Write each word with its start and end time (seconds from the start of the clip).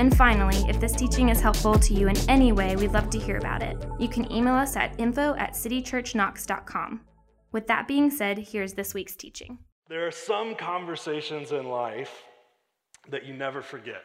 And 0.00 0.16
finally, 0.16 0.56
if 0.66 0.80
this 0.80 0.94
teaching 0.94 1.28
is 1.28 1.42
helpful 1.42 1.78
to 1.78 1.92
you 1.92 2.08
in 2.08 2.16
any 2.26 2.52
way, 2.52 2.74
we'd 2.74 2.92
love 2.92 3.10
to 3.10 3.18
hear 3.18 3.36
about 3.36 3.62
it. 3.62 3.76
You 3.98 4.08
can 4.08 4.32
email 4.32 4.54
us 4.54 4.74
at 4.74 4.98
info 4.98 5.34
at 5.34 5.52
citychurchknox.com. 5.52 7.02
With 7.52 7.66
that 7.66 7.86
being 7.86 8.10
said, 8.10 8.38
here's 8.38 8.72
this 8.72 8.94
week's 8.94 9.14
teaching. 9.14 9.58
There 9.90 10.06
are 10.06 10.10
some 10.10 10.54
conversations 10.54 11.52
in 11.52 11.68
life 11.68 12.22
that 13.10 13.26
you 13.26 13.34
never 13.34 13.60
forget. 13.60 14.04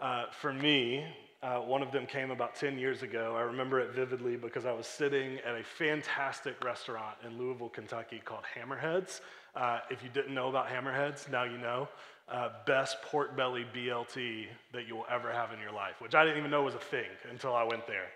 Uh, 0.00 0.24
for 0.32 0.52
me, 0.52 1.06
uh, 1.44 1.58
one 1.58 1.82
of 1.82 1.92
them 1.92 2.04
came 2.04 2.32
about 2.32 2.56
10 2.56 2.76
years 2.76 3.04
ago. 3.04 3.36
I 3.36 3.42
remember 3.42 3.78
it 3.78 3.92
vividly 3.92 4.34
because 4.34 4.66
I 4.66 4.72
was 4.72 4.88
sitting 4.88 5.38
at 5.46 5.54
a 5.54 5.62
fantastic 5.62 6.56
restaurant 6.64 7.18
in 7.24 7.38
Louisville, 7.38 7.68
Kentucky 7.68 8.20
called 8.24 8.42
Hammerheads. 8.58 9.20
Uh, 9.54 9.78
if 9.90 10.02
you 10.02 10.08
didn't 10.08 10.34
know 10.34 10.48
about 10.48 10.66
Hammerheads, 10.66 11.30
now 11.30 11.44
you 11.44 11.58
know. 11.58 11.88
Uh, 12.32 12.48
best 12.64 13.02
pork 13.02 13.36
belly 13.36 13.66
BLT 13.74 14.46
that 14.72 14.88
you 14.88 14.96
will 14.96 15.04
ever 15.10 15.30
have 15.30 15.52
in 15.52 15.60
your 15.60 15.70
life, 15.70 16.00
which 16.00 16.14
I 16.14 16.24
didn't 16.24 16.38
even 16.38 16.50
know 16.50 16.62
was 16.62 16.74
a 16.74 16.78
thing 16.78 17.10
until 17.30 17.54
I 17.54 17.62
went 17.62 17.86
there. 17.86 18.06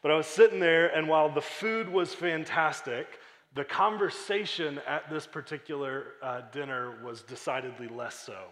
But 0.00 0.10
I 0.10 0.16
was 0.16 0.26
sitting 0.26 0.60
there, 0.60 0.86
and 0.96 1.06
while 1.06 1.28
the 1.28 1.42
food 1.42 1.86
was 1.86 2.14
fantastic, 2.14 3.18
the 3.54 3.64
conversation 3.64 4.80
at 4.88 5.10
this 5.10 5.26
particular 5.26 6.14
uh, 6.22 6.40
dinner 6.52 7.04
was 7.04 7.20
decidedly 7.20 7.88
less 7.88 8.14
so. 8.14 8.44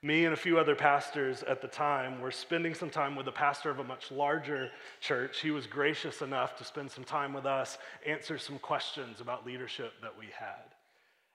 Me 0.00 0.24
and 0.24 0.32
a 0.32 0.36
few 0.36 0.58
other 0.58 0.74
pastors 0.74 1.42
at 1.42 1.60
the 1.60 1.68
time 1.68 2.18
were 2.22 2.30
spending 2.30 2.72
some 2.72 2.88
time 2.88 3.14
with 3.14 3.28
a 3.28 3.32
pastor 3.32 3.68
of 3.68 3.80
a 3.80 3.84
much 3.84 4.10
larger 4.10 4.70
church. 5.00 5.40
He 5.40 5.50
was 5.50 5.66
gracious 5.66 6.22
enough 6.22 6.56
to 6.56 6.64
spend 6.64 6.90
some 6.90 7.04
time 7.04 7.34
with 7.34 7.44
us, 7.44 7.76
answer 8.06 8.38
some 8.38 8.58
questions 8.58 9.20
about 9.20 9.44
leadership 9.44 9.92
that 10.00 10.16
we 10.18 10.26
had. 10.38 10.75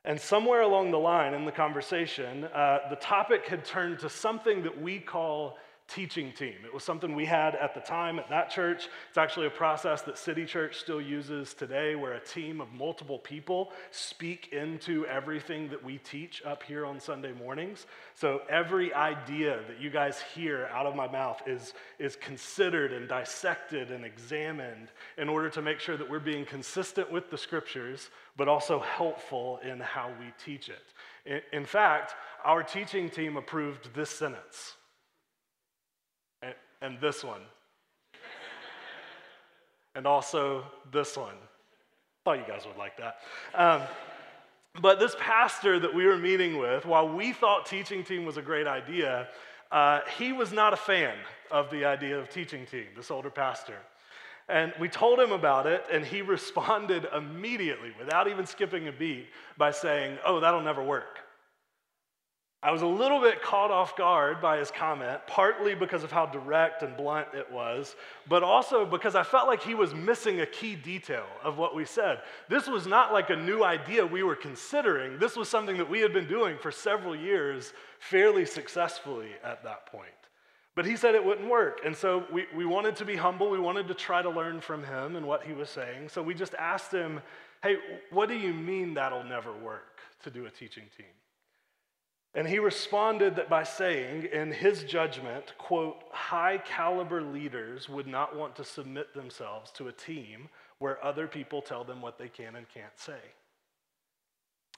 And 0.03 0.19
somewhere 0.19 0.61
along 0.61 0.91
the 0.91 0.97
line 0.97 1.33
in 1.33 1.45
the 1.45 1.51
conversation, 1.51 2.45
uh, 2.45 2.79
the 2.89 2.95
topic 2.95 3.45
had 3.45 3.63
turned 3.63 3.99
to 3.99 4.09
something 4.09 4.63
that 4.63 4.81
we 4.81 4.99
call 4.99 5.57
teaching 5.93 6.31
team. 6.31 6.55
It 6.63 6.73
was 6.73 6.83
something 6.83 7.15
we 7.15 7.25
had 7.25 7.55
at 7.55 7.73
the 7.73 7.81
time 7.81 8.17
at 8.17 8.29
that 8.29 8.49
church. 8.49 8.87
It's 9.09 9.17
actually 9.17 9.47
a 9.47 9.51
process 9.51 10.01
that 10.03 10.17
City 10.17 10.45
Church 10.45 10.79
still 10.79 11.01
uses 11.01 11.53
today, 11.53 11.95
where 11.95 12.13
a 12.13 12.19
team 12.19 12.61
of 12.61 12.71
multiple 12.71 13.19
people 13.19 13.71
speak 13.91 14.53
into 14.53 15.05
everything 15.07 15.69
that 15.69 15.83
we 15.83 15.97
teach 15.97 16.41
up 16.45 16.63
here 16.63 16.85
on 16.85 16.99
Sunday 16.99 17.33
mornings. 17.33 17.87
So 18.15 18.41
every 18.49 18.93
idea 18.93 19.59
that 19.67 19.81
you 19.81 19.89
guys 19.89 20.21
hear 20.33 20.69
out 20.73 20.85
of 20.85 20.95
my 20.95 21.09
mouth 21.09 21.41
is, 21.45 21.73
is 21.99 22.15
considered 22.15 22.93
and 22.93 23.09
dissected 23.09 23.91
and 23.91 24.05
examined 24.05 24.89
in 25.17 25.27
order 25.27 25.49
to 25.49 25.61
make 25.61 25.79
sure 25.79 25.97
that 25.97 26.09
we're 26.09 26.19
being 26.19 26.45
consistent 26.45 27.11
with 27.11 27.29
the 27.29 27.37
scriptures, 27.37 28.09
but 28.37 28.47
also 28.47 28.79
helpful 28.79 29.59
in 29.63 29.79
how 29.79 30.09
we 30.19 30.31
teach 30.43 30.69
it. 30.69 30.93
In, 31.25 31.41
in 31.51 31.65
fact, 31.65 32.15
our 32.45 32.63
teaching 32.63 33.09
team 33.09 33.35
approved 33.35 33.93
this 33.93 34.09
sentence 34.09 34.75
and 36.81 36.99
this 36.99 37.23
one. 37.23 37.41
and 39.95 40.05
also 40.05 40.63
this 40.91 41.17
one. 41.17 41.35
Thought 42.23 42.39
you 42.39 42.45
guys 42.47 42.65
would 42.65 42.77
like 42.77 42.97
that. 42.97 43.17
Um, 43.53 43.81
but 44.79 44.99
this 44.99 45.15
pastor 45.19 45.79
that 45.79 45.93
we 45.93 46.05
were 46.05 46.17
meeting 46.17 46.57
with, 46.57 46.85
while 46.85 47.09
we 47.09 47.33
thought 47.33 47.65
teaching 47.65 48.03
team 48.03 48.25
was 48.25 48.37
a 48.37 48.41
great 48.41 48.67
idea, 48.67 49.27
uh, 49.71 50.01
he 50.17 50.31
was 50.31 50.53
not 50.53 50.73
a 50.73 50.77
fan 50.77 51.15
of 51.49 51.69
the 51.71 51.85
idea 51.85 52.17
of 52.17 52.29
teaching 52.29 52.65
team, 52.65 52.85
this 52.95 53.11
older 53.11 53.29
pastor. 53.29 53.77
And 54.47 54.73
we 54.79 54.87
told 54.87 55.19
him 55.19 55.31
about 55.31 55.67
it, 55.67 55.85
and 55.91 56.05
he 56.05 56.21
responded 56.21 57.07
immediately, 57.15 57.93
without 57.99 58.27
even 58.27 58.45
skipping 58.45 58.87
a 58.87 58.91
beat, 58.91 59.27
by 59.57 59.71
saying, 59.71 60.17
Oh, 60.25 60.39
that'll 60.39 60.61
never 60.61 60.83
work. 60.83 61.19
I 62.63 62.69
was 62.71 62.83
a 62.83 62.87
little 62.87 63.19
bit 63.19 63.41
caught 63.41 63.71
off 63.71 63.95
guard 63.95 64.39
by 64.39 64.59
his 64.59 64.69
comment, 64.69 65.19
partly 65.25 65.73
because 65.73 66.03
of 66.03 66.11
how 66.11 66.27
direct 66.27 66.83
and 66.83 66.95
blunt 66.95 67.29
it 67.33 67.51
was, 67.51 67.95
but 68.29 68.43
also 68.43 68.85
because 68.85 69.15
I 69.15 69.23
felt 69.23 69.47
like 69.47 69.63
he 69.63 69.73
was 69.73 69.95
missing 69.95 70.41
a 70.41 70.45
key 70.45 70.75
detail 70.75 71.25
of 71.43 71.57
what 71.57 71.75
we 71.75 71.85
said. 71.85 72.21
This 72.49 72.67
was 72.67 72.85
not 72.85 73.11
like 73.11 73.31
a 73.31 73.35
new 73.35 73.63
idea 73.63 74.05
we 74.05 74.21
were 74.21 74.35
considering, 74.35 75.17
this 75.17 75.35
was 75.35 75.49
something 75.49 75.75
that 75.77 75.89
we 75.89 76.01
had 76.01 76.13
been 76.13 76.27
doing 76.27 76.55
for 76.59 76.71
several 76.71 77.15
years 77.15 77.73
fairly 77.99 78.45
successfully 78.45 79.29
at 79.43 79.63
that 79.63 79.87
point. 79.87 80.11
But 80.75 80.85
he 80.85 80.95
said 80.95 81.15
it 81.15 81.25
wouldn't 81.25 81.49
work. 81.49 81.81
And 81.83 81.95
so 81.95 82.25
we, 82.31 82.45
we 82.55 82.65
wanted 82.65 82.95
to 82.97 83.05
be 83.05 83.15
humble. 83.15 83.49
We 83.49 83.59
wanted 83.59 83.87
to 83.87 83.95
try 83.95 84.21
to 84.21 84.29
learn 84.29 84.61
from 84.61 84.83
him 84.83 85.15
and 85.15 85.25
what 85.25 85.43
he 85.43 85.53
was 85.53 85.69
saying. 85.69 86.09
So 86.09 86.21
we 86.21 86.35
just 86.35 86.53
asked 86.53 86.91
him, 86.91 87.21
hey, 87.63 87.77
what 88.11 88.29
do 88.29 88.35
you 88.35 88.53
mean 88.53 88.93
that'll 88.93 89.23
never 89.23 89.51
work 89.51 89.99
to 90.23 90.29
do 90.29 90.45
a 90.45 90.49
teaching 90.51 90.85
team? 90.95 91.07
And 92.33 92.47
he 92.47 92.59
responded 92.59 93.35
that 93.35 93.49
by 93.49 93.63
saying, 93.63 94.29
in 94.31 94.51
his 94.51 94.83
judgment, 94.83 95.53
quote, 95.57 95.97
high 96.11 96.59
caliber 96.59 97.21
leaders 97.21 97.89
would 97.89 98.07
not 98.07 98.35
want 98.35 98.55
to 98.55 98.63
submit 98.63 99.13
themselves 99.13 99.69
to 99.71 99.89
a 99.89 99.91
team 99.91 100.47
where 100.79 101.03
other 101.03 101.27
people 101.27 101.61
tell 101.61 101.83
them 101.83 102.01
what 102.01 102.17
they 102.17 102.29
can 102.29 102.55
and 102.55 102.69
can't 102.69 102.97
say. 102.97 103.19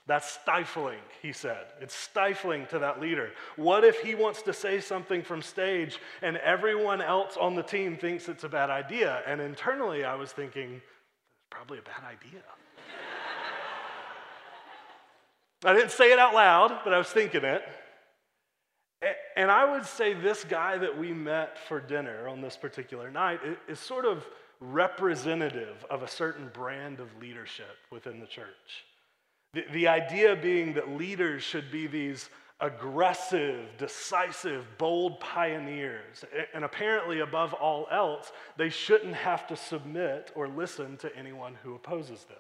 That's 0.06 0.28
stifling, 0.28 1.00
he 1.22 1.32
said. 1.32 1.68
It's 1.80 1.96
stifling 1.96 2.66
to 2.72 2.80
that 2.80 3.00
leader. 3.00 3.30
What 3.56 3.86
if 3.86 4.02
he 4.02 4.16
wants 4.16 4.42
to 4.42 4.54
say 4.54 4.82
something 4.82 5.22
from 5.22 5.42
stage 5.42 6.00
and 6.22 6.38
everyone 6.38 7.02
else 7.02 7.38
on 7.40 7.56
the 7.56 7.64
team 7.64 7.98
thinks 7.98 8.28
it's 8.28 8.44
a 8.44 8.50
bad 8.50 8.70
idea? 8.70 9.22
And 9.26 9.40
internally, 9.40 10.04
I 10.04 10.16
was 10.16 10.32
thinking, 10.32 10.74
it's 10.74 11.48
probably 11.52 11.78
a 11.78 11.84
bad 11.84 12.04
idea. 12.04 12.42
I 15.66 15.74
didn't 15.74 15.92
say 15.92 16.12
it 16.12 16.20
out 16.20 16.34
loud, 16.34 16.80
but 16.84 16.94
I 16.94 16.98
was 16.98 17.08
thinking 17.08 17.44
it. 17.44 17.64
And 19.36 19.52
I 19.52 19.70
would 19.70 19.86
say 19.86 20.14
this 20.14 20.44
guy 20.44 20.78
that 20.78 20.98
we 20.98 21.14
met 21.14 21.58
for 21.68 21.80
dinner 21.80 22.28
on 22.28 22.42
this 22.42 22.56
particular 22.56 23.12
night 23.12 23.40
is 23.68 23.80
sort 23.80 24.06
of 24.06 24.26
representative 24.60 25.86
of 25.90 26.04
a 26.04 26.08
certain 26.08 26.50
brand 26.54 27.00
of 27.00 27.08
leadership 27.20 27.78
within 27.92 28.20
the 28.20 28.26
church. 28.26 28.86
The, 29.54 29.66
the 29.74 29.88
idea 29.88 30.36
being 30.36 30.74
that 30.74 30.90
leaders 30.92 31.44
should 31.44 31.70
be 31.72 31.88
these 31.88 32.30
aggressive, 32.62 33.68
decisive, 33.78 34.66
bold 34.78 35.20
pioneers. 35.20 36.24
And 36.54 36.64
apparently, 36.64 37.20
above 37.20 37.54
all 37.54 37.88
else, 37.92 38.32
they 38.58 38.70
shouldn't 38.70 39.16
have 39.16 39.48
to 39.48 39.56
submit 39.58 40.32
or 40.34 40.48
listen 40.48 40.96
to 40.98 41.16
anyone 41.16 41.56
who 41.62 41.76
opposes 41.76 42.24
them. 42.24 42.38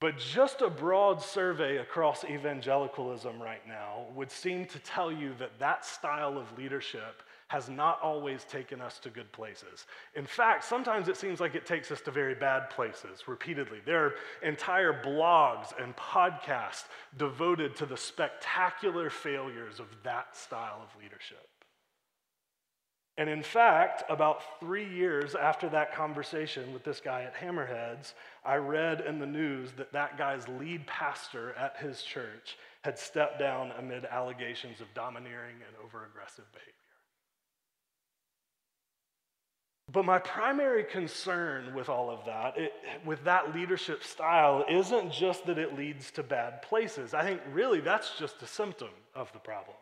But 0.00 0.16
just 0.16 0.62
a 0.62 0.70
broad 0.70 1.22
survey 1.22 1.76
across 1.76 2.24
evangelicalism 2.24 3.40
right 3.40 3.66
now 3.68 4.06
would 4.14 4.30
seem 4.30 4.64
to 4.66 4.78
tell 4.78 5.12
you 5.12 5.34
that 5.38 5.58
that 5.58 5.84
style 5.84 6.38
of 6.38 6.56
leadership 6.56 7.22
has 7.48 7.68
not 7.68 8.00
always 8.00 8.44
taken 8.44 8.80
us 8.80 8.98
to 9.00 9.10
good 9.10 9.30
places. 9.32 9.86
In 10.14 10.24
fact, 10.24 10.64
sometimes 10.64 11.08
it 11.08 11.18
seems 11.18 11.38
like 11.38 11.54
it 11.54 11.66
takes 11.66 11.90
us 11.90 12.00
to 12.02 12.10
very 12.10 12.34
bad 12.34 12.70
places 12.70 13.28
repeatedly. 13.28 13.80
There 13.84 14.06
are 14.06 14.14
entire 14.42 15.02
blogs 15.02 15.78
and 15.82 15.94
podcasts 15.96 16.84
devoted 17.18 17.76
to 17.76 17.86
the 17.86 17.96
spectacular 17.96 19.10
failures 19.10 19.80
of 19.80 19.88
that 20.04 20.34
style 20.34 20.80
of 20.80 21.02
leadership. 21.02 21.46
And 23.18 23.28
in 23.28 23.42
fact, 23.42 24.04
about 24.08 24.60
three 24.60 24.88
years 24.88 25.34
after 25.34 25.68
that 25.70 25.94
conversation 25.94 26.72
with 26.72 26.84
this 26.84 27.00
guy 27.00 27.22
at 27.22 27.34
Hammerheads, 27.34 28.14
I 28.44 28.56
read 28.56 29.02
in 29.02 29.18
the 29.18 29.26
news 29.26 29.72
that 29.76 29.92
that 29.92 30.16
guy's 30.16 30.48
lead 30.48 30.86
pastor 30.86 31.52
at 31.54 31.76
his 31.76 32.02
church 32.02 32.56
had 32.82 32.98
stepped 32.98 33.38
down 33.38 33.72
amid 33.78 34.06
allegations 34.06 34.80
of 34.80 34.86
domineering 34.94 35.56
and 35.56 35.76
overaggressive 35.76 36.50
behavior. 36.52 36.74
But 39.92 40.04
my 40.04 40.18
primary 40.20 40.84
concern 40.84 41.74
with 41.74 41.88
all 41.88 42.10
of 42.10 42.24
that, 42.24 42.56
it, 42.56 42.72
with 43.04 43.24
that 43.24 43.54
leadership 43.54 44.04
style, 44.04 44.64
isn't 44.70 45.12
just 45.12 45.46
that 45.46 45.58
it 45.58 45.76
leads 45.76 46.10
to 46.12 46.22
bad 46.22 46.62
places. 46.62 47.12
I 47.12 47.22
think 47.22 47.40
really 47.52 47.80
that's 47.80 48.16
just 48.18 48.40
a 48.40 48.46
symptom 48.46 48.90
of 49.14 49.32
the 49.32 49.40
problem. 49.40 49.76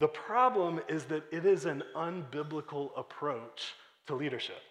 The 0.00 0.08
problem 0.08 0.80
is 0.88 1.04
that 1.06 1.24
it 1.32 1.46
is 1.46 1.64
an 1.64 1.82
unbiblical 1.94 2.90
approach 2.98 3.74
to 4.06 4.14
leadership. 4.14 4.62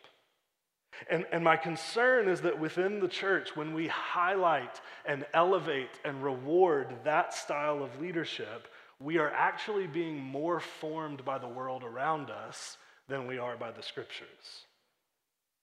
And, 1.10 1.26
and 1.32 1.44
my 1.44 1.58
concern 1.58 2.30
is 2.30 2.42
that 2.42 2.60
within 2.60 3.00
the 3.00 3.08
church, 3.08 3.56
when 3.56 3.74
we 3.74 3.88
highlight 3.88 4.80
and 5.06 5.26
elevate 5.34 6.00
and 6.06 6.24
reward 6.24 6.96
that 7.04 7.34
style 7.34 7.84
of 7.84 8.00
leadership, 8.00 8.68
we 9.00 9.18
are 9.18 9.32
actually 9.32 9.88
being 9.88 10.18
more 10.18 10.60
formed 10.62 11.26
by 11.26 11.38
the 11.38 11.48
world 11.48 11.84
around 11.84 12.30
us 12.30 12.78
than 13.10 13.28
we 13.28 13.38
are 13.38 13.58
by 13.58 13.72
the 13.72 13.84
scriptures. 13.84 14.66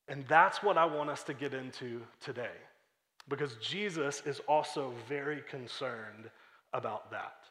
And 0.09 0.27
that's 0.29 0.63
what 0.63 0.77
I 0.77 0.85
want 0.85 1.09
us 1.09 1.23
to 1.25 1.35
get 1.35 1.55
into 1.55 2.03
today. 2.21 2.51
because 3.29 3.57
Jesus 3.57 4.23
is 4.27 4.41
also 4.49 4.93
very 5.09 5.43
concerned 5.49 6.31
about 6.73 7.11
that. 7.11 7.42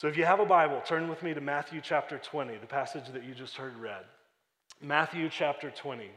So 0.00 0.08
if 0.08 0.16
you 0.16 0.24
have 0.24 0.40
a 0.40 0.46
Bible, 0.46 0.80
turn 0.86 1.10
with 1.10 1.22
me 1.22 1.34
to 1.34 1.42
Matthew 1.42 1.82
chapter 1.82 2.16
20, 2.16 2.56
the 2.56 2.66
passage 2.66 3.08
that 3.12 3.22
you 3.22 3.34
just 3.34 3.54
heard 3.56 3.76
read. 3.76 4.02
Matthew 4.80 5.28
chapter 5.28 5.70
20. 5.70 6.04
If 6.04 6.10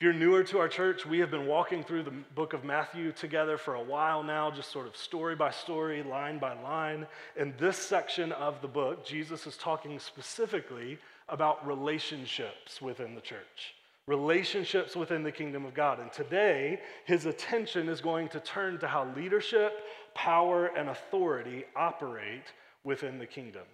you're 0.00 0.12
newer 0.12 0.42
to 0.42 0.58
our 0.58 0.66
church, 0.66 1.06
we 1.06 1.20
have 1.20 1.30
been 1.30 1.46
walking 1.46 1.84
through 1.84 2.02
the 2.02 2.14
book 2.34 2.52
of 2.52 2.64
Matthew 2.64 3.12
together 3.12 3.56
for 3.56 3.76
a 3.76 3.82
while 3.82 4.24
now, 4.24 4.50
just 4.50 4.72
sort 4.72 4.88
of 4.88 4.96
story 4.96 5.36
by 5.36 5.52
story, 5.52 6.02
line 6.02 6.40
by 6.40 6.60
line. 6.62 7.06
In 7.36 7.54
this 7.60 7.76
section 7.76 8.32
of 8.32 8.60
the 8.60 8.66
book, 8.66 9.06
Jesus 9.06 9.46
is 9.46 9.56
talking 9.56 10.00
specifically 10.00 10.98
about 11.28 11.64
relationships 11.64 12.82
within 12.82 13.14
the 13.14 13.20
church, 13.20 13.76
relationships 14.08 14.96
within 14.96 15.22
the 15.22 15.30
kingdom 15.30 15.64
of 15.64 15.74
God. 15.74 16.00
And 16.00 16.12
today, 16.12 16.80
his 17.04 17.26
attention 17.26 17.88
is 17.88 18.00
going 18.00 18.30
to 18.30 18.40
turn 18.40 18.80
to 18.80 18.88
how 18.88 19.06
leadership, 19.14 19.74
power, 20.12 20.72
and 20.76 20.88
authority 20.88 21.66
operate 21.76 22.52
within 22.84 23.18
the 23.18 23.26
kingdom. 23.26 23.64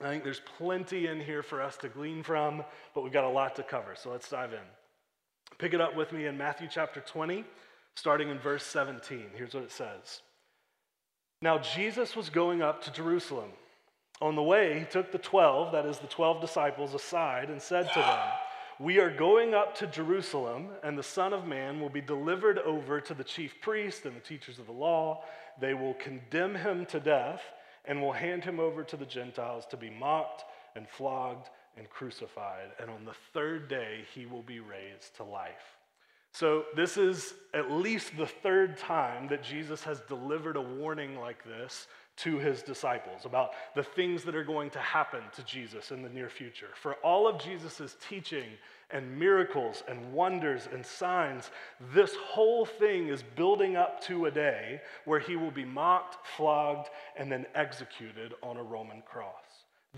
I 0.00 0.08
think 0.08 0.24
there's 0.24 0.42
plenty 0.58 1.06
in 1.06 1.20
here 1.20 1.42
for 1.42 1.62
us 1.62 1.76
to 1.78 1.88
glean 1.88 2.22
from, 2.22 2.64
but 2.94 3.02
we've 3.02 3.12
got 3.12 3.24
a 3.24 3.28
lot 3.28 3.54
to 3.56 3.62
cover. 3.62 3.94
So 3.96 4.10
let's 4.10 4.28
dive 4.28 4.52
in. 4.52 4.58
Pick 5.58 5.72
it 5.72 5.80
up 5.80 5.94
with 5.94 6.12
me 6.12 6.26
in 6.26 6.36
Matthew 6.36 6.68
chapter 6.70 7.00
20, 7.00 7.44
starting 7.94 8.28
in 8.28 8.38
verse 8.38 8.64
17. 8.64 9.26
Here's 9.36 9.54
what 9.54 9.62
it 9.62 9.70
says 9.70 10.22
Now 11.40 11.58
Jesus 11.58 12.16
was 12.16 12.28
going 12.28 12.60
up 12.60 12.82
to 12.84 12.92
Jerusalem. 12.92 13.50
On 14.20 14.36
the 14.36 14.42
way, 14.42 14.78
he 14.78 14.84
took 14.84 15.10
the 15.10 15.18
12, 15.18 15.72
that 15.72 15.86
is, 15.86 15.98
the 15.98 16.06
12 16.06 16.40
disciples, 16.40 16.94
aside 16.94 17.50
and 17.50 17.60
said 17.60 17.92
to 17.92 17.98
them, 17.98 18.28
We 18.78 18.98
are 18.98 19.10
going 19.10 19.54
up 19.54 19.74
to 19.78 19.88
Jerusalem, 19.88 20.68
and 20.84 20.96
the 20.96 21.02
Son 21.02 21.32
of 21.32 21.46
Man 21.46 21.80
will 21.80 21.88
be 21.88 22.00
delivered 22.00 22.58
over 22.60 23.00
to 23.00 23.12
the 23.12 23.24
chief 23.24 23.60
priests 23.60 24.06
and 24.06 24.14
the 24.14 24.20
teachers 24.20 24.60
of 24.60 24.66
the 24.66 24.72
law. 24.72 25.24
They 25.60 25.74
will 25.74 25.94
condemn 25.94 26.54
him 26.54 26.86
to 26.86 27.00
death 27.00 27.42
and 27.84 28.00
will 28.00 28.12
hand 28.12 28.44
him 28.44 28.60
over 28.60 28.82
to 28.84 28.96
the 28.96 29.06
Gentiles 29.06 29.66
to 29.66 29.76
be 29.76 29.90
mocked 29.90 30.44
and 30.76 30.88
flogged 30.88 31.48
and 31.76 31.88
crucified, 31.90 32.70
and 32.80 32.90
on 32.90 33.04
the 33.04 33.14
third 33.32 33.68
day 33.68 34.04
he 34.14 34.26
will 34.26 34.42
be 34.42 34.60
raised 34.60 35.16
to 35.16 35.24
life. 35.24 35.76
So, 36.32 36.64
this 36.74 36.96
is 36.96 37.34
at 37.52 37.70
least 37.70 38.16
the 38.16 38.26
third 38.26 38.76
time 38.76 39.28
that 39.28 39.42
Jesus 39.42 39.84
has 39.84 40.00
delivered 40.08 40.56
a 40.56 40.60
warning 40.60 41.16
like 41.16 41.44
this 41.44 41.86
to 42.16 42.38
his 42.38 42.62
disciples 42.62 43.24
about 43.24 43.50
the 43.74 43.82
things 43.82 44.24
that 44.24 44.34
are 44.34 44.44
going 44.44 44.70
to 44.70 44.78
happen 44.78 45.22
to 45.34 45.44
Jesus 45.44 45.90
in 45.90 46.02
the 46.02 46.08
near 46.08 46.28
future. 46.28 46.70
For 46.80 46.94
all 47.04 47.28
of 47.28 47.40
Jesus' 47.40 47.96
teaching 48.08 48.46
and 48.94 49.18
miracles 49.18 49.82
and 49.88 50.12
wonders 50.12 50.68
and 50.72 50.86
signs, 50.86 51.50
this 51.92 52.14
whole 52.14 52.64
thing 52.64 53.08
is 53.08 53.22
building 53.36 53.76
up 53.76 54.00
to 54.04 54.26
a 54.26 54.30
day 54.30 54.80
where 55.04 55.20
he 55.20 55.36
will 55.36 55.50
be 55.50 55.64
mocked, 55.64 56.26
flogged, 56.26 56.88
and 57.16 57.30
then 57.30 57.44
executed 57.54 58.32
on 58.42 58.56
a 58.56 58.62
Roman 58.62 59.02
cross. 59.02 59.34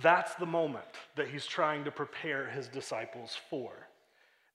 That's 0.03 0.35
the 0.35 0.47
moment 0.47 0.85
that 1.15 1.29
he's 1.29 1.47
trying 1.47 1.85
to 1.85 1.91
prepare 1.91 2.49
his 2.49 2.69
disciples 2.69 3.37
for. 3.49 3.71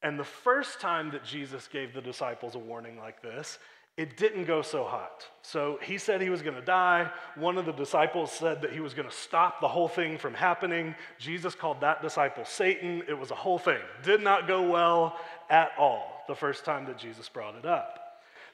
And 0.04 0.18
the 0.18 0.24
first 0.24 0.82
time 0.82 1.12
that 1.12 1.24
Jesus 1.24 1.68
gave 1.68 1.94
the 1.94 2.02
disciples 2.02 2.56
a 2.56 2.60
warning 2.60 2.98
like 2.98 3.22
this, 3.22 3.60
it 3.98 4.18
didn't 4.18 4.46
go 4.46 4.62
so 4.62 4.84
hot. 4.86 5.28
So 5.42 5.78
he 5.84 5.98
said 5.98 6.22
he 6.22 6.30
was 6.30 6.42
going 6.42 6.56
to 6.56 6.62
die. 6.62 7.12
One 7.36 7.58
of 7.58 7.66
the 7.66 7.74
disciples 7.74 8.32
said 8.32 8.62
that 8.62 8.72
he 8.72 8.80
was 8.80 8.94
going 8.94 9.08
to 9.08 9.14
stop 9.14 9.60
the 9.60 9.68
whole 9.68 9.90
thing 9.90 10.18
from 10.18 10.34
happening. 10.34 10.96
Jesus 11.20 11.56
called 11.56 11.82
that 11.82 12.02
disciple 12.02 12.46
Satan. 12.46 13.04
It 13.08 13.18
was 13.18 13.32
a 13.32 13.36
whole 13.36 13.60
thing. 13.60 13.80
Did 14.04 14.22
not 14.22 14.48
go 14.48 14.62
well 14.64 15.20
at 15.50 15.72
all 15.78 16.24
the 16.28 16.36
first 16.36 16.64
time 16.64 16.86
that 16.86 16.98
Jesus 16.98 17.28
brought 17.28 17.56
it 17.56 17.66
up. 17.66 18.00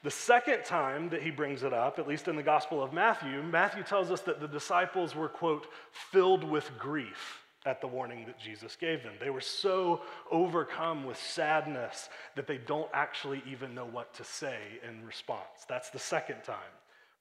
The 0.02 0.10
second 0.10 0.64
time 0.64 1.08
that 1.10 1.22
he 1.22 1.30
brings 1.30 1.62
it 1.62 1.72
up, 1.72 1.98
at 1.98 2.08
least 2.08 2.28
in 2.28 2.36
the 2.36 2.42
Gospel 2.42 2.82
of 2.82 2.92
Matthew, 2.92 3.42
Matthew 3.42 3.82
tells 3.82 4.10
us 4.10 4.20
that 4.22 4.40
the 4.40 4.48
disciples 4.48 5.14
were, 5.14 5.28
quote, 5.28 5.66
filled 6.10 6.44
with 6.44 6.70
grief 6.78 7.44
at 7.66 7.80
the 7.80 7.86
warning 7.86 8.24
that 8.26 8.38
Jesus 8.38 8.76
gave 8.76 9.02
them. 9.02 9.14
They 9.20 9.30
were 9.30 9.40
so 9.40 10.02
overcome 10.30 11.04
with 11.04 11.18
sadness 11.18 12.08
that 12.36 12.46
they 12.46 12.58
don't 12.58 12.90
actually 12.92 13.42
even 13.50 13.74
know 13.74 13.86
what 13.86 14.14
to 14.14 14.24
say 14.24 14.58
in 14.88 15.04
response. 15.04 15.66
That's 15.68 15.90
the 15.90 15.98
second 15.98 16.42
time. 16.44 16.72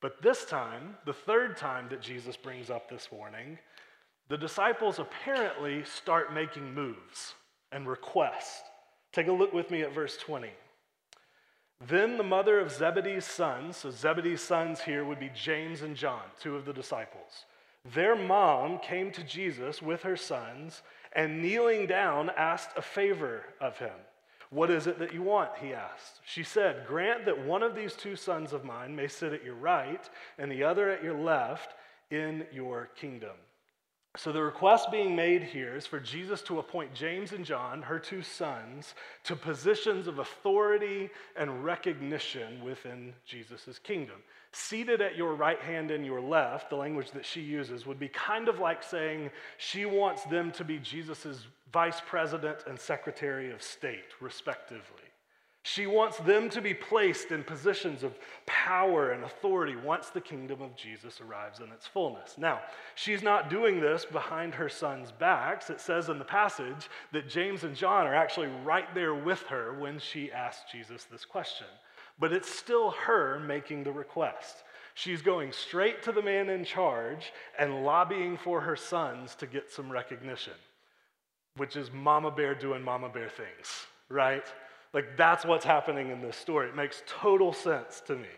But 0.01 0.21
this 0.21 0.45
time, 0.45 0.95
the 1.05 1.13
third 1.13 1.57
time 1.57 1.87
that 1.89 2.01
Jesus 2.01 2.37
brings 2.37 2.69
up 2.69 2.89
this 2.89 3.11
warning, 3.11 3.57
the 4.29 4.37
disciples 4.37 4.99
apparently 4.99 5.83
start 5.85 6.33
making 6.33 6.73
moves 6.73 7.33
and 7.71 7.87
requests. 7.87 8.61
Take 9.11 9.27
a 9.27 9.31
look 9.31 9.53
with 9.53 9.71
me 9.71 9.81
at 9.81 9.93
verse 9.93 10.17
20. 10.17 10.49
Then 11.87 12.17
the 12.17 12.23
mother 12.23 12.59
of 12.59 12.71
Zebedee's 12.71 13.25
sons, 13.25 13.77
so 13.77 13.91
Zebedee's 13.91 14.41
sons 14.41 14.81
here 14.81 15.05
would 15.05 15.19
be 15.19 15.31
James 15.33 15.81
and 15.81 15.95
John, 15.95 16.23
two 16.39 16.55
of 16.55 16.65
the 16.65 16.73
disciples. 16.73 17.45
Their 17.93 18.15
mom 18.15 18.79
came 18.79 19.11
to 19.11 19.23
Jesus 19.23 19.81
with 19.81 20.03
her 20.03 20.17
sons 20.17 20.81
and 21.13 21.41
kneeling 21.41 21.87
down 21.87 22.29
asked 22.35 22.77
a 22.77 22.81
favor 22.81 23.43
of 23.61 23.77
him. 23.77 23.95
What 24.49 24.69
is 24.69 24.87
it 24.87 24.99
that 24.99 25.13
you 25.13 25.23
want? 25.23 25.51
He 25.59 25.73
asked. 25.73 26.21
She 26.25 26.43
said, 26.43 26.87
Grant 26.87 27.25
that 27.25 27.45
one 27.45 27.63
of 27.63 27.75
these 27.75 27.93
two 27.93 28.15
sons 28.15 28.53
of 28.53 28.63
mine 28.63 28.95
may 28.95 29.07
sit 29.07 29.33
at 29.33 29.43
your 29.43 29.55
right 29.55 30.09
and 30.37 30.51
the 30.51 30.63
other 30.63 30.89
at 30.89 31.03
your 31.03 31.17
left 31.17 31.75
in 32.11 32.45
your 32.53 32.89
kingdom. 32.95 33.35
So, 34.15 34.31
the 34.31 34.41
request 34.41 34.89
being 34.89 35.15
made 35.15 35.43
here 35.43 35.75
is 35.75 35.85
for 35.85 35.99
Jesus 35.99 36.41
to 36.43 36.57
appoint 36.57 36.95
James 36.95 37.33
and 37.33 37.45
John, 37.45 37.83
her 37.83 37.99
two 37.99 38.23
sons, 38.23 38.95
to 39.25 39.35
positions 39.35 40.07
of 40.07 40.17
authority 40.17 41.11
and 41.35 41.63
recognition 41.63 42.63
within 42.63 43.13
Jesus' 43.27 43.77
kingdom. 43.77 44.15
Seated 44.59 45.01
at 45.01 45.15
your 45.15 45.35
right 45.35 45.61
hand 45.61 45.91
and 45.91 46.03
your 46.03 46.19
left, 46.19 46.71
the 46.71 46.75
language 46.75 47.11
that 47.11 47.25
she 47.25 47.41
uses 47.41 47.85
would 47.85 47.99
be 47.99 48.07
kind 48.07 48.49
of 48.49 48.57
like 48.57 48.81
saying 48.81 49.29
she 49.59 49.85
wants 49.85 50.23
them 50.23 50.51
to 50.53 50.63
be 50.63 50.79
Jesus' 50.79 51.45
vice 51.71 52.01
president 52.07 52.63
and 52.65 52.79
secretary 52.79 53.51
of 53.51 53.61
state, 53.61 54.15
respectively. 54.19 55.03
She 55.61 55.85
wants 55.85 56.17
them 56.17 56.49
to 56.49 56.59
be 56.59 56.73
placed 56.73 57.31
in 57.31 57.43
positions 57.43 58.01
of 58.01 58.17
power 58.47 59.11
and 59.11 59.23
authority 59.23 59.75
once 59.75 60.09
the 60.09 60.21
kingdom 60.21 60.61
of 60.63 60.75
Jesus 60.75 61.21
arrives 61.21 61.59
in 61.59 61.71
its 61.71 61.85
fullness. 61.85 62.35
Now, 62.35 62.61
she's 62.95 63.21
not 63.21 63.51
doing 63.51 63.79
this 63.79 64.05
behind 64.05 64.55
her 64.55 64.69
son's 64.69 65.11
backs. 65.11 65.69
It 65.69 65.79
says 65.79 66.09
in 66.09 66.17
the 66.17 66.25
passage 66.25 66.89
that 67.11 67.29
James 67.29 67.63
and 67.63 67.75
John 67.75 68.07
are 68.07 68.15
actually 68.15 68.49
right 68.65 68.91
there 68.95 69.13
with 69.13 69.43
her 69.43 69.77
when 69.79 69.99
she 69.99 70.31
asks 70.31 70.71
Jesus 70.71 71.03
this 71.03 71.25
question. 71.25 71.67
But 72.19 72.33
it's 72.33 72.49
still 72.49 72.91
her 72.91 73.39
making 73.39 73.83
the 73.83 73.91
request. 73.91 74.63
She's 74.93 75.21
going 75.21 75.51
straight 75.51 76.01
to 76.03 76.11
the 76.11 76.23
man 76.23 76.49
in 76.49 76.65
charge 76.65 77.31
and 77.59 77.83
lobbying 77.83 78.37
for 78.37 78.61
her 78.61 78.75
sons 78.75 79.35
to 79.35 79.45
get 79.45 79.71
some 79.71 79.91
recognition, 79.91 80.53
which 81.55 81.75
is 81.75 81.91
Mama 81.91 82.31
Bear 82.31 82.55
doing 82.55 82.81
Mama 82.81 83.09
Bear 83.09 83.29
things, 83.29 83.85
right? 84.09 84.45
Like, 84.93 85.15
that's 85.15 85.45
what's 85.45 85.65
happening 85.65 86.09
in 86.09 86.21
this 86.21 86.35
story. 86.35 86.69
It 86.69 86.75
makes 86.75 87.03
total 87.05 87.53
sense 87.53 88.01
to 88.07 88.15
me. 88.15 88.29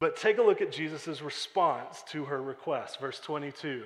But 0.00 0.16
take 0.16 0.38
a 0.38 0.42
look 0.42 0.60
at 0.60 0.72
Jesus' 0.72 1.22
response 1.22 2.02
to 2.08 2.24
her 2.24 2.42
request. 2.42 3.00
Verse 3.00 3.20
22 3.20 3.84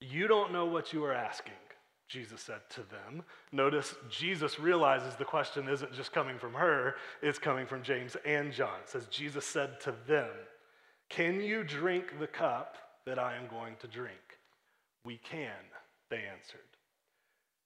You 0.00 0.28
don't 0.28 0.52
know 0.52 0.64
what 0.64 0.92
you 0.92 1.04
are 1.04 1.12
asking, 1.12 1.52
Jesus 2.14 2.42
said 2.42 2.60
to 2.70 2.82
them. 2.82 3.24
Notice 3.50 3.96
Jesus 4.08 4.60
realizes 4.60 5.16
the 5.16 5.24
question 5.24 5.68
isn't 5.68 5.92
just 5.92 6.12
coming 6.12 6.38
from 6.38 6.54
her, 6.54 6.94
it's 7.22 7.40
coming 7.40 7.66
from 7.66 7.82
James 7.82 8.16
and 8.24 8.52
John. 8.52 8.78
It 8.84 8.88
says, 8.88 9.06
Jesus 9.06 9.44
said 9.44 9.80
to 9.80 9.92
them, 10.06 10.30
Can 11.08 11.40
you 11.40 11.64
drink 11.64 12.20
the 12.20 12.28
cup 12.28 12.76
that 13.04 13.18
I 13.18 13.34
am 13.34 13.48
going 13.48 13.74
to 13.80 13.88
drink? 13.88 14.38
We 15.04 15.16
can, 15.28 15.50
they 16.08 16.22
answered. 16.32 16.73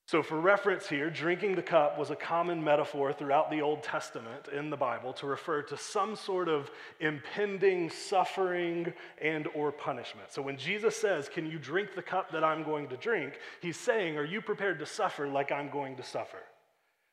So, 0.09 0.23
for 0.23 0.41
reference 0.41 0.89
here, 0.89 1.11
drinking 1.11 1.55
the 1.55 1.63
cup 1.63 1.99
was 1.99 2.09
a 2.11 2.17
common 2.17 2.65
metaphor 2.65 3.13
throughout 3.13 3.51
the 3.51 3.61
Old 3.61 3.83
Testament 3.83 4.49
in 4.49 4.71
the 4.71 4.77
Bible 4.77 5.13
to 5.13 5.27
refer 5.27 5.61
to 5.65 5.77
some 5.77 6.17
sort 6.17 6.49
of 6.49 6.71
impending 6.99 7.91
suffering 7.91 8.95
and 9.21 9.47
or 9.49 9.71
punishment. 9.71 10.33
So 10.33 10.41
when 10.41 10.57
Jesus 10.57 10.97
says, 10.97 11.29
"Can 11.29 11.45
you 11.45 11.59
drink 11.59 11.95
the 11.95 12.01
cup 12.01 12.31
that 12.31 12.43
I'm 12.43 12.63
going 12.63 12.89
to 12.89 12.97
drink?" 12.97 13.39
he's 13.61 13.77
saying, 13.77 14.17
"Are 14.17 14.25
you 14.25 14.41
prepared 14.41 14.79
to 14.79 14.87
suffer 14.87 15.29
like 15.29 15.53
I'm 15.53 15.69
going 15.69 15.95
to 15.97 16.03
suffer?" 16.03 16.43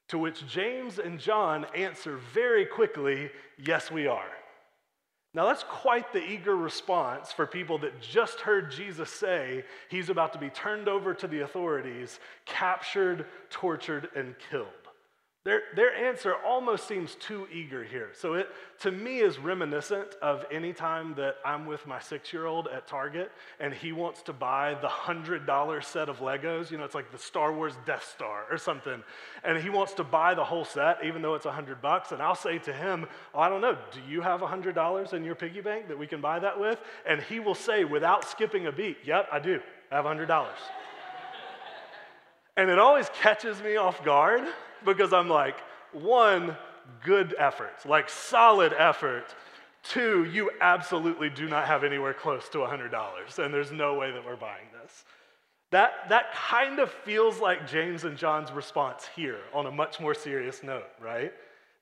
To 0.07 0.17
which 0.17 0.47
James 0.47 0.97
and 0.97 1.19
John 1.19 1.65
answer 1.75 2.15
very 2.15 2.65
quickly, 2.65 3.29
"Yes, 3.57 3.91
we 3.91 4.07
are." 4.07 4.34
Now, 5.35 5.47
that's 5.47 5.63
quite 5.63 6.13
the 6.13 6.23
eager 6.23 6.55
response 6.55 7.33
for 7.33 7.45
people 7.45 7.77
that 7.79 7.99
just 7.99 8.39
heard 8.39 8.71
Jesus 8.71 9.09
say 9.09 9.65
he's 9.89 10.09
about 10.09 10.31
to 10.31 10.39
be 10.39 10.49
turned 10.49 10.87
over 10.87 11.13
to 11.13 11.27
the 11.27 11.41
authorities, 11.41 12.21
captured, 12.45 13.25
tortured, 13.49 14.07
and 14.15 14.33
killed. 14.49 14.69
Their, 15.45 15.61
their 15.75 15.93
answer 15.93 16.33
almost 16.43 16.87
seems 16.87 17.13
too 17.13 17.47
eager 17.53 17.83
here. 17.83 18.09
So 18.13 18.33
it, 18.33 18.49
to 18.79 18.89
me, 18.89 19.19
is 19.19 19.37
reminiscent 19.37 20.15
of 20.19 20.43
any 20.51 20.73
time 20.73 21.13
that 21.17 21.35
I'm 21.45 21.67
with 21.67 21.85
my 21.85 21.99
six-year-old 21.99 22.67
at 22.67 22.87
Target 22.87 23.31
and 23.59 23.71
he 23.71 23.91
wants 23.91 24.23
to 24.23 24.33
buy 24.33 24.73
the 24.81 24.87
$100 24.87 25.83
set 25.83 26.09
of 26.09 26.17
Legos. 26.17 26.71
You 26.71 26.79
know, 26.79 26.83
it's 26.83 26.95
like 26.95 27.11
the 27.11 27.19
Star 27.19 27.53
Wars 27.53 27.75
Death 27.85 28.11
Star 28.11 28.45
or 28.49 28.57
something. 28.57 29.03
And 29.43 29.61
he 29.61 29.69
wants 29.69 29.93
to 29.93 30.03
buy 30.03 30.33
the 30.33 30.43
whole 30.43 30.65
set, 30.65 31.05
even 31.05 31.21
though 31.21 31.35
it's 31.35 31.45
100 31.45 31.79
bucks. 31.79 32.11
And 32.11 32.23
I'll 32.23 32.33
say 32.33 32.57
to 32.57 32.73
him, 32.73 33.05
oh, 33.35 33.39
I 33.39 33.47
don't 33.47 33.61
know, 33.61 33.77
do 33.91 33.99
you 34.09 34.21
have 34.21 34.41
$100 34.41 35.13
in 35.13 35.23
your 35.23 35.35
piggy 35.35 35.61
bank 35.61 35.89
that 35.89 35.99
we 35.99 36.07
can 36.07 36.21
buy 36.21 36.39
that 36.39 36.59
with? 36.59 36.79
And 37.07 37.21
he 37.21 37.39
will 37.39 37.53
say, 37.53 37.85
without 37.85 38.27
skipping 38.27 38.65
a 38.65 38.71
beat, 38.71 38.97
yep, 39.05 39.27
I 39.31 39.37
do. 39.37 39.59
I 39.91 39.97
have 39.97 40.05
$100. 40.05 40.43
and 42.57 42.71
it 42.71 42.79
always 42.79 43.09
catches 43.09 43.61
me 43.61 43.75
off 43.75 44.03
guard 44.03 44.41
because 44.85 45.13
I'm 45.13 45.29
like, 45.29 45.57
one, 45.91 46.55
good 47.03 47.35
effort, 47.37 47.85
like 47.85 48.09
solid 48.09 48.73
effort. 48.77 49.35
Two, 49.83 50.25
you 50.25 50.49
absolutely 50.61 51.29
do 51.29 51.47
not 51.47 51.67
have 51.67 51.83
anywhere 51.83 52.13
close 52.13 52.49
to 52.49 52.59
$100, 52.59 53.39
and 53.39 53.53
there's 53.53 53.71
no 53.71 53.95
way 53.95 54.11
that 54.11 54.25
we're 54.25 54.35
buying 54.35 54.67
this. 54.81 55.03
That, 55.71 56.09
that 56.09 56.33
kind 56.33 56.79
of 56.79 56.89
feels 56.91 57.39
like 57.39 57.67
James 57.67 58.03
and 58.03 58.17
John's 58.17 58.51
response 58.51 59.07
here 59.15 59.39
on 59.53 59.65
a 59.65 59.71
much 59.71 59.99
more 59.99 60.13
serious 60.13 60.63
note, 60.63 60.87
right? 61.01 61.33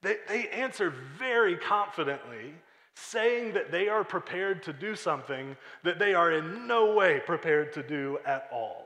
They, 0.02 0.18
they 0.28 0.48
answer 0.50 0.94
very 1.18 1.56
confidently, 1.56 2.54
saying 2.96 3.54
that 3.54 3.72
they 3.72 3.88
are 3.88 4.04
prepared 4.04 4.64
to 4.64 4.74
do 4.74 4.96
something 4.96 5.56
that 5.84 5.98
they 5.98 6.14
are 6.14 6.32
in 6.32 6.68
no 6.68 6.94
way 6.94 7.22
prepared 7.26 7.74
to 7.74 7.84
do 7.84 8.20
at 8.26 8.48
all. 8.52 8.83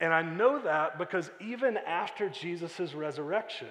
And 0.00 0.12
I 0.12 0.22
know 0.22 0.60
that 0.60 0.98
because 0.98 1.30
even 1.40 1.76
after 1.76 2.28
Jesus' 2.28 2.94
resurrection, 2.94 3.68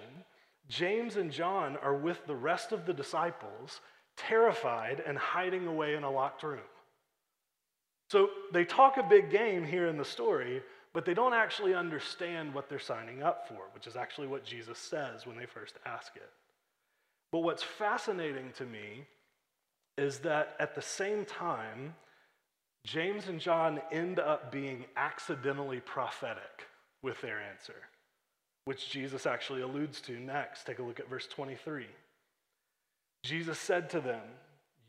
James 0.67 1.15
and 1.15 1.31
John 1.31 1.77
are 1.77 1.95
with 1.95 2.25
the 2.27 2.35
rest 2.35 2.71
of 2.71 2.85
the 2.85 2.93
disciples, 2.93 3.79
terrified 4.17 5.01
and 5.05 5.17
hiding 5.17 5.67
away 5.67 5.95
in 5.95 6.03
a 6.03 6.11
locked 6.11 6.43
room. 6.43 6.59
So 8.09 8.29
they 8.51 8.65
talk 8.65 8.97
a 8.97 9.03
big 9.03 9.29
game 9.29 9.65
here 9.65 9.87
in 9.87 9.97
the 9.97 10.05
story, 10.05 10.61
but 10.93 11.05
they 11.05 11.13
don't 11.13 11.33
actually 11.33 11.73
understand 11.73 12.53
what 12.53 12.69
they're 12.69 12.79
signing 12.79 13.21
up 13.21 13.47
for, 13.47 13.69
which 13.73 13.87
is 13.87 13.95
actually 13.95 14.27
what 14.27 14.43
Jesus 14.43 14.79
says 14.79 15.25
when 15.25 15.37
they 15.37 15.45
first 15.45 15.75
ask 15.85 16.15
it. 16.15 16.29
But 17.31 17.39
what's 17.39 17.63
fascinating 17.63 18.51
to 18.57 18.65
me 18.65 19.05
is 19.97 20.19
that 20.19 20.55
at 20.59 20.75
the 20.75 20.81
same 20.81 21.25
time, 21.25 21.95
James 22.87 23.27
and 23.27 23.37
John 23.37 23.81
end 23.91 24.17
up 24.17 24.49
being 24.49 24.85
accidentally 24.95 25.81
prophetic 25.81 26.67
with 27.01 27.19
their 27.19 27.37
answer, 27.41 27.75
which 28.63 28.89
Jesus 28.89 29.25
actually 29.25 29.61
alludes 29.61 29.99
to 30.01 30.13
next. 30.13 30.63
Take 30.65 30.79
a 30.79 30.83
look 30.83 31.01
at 31.01 31.09
verse 31.09 31.27
23. 31.27 31.85
Jesus 33.23 33.59
said 33.59 33.89
to 33.89 33.99
them, 33.99 34.21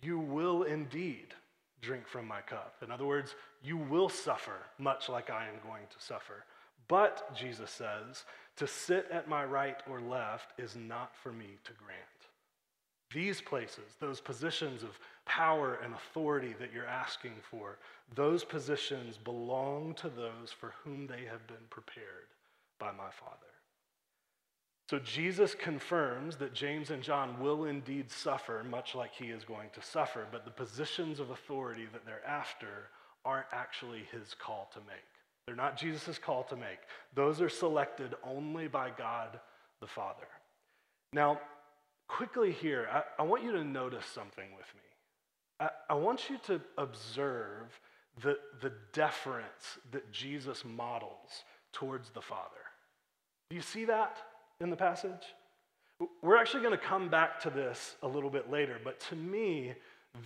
You 0.00 0.20
will 0.20 0.62
indeed 0.62 1.34
drink 1.82 2.06
from 2.06 2.28
my 2.28 2.40
cup. 2.40 2.76
In 2.84 2.92
other 2.92 3.04
words, 3.04 3.34
you 3.64 3.76
will 3.76 4.08
suffer 4.08 4.58
much 4.78 5.08
like 5.08 5.28
I 5.28 5.48
am 5.48 5.68
going 5.68 5.82
to 5.90 6.04
suffer. 6.06 6.44
But, 6.86 7.34
Jesus 7.34 7.70
says, 7.70 8.24
to 8.56 8.68
sit 8.68 9.08
at 9.10 9.28
my 9.28 9.44
right 9.44 9.82
or 9.90 10.00
left 10.00 10.52
is 10.56 10.76
not 10.76 11.16
for 11.16 11.32
me 11.32 11.58
to 11.64 11.72
grant. 11.72 12.17
These 13.12 13.40
places, 13.40 13.96
those 14.00 14.20
positions 14.20 14.82
of 14.82 14.98
power 15.24 15.78
and 15.82 15.94
authority 15.94 16.54
that 16.58 16.72
you're 16.72 16.86
asking 16.86 17.34
for, 17.50 17.78
those 18.14 18.44
positions 18.44 19.16
belong 19.16 19.94
to 19.94 20.08
those 20.08 20.52
for 20.58 20.74
whom 20.84 21.06
they 21.06 21.24
have 21.30 21.46
been 21.46 21.56
prepared 21.70 22.28
by 22.78 22.90
my 22.92 23.10
Father. 23.10 23.46
So 24.90 24.98
Jesus 24.98 25.54
confirms 25.54 26.36
that 26.36 26.54
James 26.54 26.90
and 26.90 27.02
John 27.02 27.38
will 27.40 27.66
indeed 27.66 28.10
suffer, 28.10 28.64
much 28.64 28.94
like 28.94 29.12
he 29.12 29.26
is 29.26 29.44
going 29.44 29.68
to 29.74 29.82
suffer, 29.82 30.26
but 30.32 30.46
the 30.46 30.50
positions 30.50 31.20
of 31.20 31.30
authority 31.30 31.86
that 31.92 32.06
they're 32.06 32.26
after 32.26 32.88
aren't 33.24 33.46
actually 33.52 34.04
his 34.10 34.34
call 34.34 34.70
to 34.72 34.80
make. 34.80 35.04
They're 35.46 35.56
not 35.56 35.76
Jesus' 35.76 36.18
call 36.18 36.42
to 36.44 36.56
make. 36.56 36.78
Those 37.14 37.40
are 37.42 37.50
selected 37.50 38.14
only 38.24 38.66
by 38.66 38.90
God 38.90 39.40
the 39.80 39.86
Father. 39.86 40.26
Now, 41.12 41.40
quickly 42.08 42.52
here, 42.52 42.88
I, 42.90 43.02
I 43.20 43.22
want 43.22 43.44
you 43.44 43.52
to 43.52 43.62
notice 43.62 44.06
something 44.06 44.48
with 44.56 44.66
me. 44.74 44.82
I, 45.60 45.68
I 45.90 45.94
want 45.94 46.28
you 46.28 46.38
to 46.46 46.60
observe 46.76 47.80
the, 48.22 48.38
the 48.60 48.72
deference 48.92 49.78
that 49.92 50.10
Jesus 50.10 50.64
models 50.64 51.44
towards 51.72 52.10
the 52.10 52.20
Father. 52.20 52.48
Do 53.50 53.56
you 53.56 53.62
see 53.62 53.84
that 53.84 54.16
in 54.60 54.70
the 54.70 54.76
passage? 54.76 55.34
We're 56.22 56.36
actually 56.36 56.62
going 56.62 56.78
to 56.78 56.84
come 56.84 57.08
back 57.08 57.40
to 57.42 57.50
this 57.50 57.96
a 58.02 58.08
little 58.08 58.30
bit 58.30 58.50
later, 58.50 58.78
but 58.82 59.00
to 59.08 59.16
me, 59.16 59.74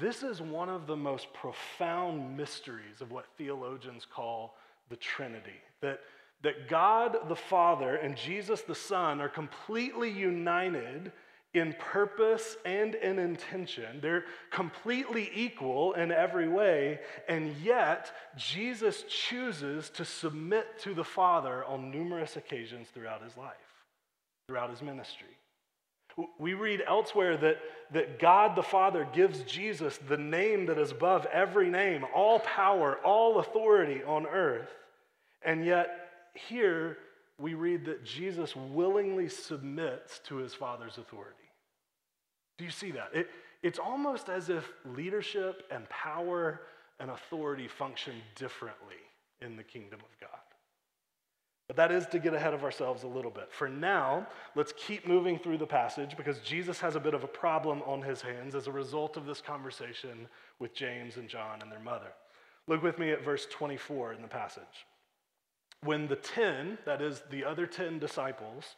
this 0.00 0.22
is 0.22 0.40
one 0.40 0.68
of 0.68 0.86
the 0.86 0.96
most 0.96 1.32
profound 1.32 2.36
mysteries 2.36 3.00
of 3.00 3.10
what 3.10 3.26
theologians 3.36 4.06
call 4.10 4.56
the 4.88 4.96
Trinity. 4.96 5.60
That, 5.80 6.00
that 6.42 6.68
God 6.68 7.28
the 7.28 7.36
Father 7.36 7.96
and 7.96 8.16
Jesus 8.16 8.62
the 8.62 8.74
Son 8.74 9.20
are 9.20 9.28
completely 9.28 10.10
united 10.10 11.12
in 11.54 11.74
purpose 11.78 12.56
and 12.64 12.94
in 12.94 13.18
intention. 13.18 14.00
They're 14.00 14.24
completely 14.50 15.30
equal 15.34 15.92
in 15.92 16.10
every 16.10 16.48
way, 16.48 17.00
and 17.28 17.54
yet 17.62 18.10
Jesus 18.36 19.04
chooses 19.08 19.90
to 19.90 20.04
submit 20.04 20.78
to 20.80 20.94
the 20.94 21.04
Father 21.04 21.64
on 21.64 21.90
numerous 21.90 22.36
occasions 22.36 22.88
throughout 22.94 23.22
his 23.22 23.36
life, 23.36 23.52
throughout 24.48 24.70
his 24.70 24.80
ministry. 24.80 25.28
We 26.38 26.54
read 26.54 26.82
elsewhere 26.86 27.36
that, 27.38 27.58
that 27.92 28.18
God 28.18 28.56
the 28.56 28.62
Father 28.62 29.06
gives 29.12 29.42
Jesus 29.42 29.98
the 30.08 30.18
name 30.18 30.66
that 30.66 30.78
is 30.78 30.90
above 30.90 31.26
every 31.26 31.70
name, 31.70 32.04
all 32.14 32.40
power, 32.40 32.98
all 33.04 33.38
authority 33.38 34.02
on 34.02 34.26
earth. 34.26 34.68
And 35.42 35.64
yet, 35.64 35.88
here 36.34 36.98
we 37.38 37.54
read 37.54 37.86
that 37.86 38.04
Jesus 38.04 38.54
willingly 38.54 39.28
submits 39.28 40.20
to 40.26 40.36
his 40.36 40.54
Father's 40.54 40.98
authority. 40.98 41.41
Do 42.58 42.64
you 42.64 42.70
see 42.70 42.90
that? 42.92 43.10
It, 43.12 43.30
it's 43.62 43.78
almost 43.78 44.28
as 44.28 44.48
if 44.48 44.68
leadership 44.84 45.64
and 45.70 45.88
power 45.88 46.62
and 47.00 47.10
authority 47.10 47.68
function 47.68 48.14
differently 48.34 48.96
in 49.40 49.56
the 49.56 49.62
kingdom 49.62 50.00
of 50.00 50.20
God. 50.20 50.38
But 51.68 51.76
that 51.76 51.92
is 51.92 52.06
to 52.08 52.18
get 52.18 52.34
ahead 52.34 52.54
of 52.54 52.64
ourselves 52.64 53.02
a 53.02 53.08
little 53.08 53.30
bit. 53.30 53.48
For 53.50 53.68
now, 53.68 54.26
let's 54.54 54.74
keep 54.76 55.06
moving 55.06 55.38
through 55.38 55.58
the 55.58 55.66
passage 55.66 56.16
because 56.16 56.38
Jesus 56.40 56.78
has 56.80 56.96
a 56.96 57.00
bit 57.00 57.14
of 57.14 57.24
a 57.24 57.28
problem 57.28 57.82
on 57.86 58.02
his 58.02 58.20
hands 58.20 58.54
as 58.54 58.66
a 58.66 58.72
result 58.72 59.16
of 59.16 59.26
this 59.26 59.40
conversation 59.40 60.28
with 60.58 60.74
James 60.74 61.16
and 61.16 61.28
John 61.28 61.62
and 61.62 61.72
their 61.72 61.80
mother. 61.80 62.12
Look 62.68 62.82
with 62.82 62.98
me 62.98 63.10
at 63.10 63.24
verse 63.24 63.46
24 63.50 64.12
in 64.12 64.22
the 64.22 64.28
passage. 64.28 64.86
When 65.82 66.06
the 66.06 66.16
10, 66.16 66.78
that 66.84 67.00
is, 67.00 67.22
the 67.30 67.44
other 67.44 67.66
10 67.66 67.98
disciples, 67.98 68.76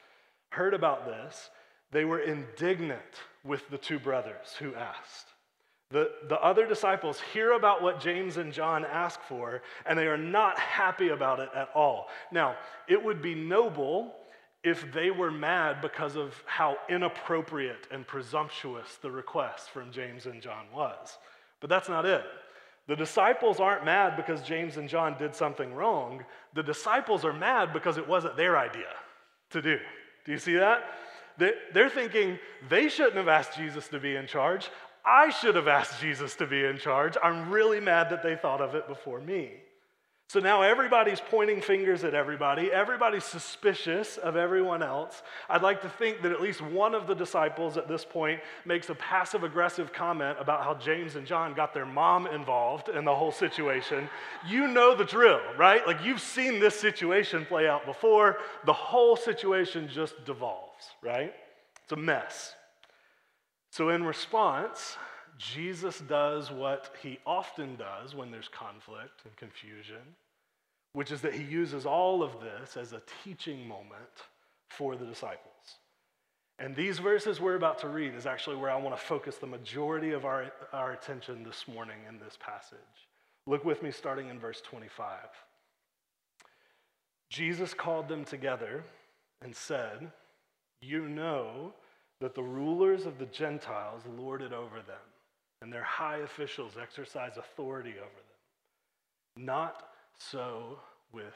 heard 0.51 0.73
about 0.73 1.05
this, 1.05 1.51
they 1.95 2.05
were 2.05 2.19
indignant 2.19 3.01
with 3.45 3.71
the 3.71 3.79
two 3.79 4.01
brothers 4.01 4.57
who 4.59 4.75
asked. 4.75 5.29
The, 5.91 6.11
the 6.29 6.41
other 6.41 6.67
disciples 6.67 7.21
hear 7.33 7.53
about 7.53 7.83
what 7.83 8.01
James 8.01 8.37
and 8.37 8.53
John 8.53 8.85
ask 8.85 9.21
for, 9.23 9.63
and 9.87 9.97
they 9.97 10.09
are 10.09 10.19
not 10.19 10.59
happy 10.59 11.11
about 11.11 11.39
it 11.39 11.51
at 11.55 11.69
all. 11.73 12.09
Now, 12.33 12.57
it 12.89 13.03
would 13.03 13.23
be 13.23 13.37
noble 13.37 14.13
if 14.65 14.93
they 14.93 15.13
were 15.13 15.31
mad 15.31 15.81
because 15.83 16.17
of 16.17 16.35
how 16.47 16.79
inappropriate 16.89 17.87
and 17.93 18.05
presumptuous 18.05 18.97
the 19.01 19.11
request 19.11 19.71
from 19.71 19.93
James 19.93 20.27
and 20.27 20.43
John 20.43 20.65
was. 20.75 21.19
But 21.61 21.71
that's 21.71 21.89
not 21.89 22.05
it. 22.07 22.25
The 22.89 22.97
disciples 22.97 23.61
aren't 23.61 23.85
mad 23.85 24.17
because 24.17 24.43
James 24.43 24.79
and 24.79 24.89
John 24.89 25.17
did 25.17 25.33
something 25.35 25.73
wrong. 25.73 26.25
The 26.55 26.63
disciples 26.65 27.25
are 27.25 27.33
mad 27.33 27.73
because 27.73 27.99
it 27.99 28.09
wasn't 28.09 28.37
their 28.37 28.59
idea 28.59 28.91
to 29.51 29.63
do. 29.63 29.79
Do 30.27 30.33
you 30.33 30.39
see 30.39 30.57
that? 30.57 30.83
They're 31.39 31.91
thinking 31.91 32.39
they 32.69 32.89
shouldn't 32.89 33.17
have 33.17 33.29
asked 33.29 33.57
Jesus 33.57 33.89
to 33.89 33.99
be 33.99 34.17
in 34.17 34.27
charge. 34.27 34.71
I 35.05 35.31
should 35.31 35.55
have 35.57 35.69
asked 35.69 36.01
Jesus 36.01 36.35
to 36.37 36.47
be 36.47 36.65
in 36.65 36.79
charge. 36.79 37.17
I'm 37.23 37.51
really 37.51 37.81
mad 37.81 38.11
that 38.11 38.23
they 38.23 38.37
thought 38.37 38.61
of 38.61 38.75
it 38.75 38.89
before 38.89 39.21
me. 39.21 39.53
So 40.31 40.41
now 40.41 40.63
everybody's 40.63 41.21
pointing 41.21 41.61
fingers 41.61 42.03
at 42.03 42.15
everybody. 42.15 42.73
Everybody's 42.73 43.25
suspicious 43.25 44.17
of 44.17 44.37
everyone 44.37 44.83
else. 44.83 45.23
I'd 45.51 45.63
like 45.63 45.83
to 45.83 45.89
think 45.89 46.23
that 46.23 46.33
at 46.33 46.41
least 46.41 46.63
one 46.63 46.95
of 46.95 47.07
the 47.07 47.15
disciples 47.15 47.77
at 47.77 47.89
this 47.89 48.07
point 48.07 48.41
makes 48.65 48.89
a 48.89 48.95
passive 48.95 49.45
aggressive 49.45 49.93
comment 49.93 50.39
about 50.41 50.65
how 50.65 50.75
James 50.75 51.17
and 51.17 51.27
John 51.27 51.53
got 51.53 51.75
their 51.75 51.85
mom 51.85 52.27
involved 52.27 52.89
in 52.89 53.05
the 53.05 53.15
whole 53.15 53.33
situation. 53.33 54.09
You 54.49 54.67
know 54.67 54.97
the 54.97 55.05
drill, 55.05 55.43
right? 55.59 55.87
Like 55.87 56.03
you've 56.03 56.23
seen 56.23 56.59
this 56.59 56.75
situation 56.81 57.45
play 57.45 57.69
out 57.69 57.85
before. 57.85 58.39
The 58.65 58.73
whole 58.73 59.17
situation 59.17 59.89
just 59.93 60.25
devolves, 60.25 60.74
right? 61.03 61.33
It's 61.83 61.93
a 61.93 61.97
mess. 61.97 62.55
So, 63.71 63.89
in 63.91 64.05
response, 64.05 64.97
Jesus 65.39 66.01
does 66.01 66.51
what 66.51 66.95
he 67.03 67.19
often 67.27 67.77
does 67.77 68.15
when 68.15 68.31
there's 68.31 68.49
conflict 68.49 69.23
and 69.25 69.37
confusion, 69.37 70.15
which 70.93 71.11
is 71.11 71.21
that 71.23 71.35
he 71.35 71.43
uses 71.43 71.85
all 71.85 72.23
of 72.23 72.41
this 72.41 72.77
as 72.77 72.93
a 72.93 73.03
teaching 73.25 73.67
moment 73.67 74.29
for 74.69 74.97
the 74.97 75.05
disciples. 75.05 75.79
And 76.59 76.77
these 76.77 77.01
verses 77.01 77.41
we're 77.41 77.57
about 77.57 77.81
to 77.81 77.89
read 77.89 78.15
is 78.15 78.27
actually 78.27 78.57
where 78.57 78.71
I 78.71 78.77
want 78.77 78.97
to 78.97 79.03
focus 79.03 79.37
the 79.37 79.47
majority 79.47 80.13
of 80.13 80.25
our, 80.25 80.53
our 80.73 80.93
attention 80.93 81.43
this 81.43 81.67
morning 81.67 81.99
in 82.09 82.19
this 82.19 82.39
passage. 82.39 82.79
Look 83.47 83.65
with 83.65 83.83
me 83.83 83.91
starting 83.91 84.29
in 84.29 84.39
verse 84.39 84.61
25. 84.61 85.19
Jesus 87.29 87.75
called 87.75 88.09
them 88.09 88.25
together 88.25 88.85
and 89.43 89.55
said, 89.55 90.13
You 90.87 91.09
know 91.09 91.73
that 92.21 92.35
the 92.35 92.43
rulers 92.43 93.07
of 93.07 93.19
the 93.19 93.27
Gentiles 93.27 94.03
lord 94.19 94.43
it 94.43 94.53
over 94.53 94.77
them, 94.77 94.97
and 95.63 95.73
their 95.73 95.83
high 95.83 96.19
officials 96.19 96.73
exercise 96.81 97.37
authority 97.37 97.95
over 97.99 98.01
them. 98.01 99.47
Not 99.47 99.85
so 100.19 100.79
with 101.13 101.25
you. 101.25 101.31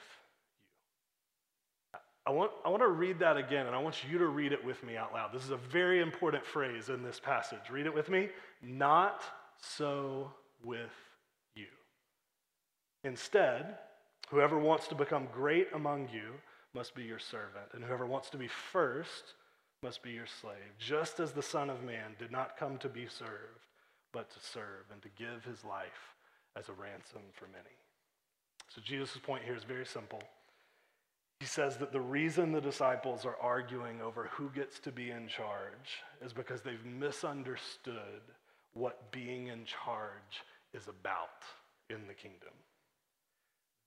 I 2.26 2.30
want, 2.30 2.50
I 2.62 2.68
want 2.68 2.82
to 2.82 2.88
read 2.88 3.18
that 3.20 3.38
again, 3.38 3.66
and 3.66 3.74
I 3.74 3.78
want 3.78 4.04
you 4.10 4.18
to 4.18 4.26
read 4.26 4.52
it 4.52 4.62
with 4.62 4.84
me 4.84 4.98
out 4.98 5.14
loud. 5.14 5.32
This 5.32 5.44
is 5.44 5.50
a 5.50 5.56
very 5.56 6.02
important 6.02 6.44
phrase 6.44 6.90
in 6.90 7.02
this 7.02 7.18
passage. 7.18 7.70
Read 7.70 7.86
it 7.86 7.94
with 7.94 8.10
me. 8.10 8.28
Not 8.62 9.22
so 9.58 10.30
with 10.62 10.92
you. 11.54 11.64
Instead, 13.02 13.78
whoever 14.28 14.58
wants 14.58 14.88
to 14.88 14.94
become 14.94 15.26
great 15.32 15.68
among 15.72 16.10
you 16.12 16.34
must 16.74 16.94
be 16.94 17.02
your 17.02 17.18
servant, 17.18 17.66
and 17.72 17.84
whoever 17.84 18.06
wants 18.06 18.30
to 18.30 18.36
be 18.36 18.48
first 18.48 19.34
must 19.82 20.02
be 20.02 20.10
your 20.10 20.26
slave, 20.26 20.76
just 20.78 21.20
as 21.20 21.32
the 21.32 21.42
Son 21.42 21.70
of 21.70 21.84
Man 21.84 22.14
did 22.18 22.30
not 22.32 22.56
come 22.56 22.78
to 22.78 22.88
be 22.88 23.06
served, 23.06 23.66
but 24.12 24.30
to 24.30 24.40
serve 24.40 24.84
and 24.92 25.00
to 25.02 25.08
give 25.16 25.44
his 25.44 25.64
life 25.64 26.14
as 26.56 26.68
a 26.68 26.72
ransom 26.72 27.22
for 27.32 27.46
many. 27.46 27.76
So 28.68 28.80
Jesus' 28.84 29.18
point 29.22 29.44
here 29.44 29.56
is 29.56 29.64
very 29.64 29.86
simple. 29.86 30.22
He 31.40 31.46
says 31.46 31.76
that 31.76 31.92
the 31.92 32.00
reason 32.00 32.50
the 32.50 32.60
disciples 32.60 33.24
are 33.24 33.36
arguing 33.40 34.00
over 34.02 34.28
who 34.32 34.50
gets 34.50 34.80
to 34.80 34.90
be 34.90 35.10
in 35.10 35.28
charge 35.28 36.02
is 36.20 36.32
because 36.32 36.62
they've 36.62 36.84
misunderstood 36.84 38.22
what 38.74 39.10
being 39.12 39.46
in 39.46 39.64
charge 39.64 40.42
is 40.74 40.88
about 40.88 41.44
in 41.90 42.06
the 42.08 42.14
kingdom. 42.14 42.52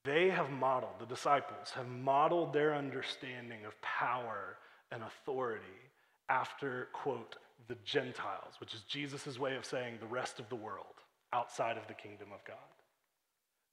They 0.04 0.30
have 0.30 0.50
modeled, 0.50 1.00
the 1.00 1.06
disciples 1.06 1.72
have 1.76 1.88
modeled 1.88 2.54
their 2.54 2.74
understanding 2.74 3.66
of 3.66 3.80
power 3.82 4.58
and 4.92 5.04
authority 5.04 5.64
after, 6.30 6.88
quote, 6.94 7.36
the 7.68 7.78
Gentiles, 7.86 8.56
which 8.60 8.74
is 8.74 8.82
Jesus' 8.82 9.38
way 9.38 9.56
of 9.56 9.66
saying 9.66 9.98
the 10.00 10.08
rest 10.08 10.40
of 10.40 10.50
the 10.50 10.56
world 10.56 10.86
outside 11.34 11.78
of 11.78 11.88
the 11.88 11.94
kingdom 11.94 12.30
of 12.34 12.44
God. 12.46 12.58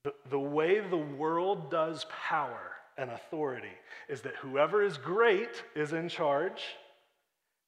The, 0.04 0.12
the 0.30 0.38
way 0.38 0.80
the 0.80 0.96
world 0.96 1.70
does 1.70 2.04
power 2.10 2.72
and 2.96 3.10
authority 3.10 3.72
is 4.08 4.20
that 4.22 4.36
whoever 4.36 4.82
is 4.82 4.98
great 4.98 5.62
is 5.74 5.92
in 5.92 6.08
charge, 6.08 6.62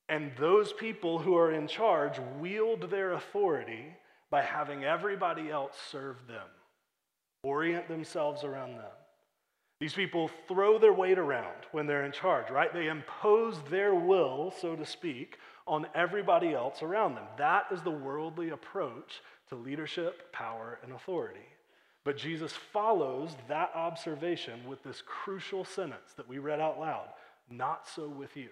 and 0.08 0.32
those 0.38 0.72
people 0.72 1.18
who 1.18 1.36
are 1.36 1.52
in 1.52 1.66
charge 1.66 2.20
wield 2.38 2.90
their 2.90 3.12
authority 3.12 3.86
by 4.30 4.42
having 4.42 4.84
everybody 4.84 5.50
else 5.50 5.76
serve 5.90 6.16
them, 6.26 6.46
orient 7.42 7.88
themselves 7.88 8.44
around 8.44 8.72
them. 8.72 8.90
These 9.80 9.94
people 9.94 10.30
throw 10.46 10.78
their 10.78 10.92
weight 10.92 11.18
around 11.18 11.64
when 11.72 11.86
they're 11.86 12.04
in 12.04 12.12
charge, 12.12 12.50
right? 12.50 12.72
They 12.72 12.88
impose 12.88 13.56
their 13.70 13.94
will, 13.94 14.52
so 14.60 14.76
to 14.76 14.84
speak, 14.84 15.38
on 15.66 15.86
everybody 15.94 16.52
else 16.52 16.82
around 16.82 17.14
them. 17.14 17.24
That 17.38 17.64
is 17.72 17.80
the 17.80 17.90
worldly 17.90 18.50
approach 18.50 19.22
to 19.48 19.54
leadership, 19.54 20.32
power, 20.32 20.78
and 20.82 20.92
authority. 20.92 21.46
But 22.04 22.18
Jesus 22.18 22.52
follows 22.72 23.36
that 23.48 23.70
observation 23.74 24.66
with 24.68 24.82
this 24.82 25.02
crucial 25.06 25.64
sentence 25.64 26.12
that 26.16 26.28
we 26.28 26.38
read 26.38 26.60
out 26.60 26.78
loud 26.78 27.08
not 27.50 27.88
so 27.88 28.08
with 28.08 28.36
you. 28.36 28.50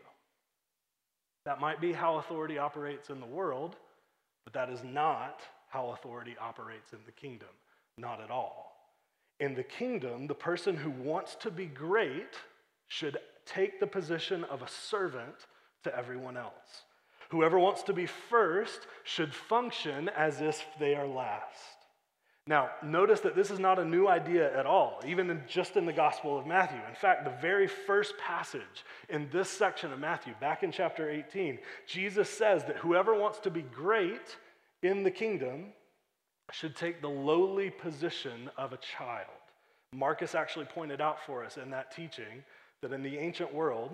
That 1.45 1.61
might 1.61 1.81
be 1.81 1.93
how 1.93 2.17
authority 2.17 2.59
operates 2.59 3.11
in 3.11 3.21
the 3.21 3.27
world, 3.27 3.77
but 4.45 4.53
that 4.55 4.71
is 4.71 4.83
not 4.85 5.41
how 5.69 5.91
authority 5.91 6.37
operates 6.41 6.93
in 6.93 6.99
the 7.07 7.13
kingdom. 7.13 7.49
Not 7.97 8.21
at 8.21 8.31
all. 8.31 8.68
In 9.41 9.55
the 9.55 9.63
kingdom, 9.63 10.27
the 10.27 10.35
person 10.35 10.77
who 10.77 10.91
wants 10.91 11.37
to 11.37 11.51
be 11.51 11.67
great 11.67 12.35
should 12.89 13.19
take 13.47 13.79
the 13.79 13.87
position 13.87 14.45
of 14.45 14.63
a 14.63 14.69
servant 14.69 15.47
to 15.85 15.97
everyone 15.97 16.37
else. 16.37 16.85
Whoever 17.31 17.59
wants 17.59 17.83
to 17.85 17.93
be 17.93 18.07
first 18.07 18.87
should 19.05 19.35
function 19.35 20.09
as 20.09 20.41
if 20.41 20.65
they 20.81 20.95
are 20.95 21.07
last. 21.07 21.79
Now, 22.47 22.71
notice 22.83 23.21
that 23.21 23.37
this 23.37 23.51
is 23.51 23.59
not 23.59 23.79
a 23.79 23.85
new 23.85 24.09
idea 24.09 24.59
at 24.59 24.65
all, 24.65 25.03
even 25.07 25.29
in, 25.29 25.43
just 25.47 25.77
in 25.77 25.85
the 25.85 25.93
Gospel 25.93 26.39
of 26.39 26.47
Matthew. 26.47 26.81
In 26.89 26.95
fact, 26.95 27.25
the 27.25 27.43
very 27.43 27.67
first 27.67 28.17
passage 28.17 28.87
in 29.11 29.29
this 29.31 29.51
section 29.51 29.93
of 29.93 29.99
Matthew, 29.99 30.33
back 30.41 30.63
in 30.63 30.73
chapter 30.73 31.11
18, 31.11 31.59
Jesus 31.87 32.31
says 32.31 32.65
that 32.65 32.79
whoever 32.79 33.15
wants 33.15 33.39
to 33.41 33.51
be 33.51 33.61
great 33.61 34.39
in 34.83 35.03
the 35.03 35.11
kingdom 35.11 35.75
should 36.53 36.77
take 36.77 37.01
the 37.01 37.09
lowly 37.09 37.71
position 37.71 38.51
of 38.57 38.73
a 38.73 38.79
child. 38.79 39.29
Marcus 39.95 40.35
actually 40.35 40.67
pointed 40.67 41.01
out 41.01 41.19
for 41.25 41.45
us 41.45 41.57
in 41.57 41.71
that 41.71 41.95
teaching 41.95 42.45
that 42.83 42.93
in 42.93 43.03
the 43.03 43.19
ancient 43.19 43.53
world, 43.53 43.91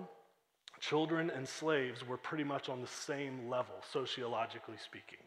children 0.79 1.29
and 1.29 1.47
slaves 1.47 2.05
were 2.05 2.17
pretty 2.17 2.43
much 2.43 2.69
on 2.69 2.81
the 2.81 2.87
same 2.87 3.49
level, 3.49 3.75
sociologically 3.91 4.77
speaking. 4.83 5.19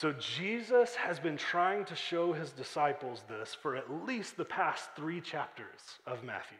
So 0.00 0.12
Jesus 0.12 0.94
has 0.96 1.18
been 1.18 1.38
trying 1.38 1.86
to 1.86 1.96
show 1.96 2.32
his 2.32 2.50
disciples 2.50 3.22
this 3.28 3.54
for 3.54 3.76
at 3.76 4.04
least 4.04 4.36
the 4.36 4.44
past 4.44 4.90
three 4.94 5.20
chapters 5.20 5.80
of 6.06 6.22
Matthew. 6.22 6.58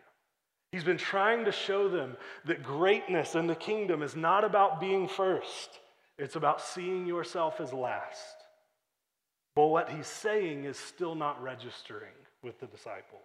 He's 0.73 0.85
been 0.85 0.97
trying 0.99 1.45
to 1.45 1.53
show 1.53 1.89
them 1.89 2.17
that 2.47 2.63
greatness 2.63 3.35
in 3.35 3.47
the 3.47 3.55
kingdom 3.55 4.03
is 4.03 4.17
not 4.17 4.45
about 4.45 4.81
being 4.81 5.07
first, 5.07 5.81
it's 6.19 6.37
about 6.37 6.63
seeing 6.63 7.07
yourself 7.07 7.61
as 7.61 7.73
last. 7.73 8.46
But 9.57 9.69
what 9.69 9.91
he's 9.91 10.07
saying 10.07 10.65
is 10.65 10.77
still 10.77 11.15
not 11.15 11.43
registering 11.43 12.13
with 12.43 12.61
the 12.61 12.67
disciples. 12.67 13.25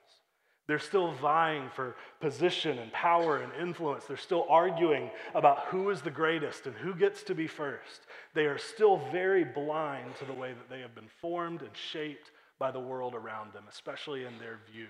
They're 0.68 0.80
still 0.80 1.12
vying 1.12 1.70
for 1.76 1.98
position 2.22 2.80
and 2.80 2.92
power 2.94 3.38
and 3.38 3.52
influence. 3.60 4.06
They're 4.06 4.16
still 4.16 4.46
arguing 4.50 5.12
about 5.36 5.66
who 5.66 5.90
is 5.90 6.02
the 6.02 6.10
greatest 6.10 6.66
and 6.66 6.76
who 6.78 6.96
gets 6.96 7.24
to 7.24 7.36
be 7.36 7.48
first. 7.48 8.08
They 8.34 8.46
are 8.46 8.58
still 8.58 8.98
very 9.12 9.44
blind 9.44 10.16
to 10.20 10.26
the 10.26 10.34
way 10.34 10.54
that 10.54 10.70
they 10.70 10.80
have 10.80 10.96
been 10.96 11.10
formed 11.20 11.62
and 11.62 11.72
shaped 11.76 12.32
by 12.58 12.72
the 12.72 12.80
world 12.80 13.14
around 13.14 13.52
them, 13.52 13.66
especially 13.70 14.24
in 14.24 14.38
their 14.40 14.60
view 14.72 14.88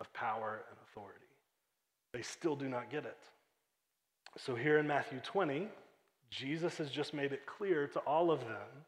of 0.00 0.12
power 0.12 0.60
and 0.68 0.78
authority. 0.86 1.20
They 2.12 2.22
still 2.22 2.56
do 2.56 2.68
not 2.68 2.90
get 2.90 3.06
it. 3.06 3.18
So, 4.36 4.54
here 4.54 4.78
in 4.78 4.86
Matthew 4.86 5.20
20, 5.20 5.68
Jesus 6.28 6.76
has 6.76 6.90
just 6.90 7.14
made 7.14 7.32
it 7.32 7.46
clear 7.46 7.86
to 7.86 8.00
all 8.00 8.30
of 8.30 8.40
them 8.40 8.84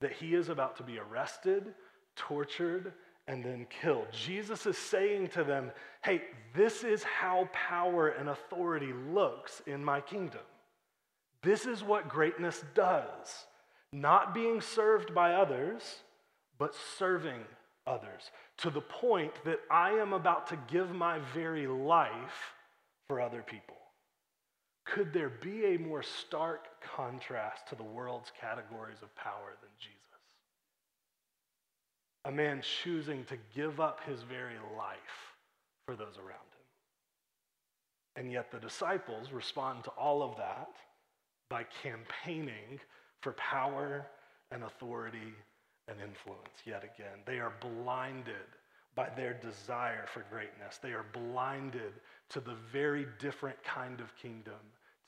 that 0.00 0.12
he 0.12 0.34
is 0.34 0.48
about 0.48 0.76
to 0.76 0.82
be 0.82 0.98
arrested, 0.98 1.74
tortured, 2.16 2.92
and 3.28 3.44
then 3.44 3.66
killed. 3.82 4.06
Jesus 4.12 4.66
is 4.66 4.78
saying 4.78 5.28
to 5.28 5.42
them, 5.42 5.70
hey, 6.02 6.22
this 6.54 6.84
is 6.84 7.02
how 7.02 7.48
power 7.52 8.08
and 8.08 8.28
authority 8.28 8.92
looks 9.10 9.62
in 9.66 9.84
my 9.84 10.00
kingdom. 10.00 10.40
This 11.42 11.66
is 11.66 11.82
what 11.82 12.08
greatness 12.08 12.64
does. 12.74 13.46
Not 13.92 14.34
being 14.34 14.60
served 14.60 15.14
by 15.14 15.34
others, 15.34 15.82
but 16.58 16.74
serving 16.98 17.42
others 17.86 18.30
to 18.58 18.70
the 18.70 18.80
point 18.80 19.32
that 19.44 19.60
I 19.70 19.90
am 19.92 20.12
about 20.12 20.48
to 20.48 20.58
give 20.68 20.90
my 20.90 21.18
very 21.34 21.66
life 21.66 22.54
for 23.06 23.20
other 23.20 23.42
people. 23.42 23.76
Could 24.86 25.12
there 25.12 25.32
be 25.42 25.74
a 25.74 25.78
more 25.78 26.02
stark 26.02 26.66
contrast 26.80 27.68
to 27.68 27.74
the 27.74 27.82
world's 27.82 28.32
categories 28.40 29.02
of 29.02 29.14
power 29.16 29.56
than 29.60 29.70
Jesus? 29.78 29.96
A 32.24 32.30
man 32.30 32.62
choosing 32.62 33.24
to 33.24 33.36
give 33.54 33.80
up 33.80 34.00
his 34.06 34.22
very 34.22 34.56
life 34.76 35.34
for 35.86 35.96
those 35.96 36.16
around 36.18 36.30
him. 36.30 36.66
And 38.16 38.32
yet 38.32 38.50
the 38.50 38.58
disciples 38.58 39.32
respond 39.32 39.84
to 39.84 39.90
all 39.90 40.22
of 40.22 40.36
that 40.36 40.70
by 41.50 41.64
campaigning 41.82 42.80
for 43.22 43.32
power 43.32 44.06
and 44.50 44.64
authority 44.64 45.34
and 45.88 46.00
influence 46.00 46.62
yet 46.64 46.84
again. 46.84 47.18
They 47.26 47.38
are 47.38 47.52
blinded 47.60 48.34
by 48.96 49.08
their 49.16 49.34
desire 49.34 50.06
for 50.12 50.24
greatness. 50.30 50.78
They 50.82 50.92
are 50.92 51.04
blinded 51.12 51.92
to 52.30 52.40
the 52.40 52.56
very 52.72 53.06
different 53.20 53.62
kind 53.62 54.00
of 54.00 54.16
kingdom 54.16 54.54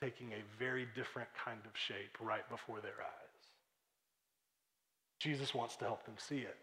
taking 0.01 0.33
a 0.33 0.42
very 0.59 0.87
different 0.94 1.29
kind 1.44 1.61
of 1.64 1.72
shape 1.74 2.16
right 2.20 2.48
before 2.48 2.81
their 2.81 3.01
eyes. 3.01 3.29
Jesus 5.18 5.55
wants 5.55 5.74
to 5.77 5.85
help 5.87 6.05
them 6.05 6.14
see 6.16 6.38
it. 6.38 6.62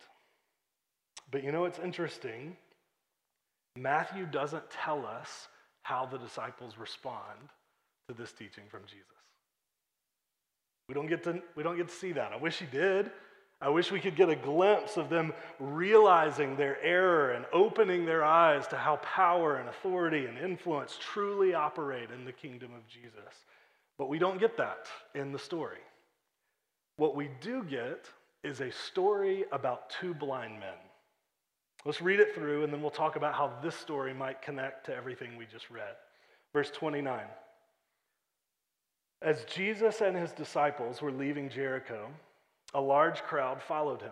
But 1.31 1.43
you 1.43 1.51
know 1.51 1.61
what's 1.61 1.79
interesting? 1.79 2.55
Matthew 3.75 4.25
doesn't 4.25 4.69
tell 4.69 5.05
us 5.05 5.47
how 5.81 6.05
the 6.05 6.17
disciples 6.17 6.77
respond 6.77 7.49
to 8.07 8.15
this 8.15 8.31
teaching 8.31 8.63
from 8.69 8.81
Jesus. 8.85 9.05
We 10.87 10.95
don't 10.95 11.07
get 11.07 11.23
to, 11.23 11.41
we 11.55 11.63
don't 11.63 11.75
get 11.75 11.89
to 11.89 11.93
see 11.93 12.11
that. 12.13 12.31
I 12.31 12.37
wish 12.37 12.59
he 12.59 12.65
did. 12.65 13.11
I 13.65 13.69
wish 13.69 13.91
we 13.91 13.99
could 13.99 14.15
get 14.15 14.29
a 14.29 14.35
glimpse 14.35 14.95
of 14.95 15.09
them 15.09 15.33
realizing 15.59 16.55
their 16.55 16.79
error 16.83 17.31
and 17.31 17.47
opening 17.51 18.05
their 18.05 18.23
eyes 18.23 18.67
to 18.67 18.77
how 18.77 18.97
power 18.97 19.55
and 19.55 19.67
authority 19.67 20.27
and 20.27 20.37
influence 20.37 20.99
truly 21.01 21.55
operate 21.55 22.11
in 22.11 22.25
the 22.25 22.31
kingdom 22.31 22.69
of 22.75 22.87
Jesus. 22.87 23.33
But 23.97 24.07
we 24.07 24.19
don't 24.19 24.39
get 24.39 24.55
that 24.57 24.85
in 25.15 25.31
the 25.31 25.39
story. 25.39 25.79
What 26.97 27.15
we 27.15 27.31
do 27.41 27.63
get 27.63 28.07
is 28.43 28.61
a 28.61 28.71
story 28.71 29.45
about 29.51 29.89
two 29.89 30.13
blind 30.13 30.59
men. 30.59 30.77
Let's 31.85 32.03
read 32.03 32.19
it 32.19 32.35
through 32.35 32.65
and 32.65 32.71
then 32.71 32.83
we'll 32.83 32.91
talk 32.91 33.15
about 33.15 33.33
how 33.33 33.51
this 33.63 33.75
story 33.75 34.13
might 34.13 34.43
connect 34.43 34.85
to 34.85 34.95
everything 34.95 35.37
we 35.37 35.47
just 35.47 35.71
read. 35.71 35.95
Verse 36.53 36.69
29. 36.69 37.23
As 39.23 39.43
Jesus 39.45 40.01
and 40.01 40.15
his 40.15 40.33
disciples 40.33 41.01
were 41.01 41.11
leaving 41.11 41.49
Jericho, 41.49 42.11
a 42.75 42.81
large 42.81 43.23
crowd 43.23 43.61
followed 43.63 44.01
him. 44.01 44.11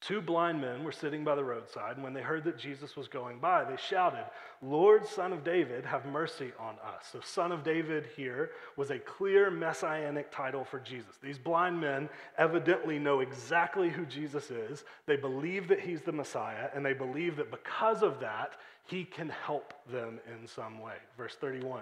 Two 0.00 0.20
blind 0.20 0.60
men 0.60 0.84
were 0.84 0.92
sitting 0.92 1.24
by 1.24 1.34
the 1.34 1.42
roadside, 1.42 1.94
and 1.94 2.04
when 2.04 2.12
they 2.12 2.20
heard 2.20 2.44
that 2.44 2.58
Jesus 2.58 2.94
was 2.94 3.08
going 3.08 3.38
by, 3.38 3.64
they 3.64 3.78
shouted, 3.78 4.26
Lord, 4.60 5.06
Son 5.06 5.32
of 5.32 5.42
David, 5.44 5.86
have 5.86 6.04
mercy 6.04 6.52
on 6.60 6.74
us. 6.74 7.06
So, 7.10 7.20
Son 7.24 7.50
of 7.50 7.64
David 7.64 8.04
here 8.14 8.50
was 8.76 8.90
a 8.90 8.98
clear 8.98 9.50
messianic 9.50 10.30
title 10.30 10.62
for 10.62 10.78
Jesus. 10.78 11.16
These 11.22 11.38
blind 11.38 11.80
men 11.80 12.10
evidently 12.36 12.98
know 12.98 13.20
exactly 13.20 13.88
who 13.88 14.04
Jesus 14.04 14.50
is. 14.50 14.84
They 15.06 15.16
believe 15.16 15.68
that 15.68 15.80
he's 15.80 16.02
the 16.02 16.12
Messiah, 16.12 16.68
and 16.74 16.84
they 16.84 16.92
believe 16.92 17.36
that 17.36 17.50
because 17.50 18.02
of 18.02 18.20
that, 18.20 18.58
he 18.84 19.04
can 19.04 19.30
help 19.30 19.72
them 19.90 20.20
in 20.30 20.46
some 20.46 20.80
way. 20.80 20.96
Verse 21.16 21.36
31. 21.36 21.80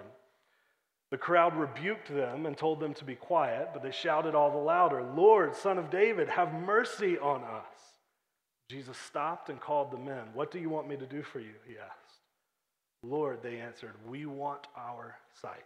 The 1.13 1.19
crowd 1.19 1.55
rebuked 1.55 2.07
them 2.07 2.47
and 2.47 2.57
told 2.57 2.79
them 2.79 2.95
to 2.95 3.05
be 3.05 3.13
quiet, 3.13 3.69
but 3.71 3.83
they 3.83 3.91
shouted 3.91 4.33
all 4.33 4.49
the 4.49 4.57
louder, 4.57 5.03
Lord, 5.15 5.55
Son 5.55 5.77
of 5.77 5.91
David, 5.91 6.27
have 6.27 6.51
mercy 6.55 7.19
on 7.19 7.43
us. 7.43 7.99
Jesus 8.67 8.97
stopped 8.97 9.49
and 9.49 9.61
called 9.61 9.91
the 9.91 9.99
men. 9.99 10.23
What 10.33 10.49
do 10.49 10.57
you 10.57 10.71
want 10.71 10.87
me 10.89 10.97
to 10.97 11.05
do 11.05 11.21
for 11.21 11.39
you? 11.39 11.53
He 11.67 11.75
asked. 11.77 12.17
Lord, 13.03 13.43
they 13.43 13.59
answered, 13.59 13.93
we 14.09 14.25
want 14.25 14.65
our 14.75 15.15
sight. 15.39 15.59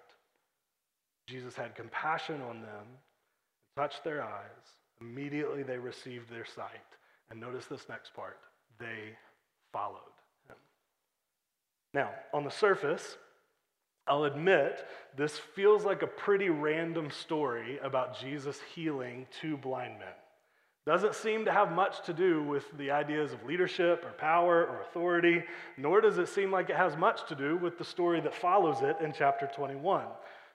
Jesus 1.27 1.55
had 1.55 1.75
compassion 1.75 2.41
on 2.41 2.61
them, 2.61 2.85
and 2.85 3.77
touched 3.77 4.03
their 4.03 4.21
eyes. 4.21 4.75
Immediately 4.99 5.63
they 5.63 5.77
received 5.77 6.29
their 6.29 6.45
sight. 6.45 6.97
And 7.31 7.39
notice 7.39 7.67
this 7.67 7.87
next 7.87 8.13
part 8.13 8.37
they 8.79 9.15
followed 9.71 10.11
him. 10.49 10.57
Now, 11.93 12.09
on 12.33 12.43
the 12.43 12.51
surface, 12.51 13.15
I'll 14.07 14.23
admit 14.23 14.85
this 15.15 15.37
feels 15.37 15.83
like 15.83 16.01
a 16.01 16.07
pretty 16.07 16.49
random 16.49 17.11
story 17.11 17.79
about 17.83 18.19
Jesus 18.19 18.59
healing 18.73 19.27
two 19.41 19.57
blind 19.57 19.99
men. 19.99 20.13
Doesn't 20.85 21.15
seem 21.15 21.43
to 21.43 21.51
have 21.51 21.73
much 21.73 22.05
to 22.05 22.13
do 22.13 22.41
with 22.43 22.63
the 22.77 22.91
ideas 22.91 23.33
of 23.33 23.43
leadership 23.43 24.05
or 24.05 24.11
power 24.11 24.65
or 24.65 24.81
authority, 24.81 25.43
nor 25.75 25.99
does 25.99 26.17
it 26.17 26.29
seem 26.29 26.49
like 26.49 26.69
it 26.69 26.77
has 26.77 26.95
much 26.95 27.27
to 27.27 27.35
do 27.35 27.57
with 27.57 27.77
the 27.77 27.83
story 27.83 28.21
that 28.21 28.33
follows 28.33 28.81
it 28.81 28.95
in 29.01 29.11
chapter 29.11 29.49
21. 29.53 30.05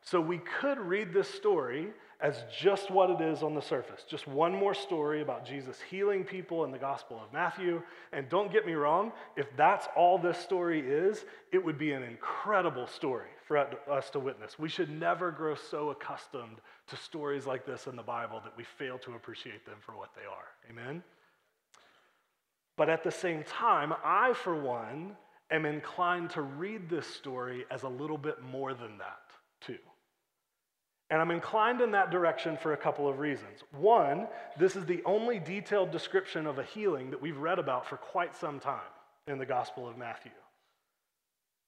So 0.02 0.20
we 0.20 0.38
could 0.38 0.78
read 0.78 1.12
this 1.12 1.28
story 1.28 1.88
as 2.22 2.44
just 2.56 2.90
what 2.90 3.10
it 3.10 3.20
is 3.20 3.42
on 3.42 3.54
the 3.54 3.60
surface. 3.60 4.04
Just 4.08 4.28
one 4.28 4.52
more 4.52 4.74
story 4.74 5.22
about 5.22 5.44
Jesus 5.44 5.78
healing 5.90 6.22
people 6.22 6.64
in 6.64 6.70
the 6.70 6.78
Gospel 6.78 7.20
of 7.22 7.32
Matthew. 7.32 7.82
And 8.12 8.28
don't 8.28 8.52
get 8.52 8.64
me 8.64 8.74
wrong, 8.74 9.12
if 9.36 9.46
that's 9.56 9.88
all 9.96 10.18
this 10.18 10.38
story 10.38 10.80
is, 10.80 11.24
it 11.52 11.62
would 11.62 11.78
be 11.78 11.92
an 11.92 12.04
incredible 12.04 12.86
story 12.86 13.28
for 13.46 13.58
us 13.58 14.08
to 14.10 14.20
witness. 14.20 14.56
We 14.56 14.68
should 14.68 14.88
never 14.88 15.32
grow 15.32 15.56
so 15.56 15.90
accustomed 15.90 16.60
to 16.88 16.96
stories 16.96 17.44
like 17.44 17.66
this 17.66 17.88
in 17.88 17.96
the 17.96 18.02
Bible 18.02 18.40
that 18.44 18.56
we 18.56 18.62
fail 18.62 18.98
to 18.98 19.14
appreciate 19.14 19.66
them 19.66 19.78
for 19.80 19.96
what 19.96 20.10
they 20.14 20.22
are. 20.22 20.70
Amen? 20.70 21.02
But 22.76 22.88
at 22.88 23.02
the 23.02 23.10
same 23.10 23.42
time, 23.42 23.92
I, 24.04 24.32
for 24.32 24.54
one, 24.54 25.16
am 25.50 25.66
inclined 25.66 26.30
to 26.30 26.42
read 26.42 26.88
this 26.88 27.06
story 27.06 27.64
as 27.70 27.82
a 27.82 27.88
little 27.88 28.16
bit 28.16 28.42
more 28.42 28.74
than 28.74 28.96
that, 28.98 29.22
too. 29.60 29.78
And 31.12 31.20
I'm 31.20 31.30
inclined 31.30 31.82
in 31.82 31.90
that 31.90 32.10
direction 32.10 32.56
for 32.56 32.72
a 32.72 32.76
couple 32.76 33.06
of 33.06 33.18
reasons. 33.18 33.62
One, 33.76 34.28
this 34.58 34.76
is 34.76 34.86
the 34.86 35.02
only 35.04 35.38
detailed 35.38 35.90
description 35.90 36.46
of 36.46 36.58
a 36.58 36.62
healing 36.62 37.10
that 37.10 37.20
we've 37.20 37.36
read 37.36 37.58
about 37.58 37.86
for 37.86 37.98
quite 37.98 38.34
some 38.34 38.58
time 38.58 38.80
in 39.26 39.36
the 39.36 39.44
Gospel 39.44 39.86
of 39.86 39.98
Matthew. 39.98 40.32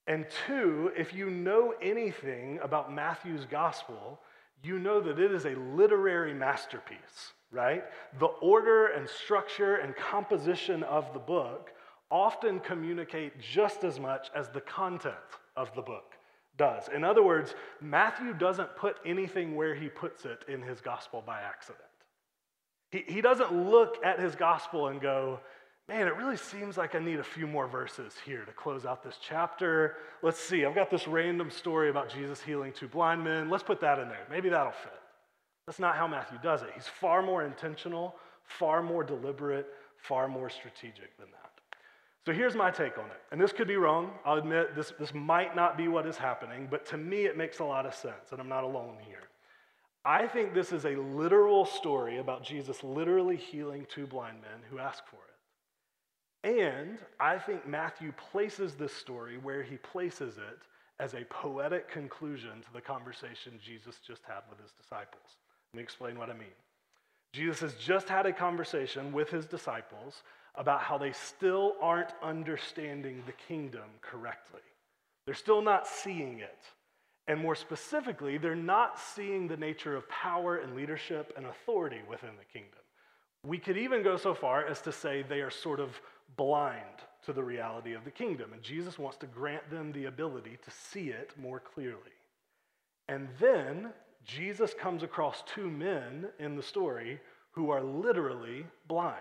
And 0.07 0.24
two, 0.46 0.92
if 0.96 1.12
you 1.12 1.28
know 1.28 1.74
anything 1.83 2.59
about 2.62 2.90
Matthew's 2.90 3.44
gospel, 3.44 4.18
you 4.62 4.78
know 4.78 4.98
that 5.02 5.18
it 5.18 5.30
is 5.30 5.44
a 5.44 5.54
literary 5.76 6.33
masterpiece, 6.33 7.35
right? 7.50 7.85
The 8.18 8.26
order 8.26 8.87
and 8.87 9.07
structure 9.07 9.76
and 9.76 9.94
composition 9.94 10.83
of 10.85 11.12
the 11.12 11.18
book 11.18 11.74
often 12.11 12.61
communicate 12.61 13.38
just 13.40 13.85
as 13.85 14.00
much 14.00 14.30
as 14.35 14.48
the 14.48 14.62
content 14.62 15.14
of 15.54 15.74
the 15.74 15.83
book 15.83 16.14
does. 16.56 16.88
In 16.94 17.04
other 17.04 17.22
words, 17.22 17.54
Matthew 17.80 18.32
doesn't 18.32 18.76
put 18.76 18.96
anything 19.04 19.56
where 19.56 19.74
he 19.74 19.88
puts 19.88 20.24
it 20.24 20.44
in 20.48 20.62
his 20.62 20.80
gospel 20.80 21.22
by 21.24 21.40
accident. 21.40 21.84
He, 22.90 23.04
he 23.06 23.20
doesn't 23.20 23.52
look 23.52 23.96
at 24.04 24.20
his 24.20 24.34
gospel 24.34 24.88
and 24.88 25.00
go, 25.00 25.40
man, 25.88 26.06
it 26.06 26.16
really 26.16 26.36
seems 26.36 26.76
like 26.76 26.94
I 26.94 26.98
need 26.98 27.18
a 27.18 27.24
few 27.24 27.46
more 27.46 27.66
verses 27.66 28.14
here 28.24 28.44
to 28.44 28.52
close 28.52 28.86
out 28.86 29.02
this 29.02 29.18
chapter. 29.20 29.96
Let's 30.22 30.38
see, 30.38 30.64
I've 30.64 30.74
got 30.74 30.90
this 30.90 31.08
random 31.08 31.50
story 31.50 31.90
about 31.90 32.08
Jesus 32.08 32.40
healing 32.40 32.72
two 32.72 32.88
blind 32.88 33.22
men. 33.22 33.50
Let's 33.50 33.64
put 33.64 33.80
that 33.80 33.98
in 33.98 34.08
there. 34.08 34.26
Maybe 34.30 34.48
that'll 34.48 34.72
fit. 34.72 34.92
That's 35.66 35.78
not 35.78 35.96
how 35.96 36.06
Matthew 36.06 36.38
does 36.42 36.62
it. 36.62 36.68
He's 36.74 36.86
far 36.86 37.22
more 37.22 37.44
intentional, 37.44 38.14
far 38.44 38.82
more 38.82 39.02
deliberate, 39.02 39.66
far 39.96 40.28
more 40.28 40.50
strategic 40.50 41.16
than 41.18 41.28
that. 41.30 41.43
So 42.26 42.32
here's 42.32 42.54
my 42.54 42.70
take 42.70 42.96
on 42.96 43.04
it. 43.06 43.20
And 43.32 43.40
this 43.40 43.52
could 43.52 43.68
be 43.68 43.76
wrong. 43.76 44.10
I'll 44.24 44.38
admit 44.38 44.74
this, 44.74 44.92
this 44.98 45.12
might 45.12 45.54
not 45.54 45.76
be 45.76 45.88
what 45.88 46.06
is 46.06 46.16
happening, 46.16 46.68
but 46.70 46.87
to 46.87 46.96
me 46.96 47.26
it 47.26 47.37
makes 47.37 47.58
a 47.58 47.64
lot 47.64 47.84
of 47.84 47.94
sense, 47.94 48.32
and 48.32 48.40
I'm 48.40 48.48
not 48.48 48.64
alone 48.64 48.96
here. 49.06 49.28
I 50.06 50.26
think 50.26 50.52
this 50.52 50.72
is 50.72 50.84
a 50.84 50.96
literal 50.96 51.64
story 51.64 52.18
about 52.18 52.42
Jesus 52.42 52.82
literally 52.82 53.37
healing 53.37 53.87
two 53.88 54.06
blind 54.06 54.40
men 54.40 54.60
who 54.70 54.78
ask 54.78 55.02
for 55.06 55.16
it. 55.16 56.60
And 56.62 56.98
I 57.20 57.38
think 57.38 57.66
Matthew 57.66 58.12
places 58.12 58.74
this 58.74 58.92
story 58.92 59.38
where 59.38 59.62
he 59.62 59.76
places 59.76 60.37
it 60.37 60.58
as 61.00 61.14
a 61.14 61.24
poetic 61.24 61.90
conclusion 61.90 62.60
to 62.62 62.72
the 62.72 62.80
conversation 62.80 63.58
Jesus 63.62 63.98
just 64.06 64.22
had 64.24 64.42
with 64.48 64.60
his 64.60 64.72
disciples. 64.72 65.38
Let 65.72 65.78
me 65.78 65.82
explain 65.82 66.18
what 66.18 66.30
I 66.30 66.34
mean. 66.34 66.54
Jesus 67.32 67.60
has 67.60 67.74
just 67.74 68.08
had 68.08 68.26
a 68.26 68.32
conversation 68.32 69.10
with 69.10 69.30
his 69.30 69.46
disciples 69.46 70.22
about 70.56 70.82
how 70.82 70.98
they 70.98 71.12
still 71.12 71.74
aren't 71.80 72.12
understanding 72.22 73.22
the 73.26 73.32
kingdom 73.32 73.84
correctly. 74.00 74.60
They're 75.26 75.34
still 75.34 75.62
not 75.62 75.86
seeing 75.86 76.38
it. 76.40 76.58
And 77.26 77.40
more 77.40 77.54
specifically, 77.54 78.36
they're 78.36 78.54
not 78.54 78.98
seeing 78.98 79.48
the 79.48 79.56
nature 79.56 79.96
of 79.96 80.08
power 80.08 80.58
and 80.58 80.76
leadership 80.76 81.32
and 81.36 81.46
authority 81.46 82.00
within 82.08 82.36
the 82.38 82.44
kingdom. 82.44 82.80
We 83.46 83.58
could 83.58 83.78
even 83.78 84.02
go 84.02 84.16
so 84.16 84.34
far 84.34 84.66
as 84.66 84.80
to 84.82 84.92
say 84.92 85.22
they 85.22 85.40
are 85.40 85.50
sort 85.50 85.80
of 85.80 85.98
blind 86.36 87.02
to 87.24 87.32
the 87.32 87.42
reality 87.42 87.94
of 87.94 88.04
the 88.04 88.10
kingdom. 88.10 88.52
And 88.52 88.62
Jesus 88.62 88.98
wants 88.98 89.16
to 89.18 89.26
grant 89.26 89.70
them 89.70 89.92
the 89.92 90.06
ability 90.06 90.58
to 90.62 90.70
see 90.70 91.08
it 91.08 91.32
more 91.40 91.60
clearly. 91.60 91.98
And 93.08 93.28
then 93.40 93.90
Jesus 94.24 94.74
comes 94.74 95.02
across 95.02 95.42
two 95.46 95.70
men 95.70 96.26
in 96.38 96.56
the 96.56 96.62
story 96.62 97.20
who 97.52 97.70
are 97.70 97.82
literally 97.82 98.66
blind. 98.88 99.18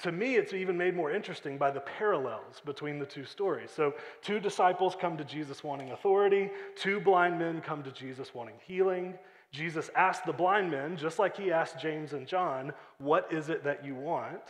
To 0.00 0.12
me, 0.12 0.36
it's 0.36 0.52
even 0.52 0.76
made 0.76 0.94
more 0.94 1.10
interesting 1.10 1.56
by 1.56 1.70
the 1.70 1.80
parallels 1.80 2.60
between 2.64 2.98
the 2.98 3.06
two 3.06 3.24
stories. 3.24 3.70
So, 3.70 3.94
two 4.20 4.38
disciples 4.38 4.94
come 5.00 5.16
to 5.16 5.24
Jesus 5.24 5.64
wanting 5.64 5.92
authority, 5.92 6.50
two 6.76 7.00
blind 7.00 7.38
men 7.38 7.62
come 7.62 7.82
to 7.82 7.90
Jesus 7.90 8.34
wanting 8.34 8.56
healing. 8.66 9.14
Jesus 9.52 9.90
asked 9.96 10.26
the 10.26 10.32
blind 10.32 10.70
men, 10.70 10.98
just 10.98 11.18
like 11.18 11.36
he 11.36 11.50
asked 11.50 11.80
James 11.80 12.12
and 12.12 12.26
John, 12.26 12.74
What 12.98 13.32
is 13.32 13.48
it 13.48 13.64
that 13.64 13.84
you 13.84 13.94
want? 13.94 14.42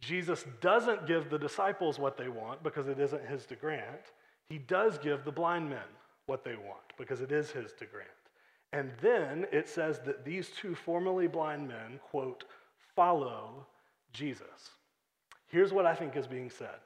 Jesus 0.00 0.44
doesn't 0.60 1.06
give 1.06 1.30
the 1.30 1.38
disciples 1.38 1.98
what 1.98 2.18
they 2.18 2.28
want 2.28 2.62
because 2.62 2.88
it 2.88 2.98
isn't 2.98 3.26
his 3.26 3.46
to 3.46 3.56
grant. 3.56 4.12
He 4.48 4.58
does 4.58 4.98
give 4.98 5.24
the 5.24 5.32
blind 5.32 5.70
men 5.70 5.78
what 6.26 6.44
they 6.44 6.56
want 6.56 6.92
because 6.98 7.20
it 7.20 7.32
is 7.32 7.50
his 7.50 7.72
to 7.74 7.86
grant. 7.86 8.08
And 8.72 8.90
then 9.00 9.46
it 9.52 9.68
says 9.68 10.00
that 10.00 10.24
these 10.24 10.50
two 10.50 10.74
formerly 10.74 11.28
blind 11.28 11.68
men, 11.68 12.00
quote, 12.10 12.44
follow 12.96 13.66
Jesus. 14.12 14.70
Here's 15.52 15.72
what 15.72 15.84
I 15.84 15.94
think 15.94 16.16
is 16.16 16.26
being 16.26 16.50
said 16.50 16.80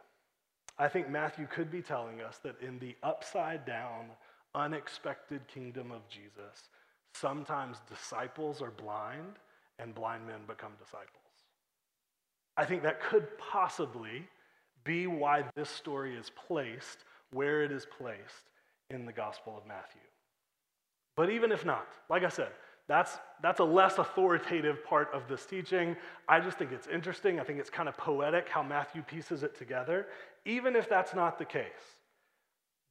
I 0.78 0.88
think 0.88 1.08
Matthew 1.08 1.46
could 1.46 1.70
be 1.70 1.80
telling 1.80 2.20
us 2.20 2.38
that 2.42 2.60
in 2.60 2.78
the 2.78 2.94
upside 3.02 3.64
down, 3.64 4.10
unexpected 4.54 5.46
kingdom 5.48 5.92
of 5.92 6.06
Jesus, 6.08 6.68
sometimes 7.14 7.78
disciples 7.88 8.60
are 8.60 8.72
blind 8.72 9.36
and 9.78 9.94
blind 9.94 10.26
men 10.26 10.40
become 10.46 10.72
disciples. 10.78 11.08
I 12.56 12.64
think 12.64 12.82
that 12.82 13.00
could 13.00 13.26
possibly 13.38 14.26
be 14.84 15.06
why 15.06 15.44
this 15.54 15.70
story 15.70 16.16
is 16.16 16.30
placed 16.30 17.04
where 17.32 17.62
it 17.62 17.72
is 17.72 17.86
placed 17.98 18.50
in 18.90 19.04
the 19.04 19.12
Gospel 19.12 19.56
of 19.56 19.66
Matthew. 19.66 20.00
But 21.16 21.30
even 21.30 21.52
if 21.52 21.64
not, 21.64 21.88
like 22.08 22.24
I 22.24 22.28
said, 22.28 22.50
that's, 22.88 23.18
that's 23.42 23.60
a 23.60 23.64
less 23.64 23.98
authoritative 23.98 24.84
part 24.84 25.08
of 25.12 25.28
this 25.28 25.44
teaching. 25.46 25.96
I 26.28 26.40
just 26.40 26.58
think 26.58 26.72
it's 26.72 26.86
interesting. 26.86 27.40
I 27.40 27.44
think 27.44 27.58
it's 27.58 27.70
kind 27.70 27.88
of 27.88 27.96
poetic 27.96 28.48
how 28.48 28.62
Matthew 28.62 29.02
pieces 29.02 29.42
it 29.42 29.56
together. 29.58 30.06
Even 30.44 30.76
if 30.76 30.88
that's 30.88 31.14
not 31.14 31.38
the 31.38 31.44
case, 31.44 31.96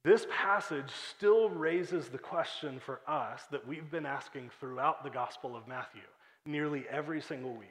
This 0.05 0.27
passage 0.29 0.91
still 1.09 1.49
raises 1.49 2.09
the 2.09 2.19
question 2.19 2.79
for 2.79 3.01
us 3.07 3.41
that 3.49 3.67
we've 3.67 3.89
been 3.89 4.05
asking 4.05 4.51
throughout 4.59 5.03
the 5.03 5.09
Gospel 5.09 5.55
of 5.55 5.67
Matthew, 5.67 6.03
nearly 6.45 6.85
every 6.91 7.19
single 7.19 7.55
week. 7.55 7.69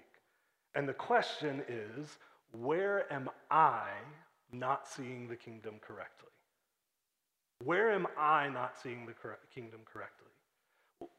And 0.74 0.88
the 0.88 0.94
question 0.94 1.62
is 1.68 2.18
where 2.50 3.12
am 3.12 3.30
I 3.52 3.87
not 4.50 4.88
seeing 4.88 5.28
the 5.28 5.37
kingdom 5.37 5.74
correctly? 5.80 6.30
Where 7.62 7.92
am 7.92 8.08
I 8.18 8.48
not 8.48 8.74
seeing 8.82 9.06
the 9.06 9.14
kingdom 9.54 9.82
correctly? 9.84 10.33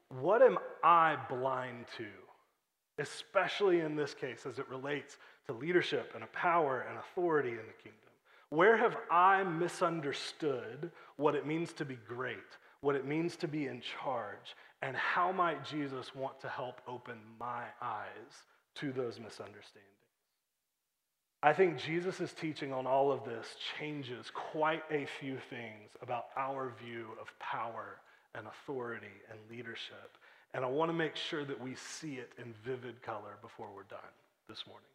What 0.08 0.42
am 0.42 0.58
I 0.82 1.16
blind 1.28 1.86
to? 1.98 2.06
Especially 2.98 3.80
in 3.80 3.96
this 3.96 4.14
case, 4.14 4.46
as 4.46 4.58
it 4.58 4.68
relates 4.68 5.18
to 5.46 5.52
leadership 5.52 6.12
and 6.14 6.24
a 6.24 6.28
power 6.28 6.86
and 6.88 6.98
authority 6.98 7.50
in 7.50 7.56
the 7.56 7.82
kingdom. 7.82 8.00
Where 8.50 8.76
have 8.76 8.96
I 9.10 9.42
misunderstood 9.42 10.90
what 11.16 11.34
it 11.34 11.46
means 11.46 11.72
to 11.74 11.84
be 11.84 11.98
great, 12.08 12.38
what 12.80 12.94
it 12.94 13.04
means 13.04 13.36
to 13.36 13.48
be 13.48 13.66
in 13.66 13.82
charge, 14.02 14.54
and 14.82 14.96
how 14.96 15.32
might 15.32 15.64
Jesus 15.64 16.14
want 16.14 16.40
to 16.40 16.48
help 16.48 16.80
open 16.86 17.18
my 17.40 17.64
eyes 17.82 18.44
to 18.76 18.92
those 18.92 19.18
misunderstandings? 19.18 19.92
I 21.42 21.52
think 21.52 21.78
Jesus' 21.78 22.32
teaching 22.32 22.72
on 22.72 22.86
all 22.86 23.12
of 23.12 23.24
this 23.24 23.56
changes 23.78 24.30
quite 24.32 24.82
a 24.90 25.06
few 25.20 25.38
things 25.50 25.90
about 26.00 26.26
our 26.36 26.72
view 26.82 27.08
of 27.20 27.36
power 27.38 28.00
and 28.34 28.46
authority 28.46 29.06
and 29.30 29.38
leadership. 29.50 30.16
And 30.54 30.64
I 30.64 30.68
want 30.68 30.90
to 30.90 30.94
make 30.94 31.16
sure 31.16 31.44
that 31.44 31.60
we 31.60 31.74
see 31.74 32.14
it 32.14 32.32
in 32.38 32.54
vivid 32.64 33.02
color 33.02 33.38
before 33.42 33.68
we're 33.74 33.82
done 33.84 34.00
this 34.48 34.64
morning. 34.66 34.88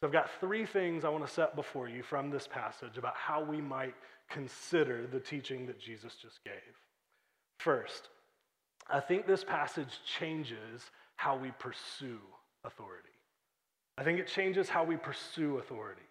So 0.00 0.06
I've 0.06 0.12
got 0.12 0.30
three 0.40 0.66
things 0.66 1.04
I 1.04 1.08
want 1.08 1.26
to 1.26 1.32
set 1.32 1.56
before 1.56 1.88
you 1.88 2.02
from 2.02 2.30
this 2.30 2.46
passage 2.46 2.98
about 2.98 3.14
how 3.16 3.42
we 3.42 3.60
might 3.60 3.94
consider 4.28 5.06
the 5.06 5.20
teaching 5.20 5.66
that 5.66 5.80
Jesus 5.80 6.14
just 6.20 6.42
gave. 6.44 6.52
First, 7.60 8.08
I 8.90 9.00
think 9.00 9.26
this 9.26 9.42
passage 9.42 10.00
changes 10.18 10.90
how 11.16 11.36
we 11.36 11.50
pursue 11.58 12.20
authority. 12.64 13.08
I 13.98 14.04
think 14.04 14.18
it 14.18 14.28
changes 14.28 14.68
how 14.68 14.84
we 14.84 14.96
pursue 14.96 15.58
authority. 15.58 16.02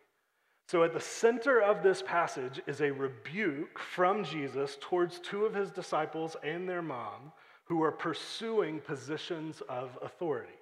So, 0.68 0.84
at 0.84 0.94
the 0.94 1.00
center 1.00 1.62
of 1.62 1.84
this 1.84 2.02
passage 2.02 2.60
is 2.66 2.82
a 2.82 2.92
rebuke 2.92 3.78
from 3.78 4.24
Jesus 4.24 4.78
towards 4.82 5.20
two 5.20 5.46
of 5.46 5.54
his 5.54 5.70
disciples 5.70 6.36
and 6.44 6.68
their 6.68 6.82
mom 6.82 7.32
who 7.66 7.84
are 7.84 7.92
pursuing 7.92 8.80
positions 8.80 9.62
of 9.70 9.98
authority. 10.02 10.54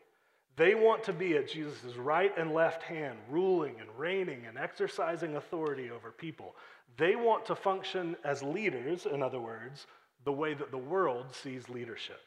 They 0.56 0.76
want 0.76 1.04
to 1.06 1.14
be 1.14 1.38
at 1.38 1.48
Jesus' 1.48 1.96
right 1.96 2.38
and 2.38 2.54
left 2.54 2.84
hand, 2.84 3.18
ruling 3.30 3.76
and 3.80 3.90
reigning 3.98 4.46
and 4.46 4.58
exercising 4.58 5.38
authority 5.38 5.90
over 5.90 6.12
people. 6.12 6.56
They 6.98 7.16
want 7.16 7.46
to 7.46 7.56
function 7.56 8.16
as 8.24 8.44
leaders, 8.44 9.06
in 9.06 9.24
other 9.24 9.40
words, 9.40 9.88
the 10.26 10.32
way 10.32 10.54
that 10.54 10.70
the 10.70 10.78
world 10.78 11.28
sees 11.32 11.70
leadership. 11.70 12.22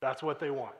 That's 0.00 0.22
what 0.22 0.38
they 0.38 0.50
want. 0.50 0.74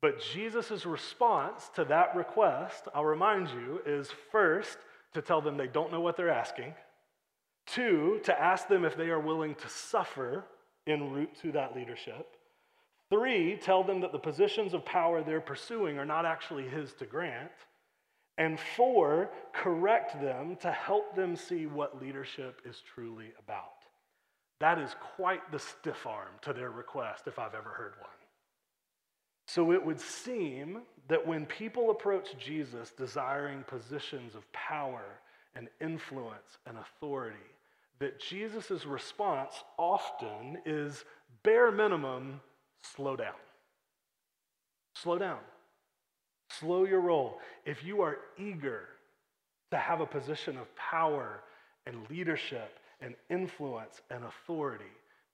But 0.00 0.20
Jesus' 0.20 0.86
response 0.86 1.70
to 1.74 1.84
that 1.86 2.14
request, 2.14 2.88
I'll 2.94 3.04
remind 3.04 3.48
you, 3.48 3.80
is 3.84 4.10
first 4.30 4.78
to 5.16 5.22
tell 5.22 5.40
them 5.40 5.56
they 5.56 5.66
don't 5.66 5.92
know 5.92 6.00
what 6.00 6.16
they're 6.16 6.30
asking, 6.30 6.74
two, 7.66 8.20
to 8.24 8.40
ask 8.40 8.68
them 8.68 8.84
if 8.84 8.96
they 8.96 9.10
are 9.10 9.20
willing 9.20 9.54
to 9.56 9.68
suffer 9.68 10.44
en 10.86 11.12
route 11.12 11.34
to 11.42 11.52
that 11.52 11.74
leadership, 11.74 12.36
Three, 13.08 13.56
tell 13.56 13.84
them 13.84 14.00
that 14.00 14.12
the 14.12 14.18
positions 14.18 14.74
of 14.74 14.84
power 14.84 15.22
they're 15.22 15.40
pursuing 15.40 15.98
are 15.98 16.04
not 16.04 16.26
actually 16.26 16.66
his 16.68 16.92
to 16.94 17.06
grant. 17.06 17.52
And 18.38 18.58
four, 18.58 19.30
correct 19.52 20.20
them 20.20 20.56
to 20.56 20.72
help 20.72 21.14
them 21.14 21.36
see 21.36 21.66
what 21.66 22.02
leadership 22.02 22.60
is 22.64 22.82
truly 22.94 23.32
about. 23.38 23.84
That 24.60 24.78
is 24.78 24.96
quite 25.16 25.52
the 25.52 25.58
stiff 25.58 26.06
arm 26.06 26.32
to 26.42 26.52
their 26.52 26.70
request, 26.70 27.24
if 27.26 27.38
I've 27.38 27.54
ever 27.54 27.70
heard 27.70 27.92
one. 28.00 28.10
So 29.46 29.72
it 29.72 29.84
would 29.84 30.00
seem 30.00 30.82
that 31.08 31.26
when 31.26 31.46
people 31.46 31.90
approach 31.90 32.30
Jesus 32.38 32.92
desiring 32.96 33.62
positions 33.64 34.34
of 34.34 34.50
power 34.52 35.04
and 35.54 35.68
influence 35.80 36.58
and 36.66 36.76
authority, 36.78 37.36
that 37.98 38.20
Jesus' 38.20 38.84
response 38.84 39.54
often 39.78 40.58
is 40.66 41.04
bare 41.42 41.70
minimum 41.70 42.40
slow 42.82 43.16
down. 43.16 43.34
Slow 44.94 45.18
down. 45.18 45.38
Slow 46.50 46.84
your 46.84 47.00
roll. 47.00 47.38
If 47.64 47.84
you 47.84 48.02
are 48.02 48.18
eager 48.38 48.88
to 49.70 49.76
have 49.76 50.00
a 50.00 50.06
position 50.06 50.56
of 50.56 50.74
power 50.76 51.40
and 51.86 52.08
leadership 52.10 52.78
and 53.00 53.14
influence 53.30 54.00
and 54.10 54.24
authority, 54.24 54.84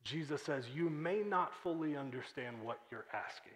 Jesus 0.05 0.43
says 0.43 0.65
you 0.75 0.91
may 0.91 1.23
not 1.23 1.53
fully 1.63 1.97
understand 1.97 2.57
what 2.63 2.81
you're 2.91 3.07
asking. 3.13 3.53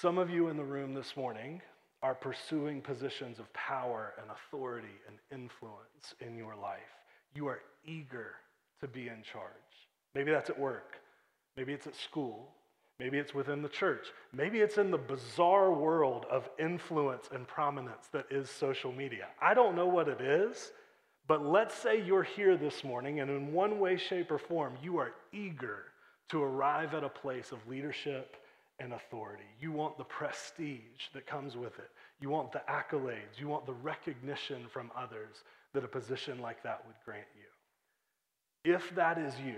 Some 0.00 0.18
of 0.18 0.30
you 0.30 0.46
in 0.46 0.56
the 0.56 0.62
room 0.62 0.94
this 0.94 1.16
morning 1.16 1.60
are 2.04 2.14
pursuing 2.14 2.80
positions 2.80 3.40
of 3.40 3.52
power 3.52 4.14
and 4.22 4.30
authority 4.30 4.94
and 5.08 5.16
influence 5.32 6.14
in 6.20 6.36
your 6.36 6.54
life. 6.54 6.78
You 7.34 7.48
are 7.48 7.62
eager 7.84 8.36
to 8.80 8.86
be 8.86 9.08
in 9.08 9.24
charge. 9.24 9.50
Maybe 10.14 10.30
that's 10.30 10.50
at 10.50 10.58
work. 10.58 11.00
Maybe 11.56 11.72
it's 11.72 11.88
at 11.88 11.96
school. 11.96 12.52
Maybe 13.00 13.18
it's 13.18 13.34
within 13.34 13.60
the 13.60 13.68
church. 13.68 14.06
Maybe 14.32 14.60
it's 14.60 14.78
in 14.78 14.92
the 14.92 14.98
bizarre 14.98 15.72
world 15.72 16.26
of 16.30 16.48
influence 16.60 17.28
and 17.32 17.48
prominence 17.48 18.06
that 18.12 18.26
is 18.30 18.48
social 18.48 18.92
media. 18.92 19.26
I 19.42 19.52
don't 19.52 19.74
know 19.74 19.88
what 19.88 20.06
it 20.06 20.20
is, 20.20 20.70
but 21.26 21.44
let's 21.44 21.74
say 21.74 22.00
you're 22.00 22.22
here 22.22 22.56
this 22.56 22.84
morning 22.84 23.18
and 23.18 23.30
in 23.32 23.52
one 23.52 23.80
way, 23.80 23.96
shape, 23.96 24.30
or 24.30 24.38
form, 24.38 24.74
you 24.80 24.98
are 24.98 25.14
eager 25.32 25.86
to 26.30 26.40
arrive 26.40 26.94
at 26.94 27.02
a 27.02 27.08
place 27.08 27.50
of 27.50 27.66
leadership 27.66 28.36
and 28.80 28.92
authority. 28.92 29.44
You 29.60 29.72
want 29.72 29.98
the 29.98 30.04
prestige 30.04 31.08
that 31.12 31.26
comes 31.26 31.56
with 31.56 31.78
it. 31.78 31.90
You 32.20 32.30
want 32.30 32.52
the 32.52 32.62
accolades. 32.68 33.38
You 33.38 33.48
want 33.48 33.66
the 33.66 33.72
recognition 33.72 34.66
from 34.72 34.90
others 34.96 35.42
that 35.74 35.84
a 35.84 35.88
position 35.88 36.40
like 36.40 36.62
that 36.62 36.84
would 36.86 36.96
grant 37.04 37.26
you. 37.36 38.74
If 38.74 38.94
that 38.94 39.18
is 39.18 39.34
you, 39.44 39.56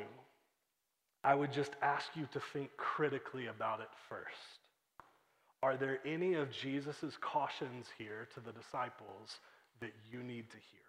I 1.22 1.35
would 1.35 1.52
just 1.52 1.72
ask 1.83 2.06
you 2.14 2.26
to 2.33 2.40
think 2.52 2.70
critically 2.76 3.46
about 3.46 3.80
it 3.80 3.88
first. 4.09 4.61
Are 5.62 5.76
there 5.76 5.98
any 6.06 6.35
of 6.35 6.50
Jesus' 6.50 7.18
cautions 7.20 7.87
here 7.98 8.26
to 8.35 8.40
the 8.40 8.52
disciples 8.52 9.38
that 9.80 9.92
you 10.11 10.22
need 10.22 10.48
to 10.50 10.56
hear, 10.56 10.80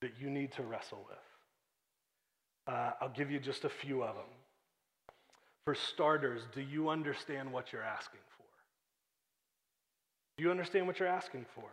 that 0.00 0.20
you 0.20 0.28
need 0.28 0.50
to 0.52 0.62
wrestle 0.62 1.06
with? 1.08 2.74
Uh, 2.74 2.92
I'll 3.00 3.10
give 3.10 3.30
you 3.30 3.38
just 3.38 3.64
a 3.64 3.68
few 3.68 4.02
of 4.02 4.16
them. 4.16 4.24
For 5.64 5.74
starters, 5.74 6.42
do 6.54 6.60
you 6.60 6.90
understand 6.90 7.50
what 7.50 7.72
you're 7.72 7.82
asking 7.82 8.20
for? 8.36 8.44
Do 10.36 10.44
you 10.44 10.50
understand 10.50 10.86
what 10.86 10.98
you're 10.98 11.08
asking 11.08 11.46
for? 11.54 11.68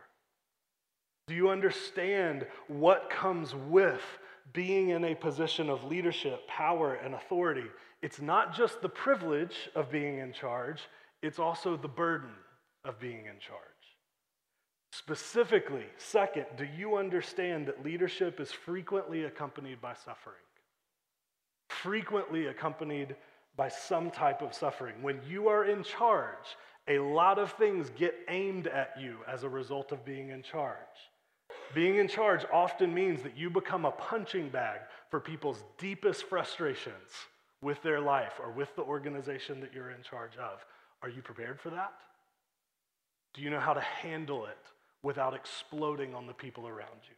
Do 1.28 1.34
you 1.34 1.50
understand 1.50 2.46
what 2.68 3.10
comes 3.10 3.54
with 3.54 4.02
being 4.52 4.90
in 4.90 5.04
a 5.04 5.14
position 5.14 5.70
of 5.70 5.84
leadership, 5.84 6.46
power, 6.48 6.94
and 6.94 7.14
authority, 7.14 7.66
it's 8.02 8.20
not 8.20 8.54
just 8.54 8.82
the 8.82 8.88
privilege 8.88 9.70
of 9.74 9.90
being 9.90 10.18
in 10.18 10.32
charge, 10.32 10.82
it's 11.22 11.38
also 11.38 11.76
the 11.76 11.88
burden 11.88 12.30
of 12.84 12.98
being 12.98 13.26
in 13.26 13.38
charge. 13.38 13.60
Specifically, 14.92 15.86
second, 15.96 16.46
do 16.56 16.66
you 16.76 16.96
understand 16.96 17.66
that 17.66 17.84
leadership 17.84 18.40
is 18.40 18.52
frequently 18.52 19.24
accompanied 19.24 19.80
by 19.80 19.94
suffering? 19.94 20.36
Frequently 21.70 22.48
accompanied 22.48 23.16
by 23.56 23.68
some 23.68 24.10
type 24.10 24.42
of 24.42 24.54
suffering. 24.54 25.02
When 25.02 25.20
you 25.28 25.48
are 25.48 25.64
in 25.64 25.82
charge, 25.82 26.56
a 26.88 26.98
lot 26.98 27.38
of 27.38 27.52
things 27.52 27.90
get 27.96 28.14
aimed 28.28 28.66
at 28.66 28.94
you 29.00 29.18
as 29.28 29.44
a 29.44 29.48
result 29.48 29.92
of 29.92 30.04
being 30.04 30.30
in 30.30 30.42
charge. 30.42 30.76
Being 31.74 31.96
in 31.96 32.08
charge 32.08 32.44
often 32.52 32.92
means 32.92 33.22
that 33.22 33.36
you 33.36 33.50
become 33.50 33.84
a 33.84 33.92
punching 33.92 34.48
bag 34.48 34.80
for 35.10 35.20
people's 35.20 35.62
deepest 35.78 36.24
frustrations 36.24 37.10
with 37.62 37.82
their 37.82 38.00
life 38.00 38.40
or 38.42 38.50
with 38.50 38.74
the 38.76 38.82
organization 38.82 39.60
that 39.60 39.72
you're 39.72 39.90
in 39.90 40.02
charge 40.02 40.36
of. 40.36 40.64
Are 41.02 41.08
you 41.08 41.22
prepared 41.22 41.60
for 41.60 41.70
that? 41.70 41.92
Do 43.34 43.42
you 43.42 43.50
know 43.50 43.60
how 43.60 43.72
to 43.72 43.80
handle 43.80 44.46
it 44.46 44.58
without 45.02 45.34
exploding 45.34 46.14
on 46.14 46.26
the 46.26 46.32
people 46.32 46.66
around 46.66 47.00
you? 47.08 47.16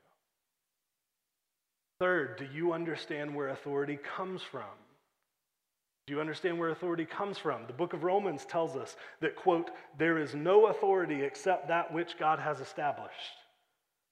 Third, 1.99 2.37
do 2.38 2.47
you 2.53 2.73
understand 2.73 3.35
where 3.35 3.49
authority 3.49 3.99
comes 4.16 4.42
from? 4.42 4.62
Do 6.07 6.12
you 6.12 6.21
understand 6.21 6.59
where 6.59 6.69
authority 6.69 7.07
comes 7.07 7.38
from? 7.38 7.67
The 7.67 7.73
book 7.73 7.95
of 7.95 8.05
Romans 8.05 8.45
tells 8.45 8.77
us 8.77 8.97
that, 9.21 9.37
quote, 9.37 9.71
there 9.97 10.19
is 10.19 10.35
no 10.35 10.67
authority 10.67 11.23
except 11.23 11.69
that 11.69 11.93
which 11.93 12.19
God 12.19 12.38
has 12.38 12.61
established. 12.61 13.38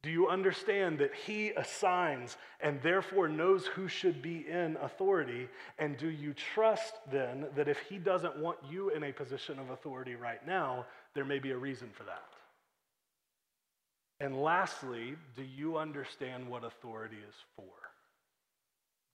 Do 0.03 0.11
you 0.11 0.29
understand 0.29 0.99
that 0.99 1.15
He 1.15 1.51
assigns 1.51 2.37
and 2.61 2.81
therefore 2.83 3.29
knows 3.29 3.67
who 3.67 3.89
should 3.89 4.23
be 4.23 4.47
in 4.49 4.77
authority? 4.83 5.49
And 5.79 5.97
do 5.97 6.09
you 6.09 6.33
trust 6.33 6.95
then 7.11 7.47
that 7.55 7.69
if 7.69 7.79
He 7.81 7.99
doesn't 7.99 8.39
want 8.39 8.59
you 8.69 8.89
in 8.91 9.05
a 9.05 9.13
position 9.13 9.59
of 9.59 9.71
authority 9.71 10.17
right 10.17 10.45
now, 10.47 10.87
there 11.15 11.27
may 11.27 11.39
be 11.39 11.53
a 11.53 11.59
reason 11.59 11.91
for 11.93 12.05
that? 12.05 12.25
And 14.19 14.41
lastly, 14.41 15.15
do 15.37 15.43
you 15.43 15.79
understand 15.79 16.49
what 16.49 16.65
authority 16.65 17.19
is 17.29 17.35
for? 17.55 17.65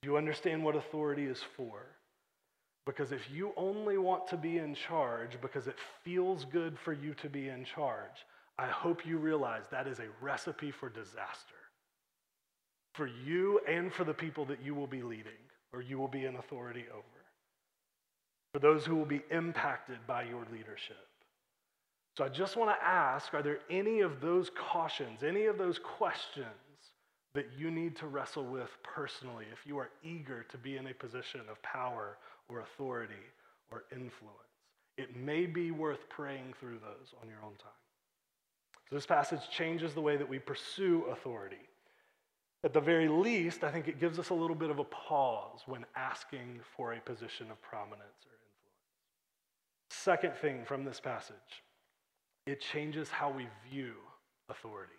Do 0.03 0.09
you 0.09 0.17
understand 0.17 0.63
what 0.63 0.77
authority 0.77 1.25
is 1.25 1.43
for? 1.57 1.83
Because 2.89 3.13
if 3.13 3.31
you 3.31 3.53
only 3.57 3.99
want 3.99 4.27
to 4.29 4.37
be 4.37 4.59
in 4.59 4.75
charge 4.75 5.41
because 5.41 5.69
it 5.69 5.77
feels 6.03 6.45
good 6.45 6.77
for 6.77 6.93
you 6.93 7.15
to 7.23 7.29
be 7.29 7.51
in 7.51 7.65
charge, 7.65 8.27
I 8.59 8.67
hope 8.67 9.07
you 9.07 9.19
realize 9.19 9.65
that 9.71 9.87
is 9.87 10.01
a 10.01 10.07
recipe 10.21 10.73
for 10.73 10.89
disaster 10.89 11.55
for 12.99 13.07
you 13.25 13.61
and 13.69 13.93
for 13.93 14.03
the 14.03 14.13
people 14.13 14.45
that 14.45 14.61
you 14.61 14.75
will 14.75 14.89
be 14.89 15.03
leading 15.03 15.45
or 15.73 15.81
you 15.81 15.97
will 15.97 16.09
be 16.09 16.25
in 16.25 16.35
authority 16.35 16.85
over, 16.91 17.05
for 18.53 18.59
those 18.59 18.85
who 18.85 18.97
will 18.97 19.05
be 19.05 19.23
impacted 19.31 19.99
by 20.09 20.25
your 20.25 20.45
leadership. 20.51 20.97
So 22.17 22.25
I 22.25 22.29
just 22.29 22.57
want 22.57 22.77
to 22.77 22.85
ask 22.85 23.33
are 23.35 23.43
there 23.43 23.61
any 23.71 24.01
of 24.01 24.21
those 24.21 24.51
cautions, 24.51 25.23
any 25.23 25.45
of 25.45 25.59
those 25.59 25.79
questions 25.79 26.49
that 27.35 27.47
you 27.57 27.71
need 27.71 27.95
to 27.99 28.09
wrestle 28.09 28.45
with 28.45 28.71
personally 28.83 29.45
if 29.53 29.65
you 29.65 29.79
are 29.79 29.91
eager 30.03 30.45
to 30.51 30.59
be 30.59 30.77
in 30.77 30.89
a 30.89 30.95
position 30.95 31.43
of 31.49 31.63
power 31.63 32.17
or 32.49 32.61
authority 32.61 33.15
or 33.71 33.85
influence? 33.93 34.37
It 34.97 35.17
may 35.17 35.47
be 35.47 35.71
worth 35.71 36.09
praying 36.09 36.55
through 36.59 36.79
those 36.79 37.15
on 37.23 37.29
your 37.29 37.39
own 37.45 37.55
time. 37.59 37.71
So 38.89 38.97
this 38.97 39.07
passage 39.07 39.43
changes 39.51 39.95
the 39.95 40.01
way 40.01 40.17
that 40.17 40.29
we 40.29 40.39
pursue 40.39 41.05
authority. 41.13 41.69
At 42.65 42.73
the 42.73 42.81
very 42.81 43.07
least, 43.07 43.63
I 43.63 43.71
think 43.71 43.87
it 43.87 44.01
gives 44.01 44.19
us 44.19 44.31
a 44.31 44.35
little 44.35 44.57
bit 44.57 44.71
of 44.71 44.79
a 44.79 44.85
pause 44.85 45.61
when 45.67 45.85
asking 45.95 46.61
for 46.77 46.95
a 46.95 47.01
position 47.01 47.51
of 47.51 47.63
prominence 47.63 48.25
or 48.27 48.35
influence. 48.35 48.69
Second 49.91 50.35
thing 50.35 50.65
from 50.65 50.85
this 50.85 50.99
passage, 50.99 51.63
it 52.47 52.61
changes 52.61 53.11
how 53.11 53.31
we 53.31 53.47
view 53.71 53.93
authority. 54.49 54.93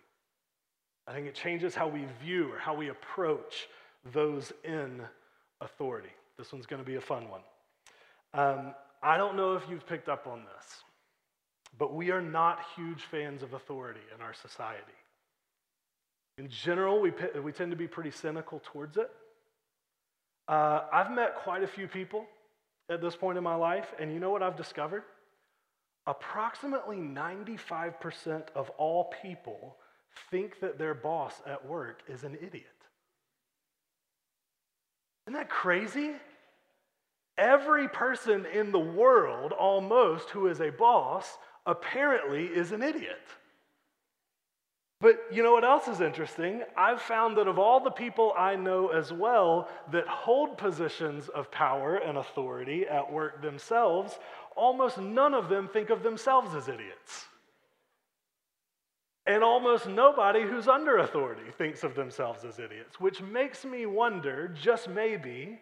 I 1.06 1.12
think 1.12 1.26
it 1.26 1.34
changes 1.34 1.74
how 1.74 1.88
we 1.88 2.06
view 2.22 2.52
or 2.52 2.58
how 2.58 2.74
we 2.74 2.88
approach 2.88 3.68
those 4.12 4.52
in 4.64 5.02
authority. 5.60 6.12
This 6.40 6.54
one's 6.54 6.64
going 6.64 6.82
to 6.82 6.86
be 6.86 6.96
a 6.96 7.02
fun 7.02 7.28
one. 7.28 7.42
Um, 8.32 8.74
I 9.02 9.18
don't 9.18 9.36
know 9.36 9.56
if 9.56 9.62
you've 9.68 9.86
picked 9.86 10.08
up 10.08 10.26
on 10.26 10.38
this, 10.38 10.82
but 11.76 11.92
we 11.94 12.10
are 12.10 12.22
not 12.22 12.60
huge 12.74 13.02
fans 13.10 13.42
of 13.42 13.52
authority 13.52 14.00
in 14.14 14.22
our 14.22 14.32
society. 14.32 14.80
In 16.38 16.48
general, 16.48 16.98
we, 16.98 17.12
we 17.44 17.52
tend 17.52 17.72
to 17.72 17.76
be 17.76 17.86
pretty 17.86 18.10
cynical 18.10 18.62
towards 18.64 18.96
it. 18.96 19.10
Uh, 20.48 20.84
I've 20.90 21.10
met 21.10 21.34
quite 21.34 21.62
a 21.62 21.66
few 21.66 21.86
people 21.86 22.24
at 22.88 23.02
this 23.02 23.14
point 23.14 23.36
in 23.36 23.44
my 23.44 23.54
life, 23.54 23.92
and 24.00 24.10
you 24.10 24.18
know 24.18 24.30
what 24.30 24.42
I've 24.42 24.56
discovered? 24.56 25.02
Approximately 26.06 26.96
95% 26.96 28.44
of 28.54 28.70
all 28.78 29.12
people 29.22 29.76
think 30.30 30.58
that 30.60 30.78
their 30.78 30.94
boss 30.94 31.34
at 31.46 31.66
work 31.66 32.00
is 32.08 32.24
an 32.24 32.38
idiot. 32.40 32.64
Isn't 35.26 35.34
that 35.34 35.50
crazy? 35.50 36.12
Every 37.40 37.88
person 37.88 38.44
in 38.44 38.70
the 38.70 38.78
world, 38.78 39.52
almost, 39.52 40.28
who 40.28 40.46
is 40.46 40.60
a 40.60 40.68
boss, 40.70 41.38
apparently 41.64 42.44
is 42.44 42.70
an 42.72 42.82
idiot. 42.82 43.16
But 45.00 45.20
you 45.32 45.42
know 45.42 45.52
what 45.52 45.64
else 45.64 45.88
is 45.88 46.02
interesting? 46.02 46.62
I've 46.76 47.00
found 47.00 47.38
that 47.38 47.48
of 47.48 47.58
all 47.58 47.80
the 47.80 47.90
people 47.90 48.34
I 48.36 48.56
know 48.56 48.88
as 48.88 49.10
well 49.10 49.70
that 49.90 50.06
hold 50.06 50.58
positions 50.58 51.30
of 51.30 51.50
power 51.50 51.96
and 51.96 52.18
authority 52.18 52.86
at 52.86 53.10
work 53.10 53.40
themselves, 53.40 54.18
almost 54.54 54.98
none 54.98 55.32
of 55.32 55.48
them 55.48 55.66
think 55.66 55.88
of 55.88 56.02
themselves 56.02 56.54
as 56.54 56.68
idiots. 56.68 57.24
And 59.26 59.42
almost 59.42 59.86
nobody 59.86 60.42
who's 60.42 60.68
under 60.68 60.98
authority 60.98 61.50
thinks 61.56 61.84
of 61.84 61.94
themselves 61.94 62.44
as 62.44 62.58
idiots, 62.58 63.00
which 63.00 63.22
makes 63.22 63.64
me 63.64 63.86
wonder, 63.86 64.48
just 64.48 64.90
maybe, 64.90 65.58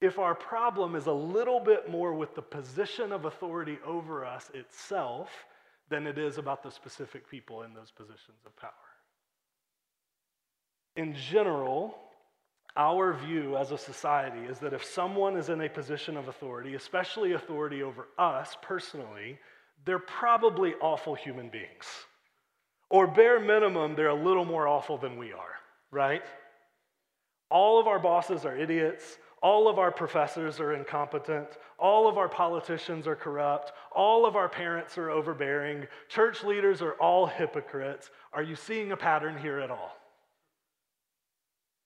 if 0.00 0.18
our 0.18 0.34
problem 0.34 0.94
is 0.94 1.06
a 1.06 1.12
little 1.12 1.60
bit 1.60 1.90
more 1.90 2.14
with 2.14 2.34
the 2.34 2.42
position 2.42 3.12
of 3.12 3.24
authority 3.24 3.78
over 3.84 4.24
us 4.24 4.50
itself 4.54 5.28
than 5.88 6.06
it 6.06 6.18
is 6.18 6.38
about 6.38 6.62
the 6.62 6.70
specific 6.70 7.28
people 7.28 7.62
in 7.62 7.74
those 7.74 7.90
positions 7.90 8.38
of 8.46 8.54
power. 8.56 8.70
In 10.96 11.14
general, 11.14 11.96
our 12.76 13.12
view 13.12 13.56
as 13.56 13.72
a 13.72 13.78
society 13.78 14.46
is 14.46 14.58
that 14.60 14.72
if 14.72 14.84
someone 14.84 15.36
is 15.36 15.48
in 15.48 15.60
a 15.62 15.68
position 15.68 16.16
of 16.16 16.28
authority, 16.28 16.74
especially 16.74 17.32
authority 17.32 17.82
over 17.82 18.08
us 18.18 18.56
personally, 18.62 19.38
they're 19.84 19.98
probably 19.98 20.74
awful 20.80 21.14
human 21.14 21.48
beings. 21.48 21.86
Or 22.90 23.06
bare 23.06 23.40
minimum, 23.40 23.94
they're 23.94 24.08
a 24.08 24.24
little 24.24 24.44
more 24.44 24.66
awful 24.68 24.96
than 24.96 25.16
we 25.16 25.32
are, 25.32 25.54
right? 25.90 26.22
All 27.50 27.80
of 27.80 27.86
our 27.86 27.98
bosses 27.98 28.44
are 28.44 28.56
idiots. 28.56 29.18
All 29.42 29.68
of 29.68 29.78
our 29.78 29.92
professors 29.92 30.58
are 30.60 30.74
incompetent. 30.74 31.48
All 31.78 32.08
of 32.08 32.18
our 32.18 32.28
politicians 32.28 33.06
are 33.06 33.16
corrupt. 33.16 33.72
All 33.92 34.26
of 34.26 34.34
our 34.34 34.48
parents 34.48 34.98
are 34.98 35.10
overbearing. 35.10 35.86
Church 36.08 36.42
leaders 36.42 36.82
are 36.82 36.94
all 36.94 37.26
hypocrites. 37.26 38.10
Are 38.32 38.42
you 38.42 38.56
seeing 38.56 38.92
a 38.92 38.96
pattern 38.96 39.38
here 39.38 39.60
at 39.60 39.70
all? 39.70 39.96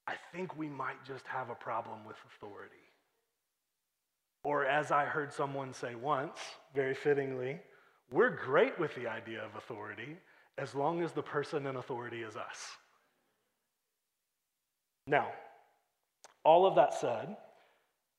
I 0.07 0.15
think 0.33 0.57
we 0.57 0.69
might 0.69 1.05
just 1.07 1.27
have 1.27 1.51
a 1.51 1.55
problem 1.55 2.05
with 2.07 2.17
authority. 2.35 2.75
Or, 4.45 4.67
as 4.67 4.91
I 4.91 5.05
heard 5.05 5.33
someone 5.33 5.73
say 5.73 5.95
once, 5.95 6.39
very 6.75 6.95
fittingly, 6.95 7.61
we're 8.11 8.31
great 8.31 8.79
with 8.79 8.95
the 8.95 9.07
idea 9.07 9.43
of 9.45 9.55
authority 9.57 10.17
as 10.59 10.75
long 10.75 11.03
as 11.03 11.13
the 11.13 11.23
person 11.23 11.67
in 11.67 11.77
authority 11.77 12.23
is 12.23 12.37
us. 12.37 12.73
Now, 15.07 15.29
all 16.45 16.67
of 16.67 16.75
that 16.77 16.95
said, 16.95 17.37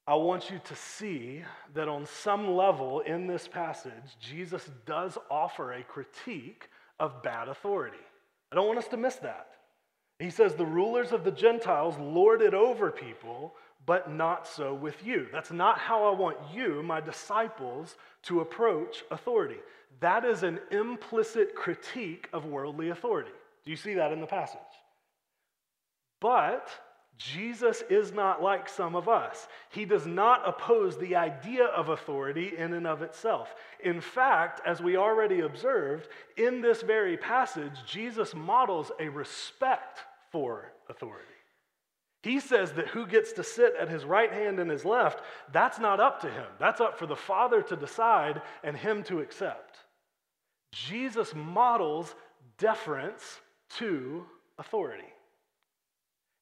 I 0.06 0.16
want 0.16 0.50
you 0.50 0.60
to 0.66 0.76
see 0.76 1.44
that 1.74 1.88
on 1.88 2.06
some 2.06 2.56
level 2.56 3.00
in 3.02 3.26
this 3.26 3.48
passage, 3.48 4.18
Jesus 4.20 4.70
does 4.86 5.18
offer 5.32 5.74
a 5.74 5.84
critique 5.84 6.70
of 7.00 7.24
bad 7.24 7.48
authority. 7.48 7.98
I 8.52 8.56
don't 8.56 8.68
want 8.68 8.80
us 8.80 8.88
to 8.90 8.98
miss 8.98 9.16
that. 9.18 9.48
He 10.20 10.30
says, 10.30 10.56
The 10.56 10.66
rulers 10.66 11.12
of 11.12 11.24
the 11.24 11.32
Gentiles 11.32 11.98
lord 11.98 12.42
it 12.42 12.54
over 12.54 12.92
people, 12.92 13.56
but 13.86 14.12
not 14.12 14.48
so 14.48 14.74
with 14.74 15.06
you. 15.06 15.28
That's 15.32 15.52
not 15.52 15.80
how 15.80 16.06
I 16.06 16.18
want 16.18 16.38
you, 16.54 16.84
my 16.84 17.02
disciples, 17.02 17.96
to 18.24 18.42
approach 18.42 19.04
authority. 19.10 19.58
That 20.02 20.26
is 20.26 20.44
an 20.44 20.60
implicit 20.72 21.56
critique 21.56 22.30
of 22.34 22.46
worldly 22.46 22.90
authority. 22.90 23.32
Do 23.64 23.72
you 23.72 23.78
see 23.78 23.94
that 23.96 24.12
in 24.12 24.22
the 24.22 24.28
passage? 24.28 24.60
But 26.20 26.70
Jesus 27.18 27.84
is 27.90 28.12
not 28.12 28.42
like 28.42 28.68
some 28.68 28.96
of 28.96 29.08
us. 29.08 29.48
He 29.70 29.86
does 29.86 30.08
not 30.08 30.48
oppose 30.48 30.98
the 30.98 31.16
idea 31.16 31.66
of 31.66 31.90
authority 31.90 32.54
in 32.58 32.74
and 32.74 32.88
of 32.88 33.02
itself. 33.02 33.54
In 33.84 34.02
fact, 34.02 34.62
as 34.66 34.82
we 34.82 34.98
already 34.98 35.42
observed, 35.42 36.08
in 36.38 36.62
this 36.62 36.82
very 36.82 37.16
passage, 37.16 37.74
Jesus 37.86 38.34
models 38.34 38.92
a 39.00 39.10
respect 39.10 40.00
for 40.32 40.72
authority. 40.90 41.28
He 42.24 42.40
says 42.40 42.72
that 42.74 42.88
who 42.88 43.06
gets 43.06 43.34
to 43.34 43.44
sit 43.44 43.74
at 43.80 43.90
his 43.90 44.06
right 44.06 44.32
hand 44.32 44.60
and 44.60 44.72
his 44.72 44.86
left, 44.86 45.22
that's 45.52 45.78
not 45.78 46.00
up 46.00 46.22
to 46.22 46.30
him. 46.30 46.48
That's 46.58 46.82
up 46.82 46.98
for 46.98 47.06
the 47.06 47.16
Father 47.16 47.62
to 47.64 47.76
decide 47.76 48.42
and 48.64 48.76
him 48.76 49.04
to 49.04 49.20
accept. 49.20 49.78
Jesus 50.72 51.36
models 51.36 52.16
deference 52.58 53.42
to 53.78 54.26
authority. 54.58 55.04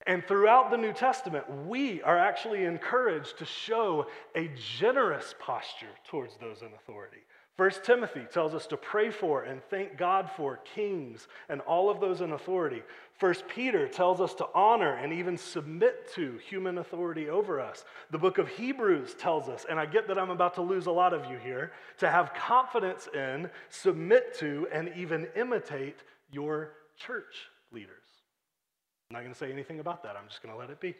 And 0.07 0.25
throughout 0.25 0.71
the 0.71 0.77
New 0.77 0.93
Testament, 0.93 1.45
we 1.67 2.01
are 2.01 2.17
actually 2.17 2.65
encouraged 2.65 3.37
to 3.39 3.45
show 3.45 4.07
a 4.35 4.49
generous 4.77 5.35
posture 5.39 5.93
towards 6.07 6.37
those 6.37 6.61
in 6.61 6.69
authority. 6.73 7.19
First 7.57 7.83
Timothy 7.83 8.25
tells 8.31 8.55
us 8.55 8.65
to 8.67 8.77
pray 8.77 9.11
for 9.11 9.43
and 9.43 9.61
thank 9.69 9.97
God 9.97 10.31
for 10.35 10.61
kings 10.73 11.27
and 11.49 11.61
all 11.61 11.89
of 11.89 11.99
those 11.99 12.21
in 12.21 12.31
authority. 12.31 12.81
First 13.19 13.47
Peter 13.47 13.87
tells 13.87 14.21
us 14.21 14.33
to 14.35 14.47
honor 14.55 14.95
and 14.95 15.13
even 15.13 15.37
submit 15.37 16.11
to 16.15 16.39
human 16.49 16.79
authority 16.79 17.29
over 17.29 17.59
us. 17.59 17.83
The 18.09 18.17
book 18.17 18.37
of 18.37 18.47
Hebrews 18.47 19.13
tells 19.15 19.49
us, 19.49 19.65
and 19.69 19.79
I 19.79 19.85
get 19.85 20.07
that 20.07 20.17
I'm 20.17 20.31
about 20.31 20.55
to 20.55 20.61
lose 20.61 20.87
a 20.87 20.91
lot 20.91 21.13
of 21.13 21.29
you 21.29 21.37
here, 21.37 21.73
to 21.99 22.09
have 22.09 22.33
confidence 22.33 23.07
in, 23.13 23.49
submit 23.69 24.33
to, 24.39 24.67
and 24.73 24.91
even 24.95 25.27
imitate 25.35 25.99
your 26.31 26.71
church 26.97 27.49
leaders. 27.71 28.10
I'm 29.11 29.15
not 29.15 29.23
going 29.23 29.33
to 29.33 29.37
say 29.37 29.51
anything 29.51 29.81
about 29.81 30.03
that. 30.03 30.15
I'm 30.15 30.29
just 30.29 30.41
going 30.41 30.53
to 30.55 30.57
let 30.57 30.69
it 30.69 30.79
be. 30.79 30.95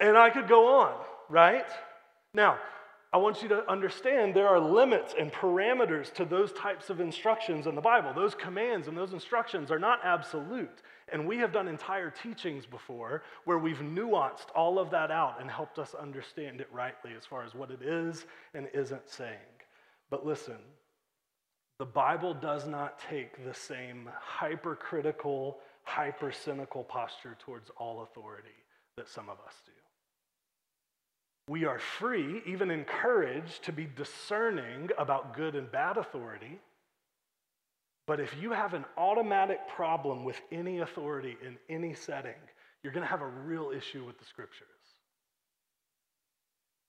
And 0.00 0.16
I 0.16 0.30
could 0.30 0.48
go 0.48 0.80
on, 0.80 0.94
right? 1.28 1.66
Now, 2.32 2.56
I 3.12 3.18
want 3.18 3.42
you 3.42 3.48
to 3.50 3.70
understand 3.70 4.34
there 4.34 4.48
are 4.48 4.58
limits 4.58 5.14
and 5.20 5.30
parameters 5.30 6.10
to 6.14 6.24
those 6.24 6.50
types 6.54 6.88
of 6.88 6.98
instructions 6.98 7.66
in 7.66 7.74
the 7.74 7.82
Bible. 7.82 8.14
Those 8.14 8.34
commands 8.34 8.88
and 8.88 8.96
those 8.96 9.12
instructions 9.12 9.70
are 9.70 9.78
not 9.78 10.00
absolute. 10.02 10.80
And 11.12 11.28
we 11.28 11.36
have 11.36 11.52
done 11.52 11.68
entire 11.68 12.08
teachings 12.08 12.64
before 12.64 13.22
where 13.44 13.58
we've 13.58 13.80
nuanced 13.80 14.46
all 14.54 14.78
of 14.78 14.88
that 14.92 15.10
out 15.10 15.42
and 15.42 15.50
helped 15.50 15.78
us 15.78 15.94
understand 15.94 16.62
it 16.62 16.68
rightly 16.72 17.10
as 17.14 17.26
far 17.26 17.44
as 17.44 17.54
what 17.54 17.70
it 17.70 17.82
is 17.82 18.24
and 18.54 18.66
isn't 18.72 19.10
saying. 19.10 19.36
But 20.08 20.24
listen, 20.24 20.56
the 21.78 21.84
Bible 21.84 22.32
does 22.32 22.66
not 22.66 22.98
take 23.10 23.44
the 23.44 23.52
same 23.52 24.08
hypercritical 24.18 25.58
hyper 25.84 26.32
cynical 26.32 26.82
posture 26.84 27.36
towards 27.38 27.70
all 27.76 28.02
authority 28.02 28.48
that 28.96 29.08
some 29.08 29.28
of 29.28 29.38
us 29.46 29.54
do. 29.64 29.72
We 31.46 31.66
are 31.66 31.78
free, 31.78 32.42
even 32.46 32.70
encouraged, 32.70 33.64
to 33.64 33.72
be 33.72 33.86
discerning 33.96 34.88
about 34.98 35.36
good 35.36 35.54
and 35.54 35.70
bad 35.70 35.98
authority. 35.98 36.58
But 38.06 38.18
if 38.20 38.34
you 38.40 38.52
have 38.52 38.74
an 38.74 38.84
automatic 38.96 39.58
problem 39.68 40.24
with 40.24 40.40
any 40.50 40.80
authority 40.80 41.36
in 41.44 41.56
any 41.68 41.94
setting, 41.94 42.32
you're 42.82 42.92
going 42.92 43.04
to 43.04 43.10
have 43.10 43.22
a 43.22 43.26
real 43.26 43.72
issue 43.76 44.04
with 44.04 44.18
the 44.18 44.24
scriptures. 44.24 44.68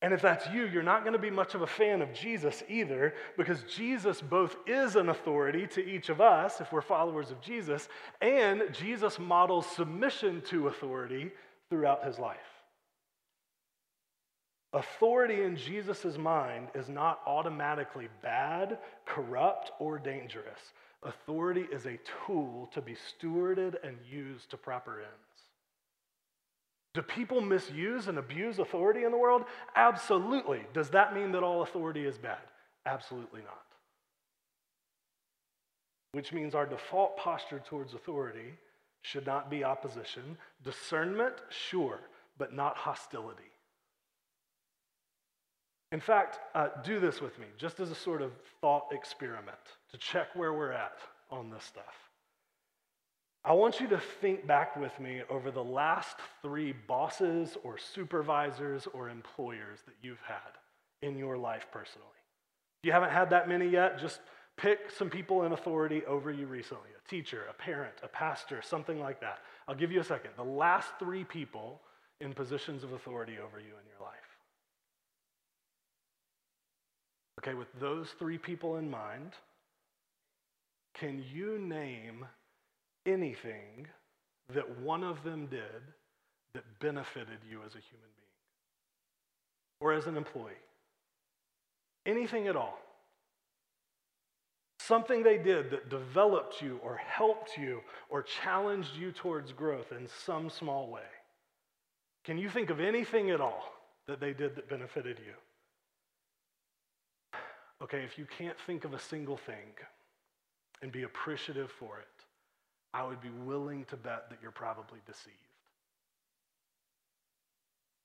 And 0.06 0.14
if 0.14 0.22
that's 0.22 0.48
you, 0.52 0.68
you're 0.68 0.84
not 0.84 1.02
going 1.02 1.14
to 1.14 1.20
be 1.20 1.32
much 1.32 1.56
of 1.56 1.64
a 1.64 1.68
fan 1.68 2.00
of 2.04 2.14
Jesus 2.14 2.62
either, 2.70 3.16
because 3.38 3.64
Jesus 3.64 4.22
both 4.22 4.56
is 4.68 4.96
an 4.96 5.10
authority 5.10 5.66
to 5.66 5.84
each 5.84 6.10
of 6.10 6.22
us, 6.22 6.62
if 6.62 6.72
we're 6.72 6.84
followers 6.84 7.32
of 7.32 7.42
Jesus, 7.42 7.90
and 8.22 8.62
Jesus 8.72 9.18
models 9.18 9.66
submission 9.66 10.42
to 10.42 10.68
authority 10.68 11.32
throughout 11.72 12.06
his 12.06 12.20
life. 12.20 12.38
Authority 14.74 15.42
in 15.42 15.56
Jesus' 15.56 16.20
mind 16.20 16.68
is 16.76 16.88
not 16.88 17.22
automatically 17.26 18.08
bad, 18.22 18.78
corrupt, 19.08 19.72
or 19.80 19.98
dangerous. 19.98 20.74
Authority 21.02 21.66
is 21.72 21.88
a 21.88 21.98
tool 22.28 22.70
to 22.76 22.80
be 22.80 22.94
stewarded 22.94 23.78
and 23.84 23.98
used 24.08 24.52
to 24.52 24.58
proper 24.58 25.00
ends. 25.00 25.35
Do 26.96 27.02
people 27.02 27.42
misuse 27.42 28.08
and 28.08 28.18
abuse 28.18 28.58
authority 28.58 29.04
in 29.04 29.12
the 29.12 29.18
world? 29.18 29.44
Absolutely. 29.76 30.62
Does 30.74 30.90
that 30.92 31.14
mean 31.14 31.34
that 31.34 31.44
all 31.44 31.62
authority 31.62 32.06
is 32.06 32.18
bad? 32.18 32.38
Absolutely 32.86 33.42
not. 33.42 33.66
Which 36.14 36.32
means 36.32 36.56
our 36.56 36.66
default 36.66 37.18
posture 37.18 37.60
towards 37.60 37.94
authority 37.94 38.54
should 39.02 39.26
not 39.26 39.50
be 39.50 39.66
opposition. 39.66 40.38
Discernment, 40.64 41.36
sure, 41.50 42.00
but 42.38 42.54
not 42.54 42.78
hostility. 42.78 43.44
In 45.92 46.00
fact, 46.00 46.40
uh, 46.56 46.70
do 46.82 47.02
this 47.02 47.20
with 47.20 47.38
me, 47.40 47.48
just 47.58 47.82
as 47.82 47.92
a 47.92 47.96
sort 47.96 48.22
of 48.22 48.32
thought 48.62 48.88
experiment 48.94 49.58
to 49.92 49.98
check 49.98 50.28
where 50.34 50.54
we're 50.54 50.72
at 50.72 51.00
on 51.30 51.50
this 51.50 51.66
stuff. 51.66 52.05
I 53.46 53.54
want 53.54 53.80
you 53.80 53.88
to 53.90 54.00
think 54.00 54.48
back 54.48 54.76
with 54.76 55.00
me 55.00 55.22
over 55.30 55.52
the 55.52 55.64
last 55.64 56.18
three 56.42 56.74
bosses 56.88 57.56
or 57.64 57.78
supervisors 57.78 58.88
or 58.92 59.08
employers 59.08 59.80
that 59.86 59.94
you've 60.02 60.22
had 60.28 61.08
in 61.08 61.16
your 61.16 61.38
life 61.38 61.68
personally. 61.72 62.08
If 62.82 62.88
you 62.88 62.92
haven't 62.92 63.12
had 63.12 63.30
that 63.30 63.48
many 63.48 63.68
yet, 63.68 64.00
just 64.00 64.20
pick 64.58 64.90
some 64.90 65.12
people 65.12 65.44
in 65.44 65.52
authority 65.52 66.04
over 66.08 66.32
you 66.32 66.48
recently 66.48 66.90
a 66.90 67.10
teacher, 67.10 67.44
a 67.48 67.54
parent, 67.54 67.94
a 68.02 68.08
pastor, 68.08 68.64
something 68.64 69.00
like 69.00 69.22
that. 69.22 69.40
I'll 69.68 69.76
give 69.76 69.92
you 69.92 70.00
a 70.00 70.04
second. 70.04 70.32
The 70.38 70.44
last 70.44 70.90
three 70.98 71.24
people 71.24 71.82
in 72.22 72.34
positions 72.34 72.84
of 72.84 72.94
authority 72.94 73.34
over 73.38 73.60
you 73.60 73.66
in 73.66 73.86
your 73.88 74.02
life. 74.02 74.16
Okay, 77.42 77.54
with 77.54 77.68
those 77.80 78.10
three 78.18 78.40
people 78.40 78.78
in 78.78 78.90
mind, 78.90 79.34
can 80.96 81.24
you 81.32 81.60
name 81.60 82.26
anything 83.06 83.88
that 84.54 84.80
one 84.80 85.04
of 85.04 85.24
them 85.24 85.48
did 85.48 85.82
that 86.54 86.64
benefited 86.80 87.40
you 87.50 87.60
as 87.66 87.72
a 87.74 87.80
human 87.80 88.10
being 88.16 88.26
or 89.80 89.94
as 89.94 90.08
an 90.08 90.18
employee. 90.18 90.54
Anything 92.06 92.48
at 92.48 92.56
all. 92.56 92.80
Something 94.80 95.24
they 95.24 95.38
did 95.38 95.72
that 95.72 95.90
developed 95.90 96.62
you 96.62 96.80
or 96.84 96.96
helped 96.96 97.58
you 97.58 97.82
or 98.10 98.22
challenged 98.22 98.96
you 98.96 99.12
towards 99.12 99.52
growth 99.52 99.92
in 99.92 100.08
some 100.26 100.50
small 100.50 100.88
way. 100.90 101.02
Can 102.24 102.38
you 102.38 102.50
think 102.50 102.70
of 102.70 102.80
anything 102.80 103.32
at 103.32 103.42
all 103.42 103.74
that 104.08 104.20
they 104.20 104.34
did 104.34 104.56
that 104.56 104.70
benefited 104.70 105.18
you? 105.26 105.34
Okay, 107.82 108.04
if 108.04 108.18
you 108.18 108.26
can't 108.38 108.58
think 108.66 108.86
of 108.86 108.94
a 108.94 109.00
single 109.00 109.38
thing 109.38 109.74
and 110.82 110.92
be 110.92 111.04
appreciative 111.04 111.72
for 111.72 112.00
it, 112.00 112.15
I 112.96 113.06
would 113.06 113.20
be 113.20 113.30
willing 113.44 113.84
to 113.86 113.98
bet 113.98 114.30
that 114.30 114.40
you're 114.42 114.52
probably 114.52 115.00
deceived. 115.06 115.36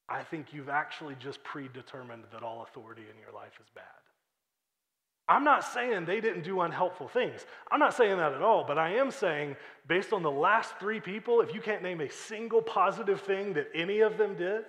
I 0.09 0.25
think 0.25 0.53
you've 0.53 0.69
actually 0.69 1.15
just 1.21 1.45
predetermined 1.45 2.25
that 2.33 2.43
all 2.43 2.65
authority 2.65 3.03
in 3.03 3.17
your 3.21 3.33
life 3.33 3.53
is 3.61 3.69
bad. 3.73 3.85
I'm 5.29 5.45
not 5.45 5.63
saying 5.63 6.07
they 6.07 6.21
didn't 6.21 6.43
do 6.43 6.63
unhelpful 6.63 7.07
things. 7.07 7.47
I'm 7.71 7.79
not 7.79 7.95
saying 7.95 8.17
that 8.17 8.33
at 8.33 8.43
all, 8.43 8.65
but 8.67 8.79
I 8.79 8.95
am 8.95 9.13
saying, 9.13 9.55
based 9.87 10.13
on 10.13 10.25
the 10.25 10.31
last 10.31 10.77
three 10.81 10.99
people, 10.99 11.41
if 11.41 11.55
you 11.55 11.61
can't 11.61 11.85
name 11.85 12.01
a 12.01 12.11
single 12.11 12.61
positive 12.61 13.21
thing 13.21 13.53
that 13.53 13.69
any 13.73 14.01
of 14.01 14.19
them 14.19 14.35
did, 14.35 14.65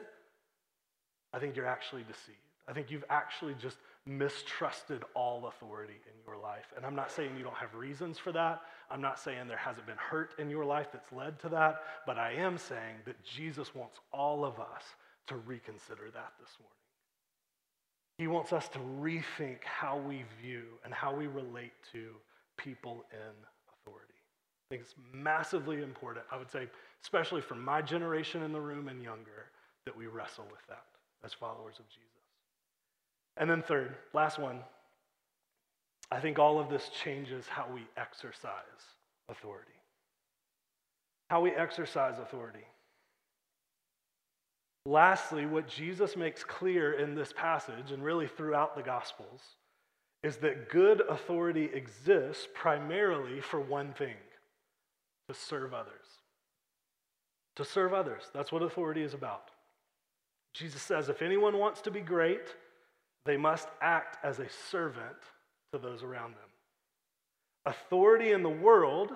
I 1.33 1.39
think 1.39 1.55
you're 1.55 1.65
actually 1.65 2.03
deceived. 2.03 2.37
I 2.67 2.73
think 2.73 2.91
you've 2.91 3.05
actually 3.09 3.55
just 3.55 3.77
mistrusted 4.05 5.03
all 5.13 5.47
authority 5.47 5.99
in 6.07 6.13
your 6.25 6.41
life. 6.41 6.73
And 6.75 6.85
I'm 6.85 6.95
not 6.95 7.11
saying 7.11 7.31
you 7.37 7.43
don't 7.43 7.55
have 7.55 7.75
reasons 7.75 8.17
for 8.17 8.31
that. 8.31 8.61
I'm 8.89 9.01
not 9.01 9.19
saying 9.19 9.47
there 9.47 9.57
hasn't 9.57 9.85
been 9.85 9.97
hurt 9.97 10.33
in 10.39 10.49
your 10.49 10.65
life 10.65 10.87
that's 10.91 11.11
led 11.11 11.39
to 11.41 11.49
that. 11.49 11.83
But 12.05 12.17
I 12.17 12.33
am 12.33 12.57
saying 12.57 12.97
that 13.05 13.23
Jesus 13.23 13.75
wants 13.75 13.99
all 14.11 14.43
of 14.43 14.59
us 14.59 14.83
to 15.27 15.35
reconsider 15.35 16.09
that 16.13 16.33
this 16.39 16.57
morning. 16.59 16.77
He 18.17 18.27
wants 18.27 18.53
us 18.53 18.67
to 18.69 18.79
rethink 18.79 19.63
how 19.63 19.97
we 19.97 20.23
view 20.41 20.63
and 20.83 20.93
how 20.93 21.13
we 21.13 21.27
relate 21.27 21.73
to 21.91 22.09
people 22.57 23.05
in 23.11 23.33
authority. 23.73 24.13
I 24.69 24.75
think 24.75 24.83
it's 24.83 24.95
massively 25.13 25.81
important, 25.81 26.25
I 26.31 26.37
would 26.37 26.51
say, 26.51 26.67
especially 27.03 27.41
for 27.41 27.55
my 27.55 27.81
generation 27.81 28.43
in 28.43 28.51
the 28.51 28.61
room 28.61 28.87
and 28.87 29.01
younger, 29.01 29.49
that 29.85 29.97
we 29.97 30.07
wrestle 30.07 30.45
with 30.51 30.65
that 30.69 30.85
as 31.23 31.33
followers 31.33 31.79
of 31.79 31.87
Jesus. 31.89 32.10
And 33.37 33.49
then, 33.49 33.61
third, 33.61 33.95
last 34.13 34.39
one, 34.39 34.59
I 36.11 36.19
think 36.19 36.37
all 36.37 36.59
of 36.59 36.69
this 36.69 36.89
changes 36.89 37.47
how 37.47 37.67
we 37.73 37.87
exercise 37.95 38.51
authority. 39.29 39.71
How 41.29 41.41
we 41.41 41.51
exercise 41.51 42.19
authority. 42.19 42.65
Lastly, 44.85 45.45
what 45.45 45.67
Jesus 45.67 46.17
makes 46.17 46.43
clear 46.43 46.93
in 46.93 47.15
this 47.15 47.31
passage 47.31 47.91
and 47.91 48.03
really 48.03 48.27
throughout 48.27 48.75
the 48.75 48.81
Gospels 48.81 49.41
is 50.23 50.37
that 50.37 50.69
good 50.69 51.01
authority 51.07 51.69
exists 51.73 52.47
primarily 52.53 53.39
for 53.39 53.59
one 53.59 53.93
thing 53.93 54.15
to 55.29 55.35
serve 55.35 55.73
others. 55.73 55.91
To 57.55 57.65
serve 57.65 57.93
others. 57.93 58.23
That's 58.33 58.51
what 58.51 58.63
authority 58.63 59.03
is 59.03 59.13
about. 59.13 59.49
Jesus 60.53 60.81
says 60.81 61.09
if 61.09 61.21
anyone 61.21 61.57
wants 61.57 61.81
to 61.81 61.91
be 61.91 62.01
great, 62.01 62.55
they 63.25 63.37
must 63.37 63.67
act 63.81 64.17
as 64.23 64.39
a 64.39 64.49
servant 64.69 65.17
to 65.71 65.79
those 65.79 66.03
around 66.03 66.31
them. 66.31 66.49
Authority 67.65 68.31
in 68.31 68.43
the 68.43 68.49
world 68.49 69.11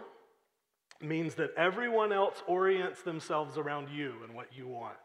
means 1.01 1.35
that 1.35 1.51
everyone 1.57 2.13
else 2.13 2.41
orients 2.47 3.01
themselves 3.01 3.57
around 3.57 3.89
you 3.89 4.13
and 4.23 4.33
what 4.35 4.47
you 4.55 4.67
want. 4.67 4.95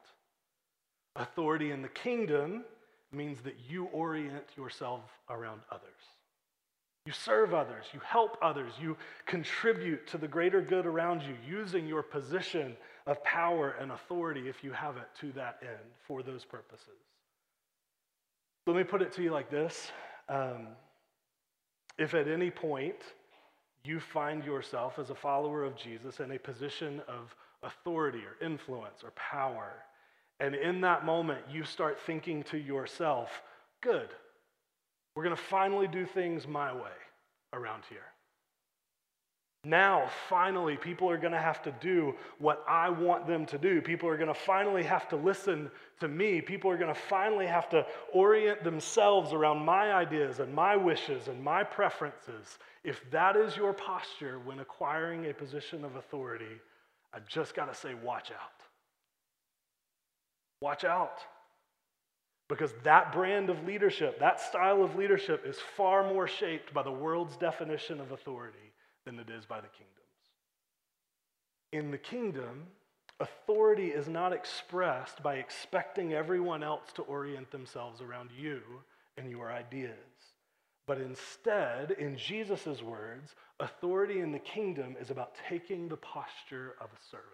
Authority 1.16 1.72
in 1.72 1.82
the 1.82 1.88
kingdom 1.88 2.64
means 3.12 3.40
that 3.42 3.56
you 3.68 3.86
orient 3.86 4.44
yourself 4.56 5.02
around 5.28 5.62
others. 5.70 5.88
You 7.06 7.12
serve 7.12 7.54
others, 7.54 7.86
you 7.92 8.00
help 8.00 8.36
others, 8.42 8.72
you 8.80 8.96
contribute 9.26 10.06
to 10.08 10.18
the 10.18 10.28
greater 10.28 10.60
good 10.60 10.86
around 10.86 11.22
you 11.22 11.34
using 11.48 11.86
your 11.86 12.02
position 12.02 12.76
of 13.06 13.22
power 13.24 13.74
and 13.80 13.90
authority, 13.90 14.48
if 14.48 14.62
you 14.62 14.70
have 14.72 14.96
it, 14.98 15.08
to 15.20 15.32
that 15.32 15.58
end 15.62 15.90
for 16.06 16.22
those 16.22 16.44
purposes. 16.44 17.09
Let 18.66 18.76
me 18.76 18.84
put 18.84 19.02
it 19.02 19.12
to 19.12 19.22
you 19.22 19.30
like 19.30 19.50
this. 19.50 19.90
Um, 20.28 20.68
if 21.98 22.14
at 22.14 22.28
any 22.28 22.50
point 22.50 22.96
you 23.84 24.00
find 24.00 24.44
yourself 24.44 24.98
as 24.98 25.10
a 25.10 25.14
follower 25.14 25.64
of 25.64 25.76
Jesus 25.76 26.20
in 26.20 26.32
a 26.32 26.38
position 26.38 27.00
of 27.08 27.34
authority 27.62 28.20
or 28.20 28.44
influence 28.44 29.02
or 29.02 29.10
power, 29.12 29.72
and 30.38 30.54
in 30.54 30.80
that 30.82 31.04
moment 31.04 31.40
you 31.50 31.64
start 31.64 31.98
thinking 32.06 32.42
to 32.44 32.58
yourself, 32.58 33.30
good, 33.82 34.08
we're 35.14 35.24
going 35.24 35.36
to 35.36 35.42
finally 35.42 35.88
do 35.88 36.06
things 36.06 36.46
my 36.46 36.72
way 36.72 36.96
around 37.52 37.82
here. 37.88 37.98
Now, 39.64 40.08
finally, 40.30 40.78
people 40.78 41.10
are 41.10 41.18
going 41.18 41.34
to 41.34 41.38
have 41.38 41.60
to 41.62 41.72
do 41.82 42.14
what 42.38 42.64
I 42.66 42.88
want 42.88 43.26
them 43.26 43.44
to 43.46 43.58
do. 43.58 43.82
People 43.82 44.08
are 44.08 44.16
going 44.16 44.28
to 44.28 44.34
finally 44.34 44.82
have 44.82 45.06
to 45.10 45.16
listen 45.16 45.70
to 46.00 46.08
me. 46.08 46.40
People 46.40 46.70
are 46.70 46.78
going 46.78 46.92
to 46.92 46.98
finally 46.98 47.46
have 47.46 47.68
to 47.70 47.84
orient 48.14 48.64
themselves 48.64 49.34
around 49.34 49.62
my 49.62 49.92
ideas 49.92 50.40
and 50.40 50.54
my 50.54 50.76
wishes 50.76 51.28
and 51.28 51.44
my 51.44 51.62
preferences. 51.62 52.58
If 52.84 53.02
that 53.10 53.36
is 53.36 53.54
your 53.54 53.74
posture 53.74 54.38
when 54.38 54.60
acquiring 54.60 55.28
a 55.28 55.34
position 55.34 55.84
of 55.84 55.96
authority, 55.96 56.58
I 57.12 57.18
just 57.28 57.54
got 57.54 57.70
to 57.70 57.78
say, 57.78 57.92
watch 57.92 58.30
out. 58.30 58.62
Watch 60.62 60.84
out. 60.84 61.18
Because 62.48 62.72
that 62.82 63.12
brand 63.12 63.50
of 63.50 63.62
leadership, 63.64 64.18
that 64.20 64.40
style 64.40 64.82
of 64.82 64.96
leadership, 64.96 65.44
is 65.44 65.58
far 65.76 66.02
more 66.02 66.26
shaped 66.26 66.72
by 66.72 66.82
the 66.82 66.90
world's 66.90 67.36
definition 67.36 68.00
of 68.00 68.12
authority 68.12 68.70
than 69.10 69.18
it 69.18 69.30
is 69.30 69.44
by 69.44 69.60
the 69.60 69.68
kingdoms. 69.68 69.96
In 71.72 71.90
the 71.90 71.98
kingdom, 71.98 72.66
Authority 73.20 73.88
is 73.88 74.08
not 74.08 74.32
expressed 74.32 75.22
by 75.22 75.34
expecting 75.34 76.14
everyone 76.14 76.62
else 76.62 76.90
to 76.94 77.02
orient 77.02 77.50
themselves 77.50 78.00
around 78.00 78.30
you 78.36 78.62
and 79.18 79.30
your 79.30 79.52
ideas. 79.52 79.92
But 80.86 80.98
instead, 81.02 81.90
in 81.92 82.16
Jesus' 82.16 82.82
words, 82.82 83.34
authority 83.60 84.20
in 84.20 84.32
the 84.32 84.38
kingdom 84.38 84.96
is 84.98 85.10
about 85.10 85.34
taking 85.48 85.86
the 85.86 85.98
posture 85.98 86.76
of 86.80 86.86
a 86.86 87.10
servant. 87.10 87.26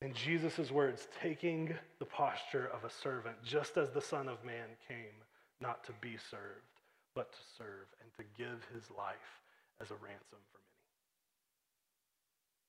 In 0.00 0.14
Jesus' 0.14 0.70
words, 0.70 1.08
taking 1.20 1.74
the 1.98 2.04
posture 2.04 2.70
of 2.72 2.84
a 2.84 2.90
servant, 2.90 3.36
just 3.44 3.76
as 3.76 3.90
the 3.90 4.00
Son 4.00 4.28
of 4.28 4.44
Man 4.44 4.68
came 4.86 5.18
not 5.60 5.82
to 5.84 5.92
be 6.00 6.16
served, 6.30 6.71
but 7.14 7.32
to 7.32 7.38
serve 7.58 7.86
and 8.00 8.10
to 8.16 8.24
give 8.36 8.66
his 8.74 8.90
life 8.96 9.40
as 9.80 9.90
a 9.90 9.94
ransom 9.94 10.38
for 10.50 10.58
many. 10.58 10.72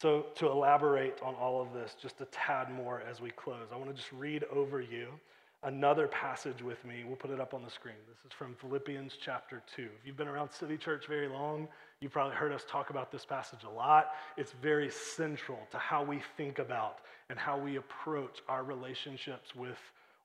So, 0.01 0.25
to 0.35 0.51
elaborate 0.51 1.21
on 1.21 1.35
all 1.35 1.61
of 1.61 1.73
this 1.73 1.95
just 2.01 2.19
a 2.21 2.25
tad 2.25 2.71
more 2.71 3.01
as 3.09 3.21
we 3.21 3.29
close, 3.31 3.67
I 3.71 3.77
want 3.77 3.89
to 3.89 3.95
just 3.95 4.11
read 4.11 4.43
over 4.51 4.81
you 4.81 5.07
another 5.63 6.07
passage 6.07 6.61
with 6.61 6.83
me. 6.83 7.03
We'll 7.07 7.15
put 7.15 7.31
it 7.31 7.39
up 7.39 7.53
on 7.53 7.63
the 7.63 7.69
screen. 7.69 7.95
This 8.07 8.17
is 8.25 8.33
from 8.33 8.53
Philippians 8.55 9.17
chapter 9.19 9.63
2. 9.75 9.83
If 9.83 10.05
you've 10.05 10.17
been 10.17 10.27
around 10.27 10.51
City 10.51 10.77
Church 10.77 11.07
very 11.07 11.29
long, 11.29 11.69
you've 12.01 12.11
probably 12.11 12.35
heard 12.35 12.51
us 12.51 12.65
talk 12.67 12.89
about 12.89 13.11
this 13.11 13.25
passage 13.25 13.63
a 13.63 13.69
lot. 13.69 14.11
It's 14.35 14.53
very 14.61 14.89
central 14.89 15.59
to 15.71 15.77
how 15.77 16.03
we 16.03 16.21
think 16.35 16.59
about 16.59 16.99
and 17.29 17.39
how 17.39 17.57
we 17.57 17.77
approach 17.77 18.39
our 18.49 18.63
relationships 18.63 19.55
with 19.55 19.77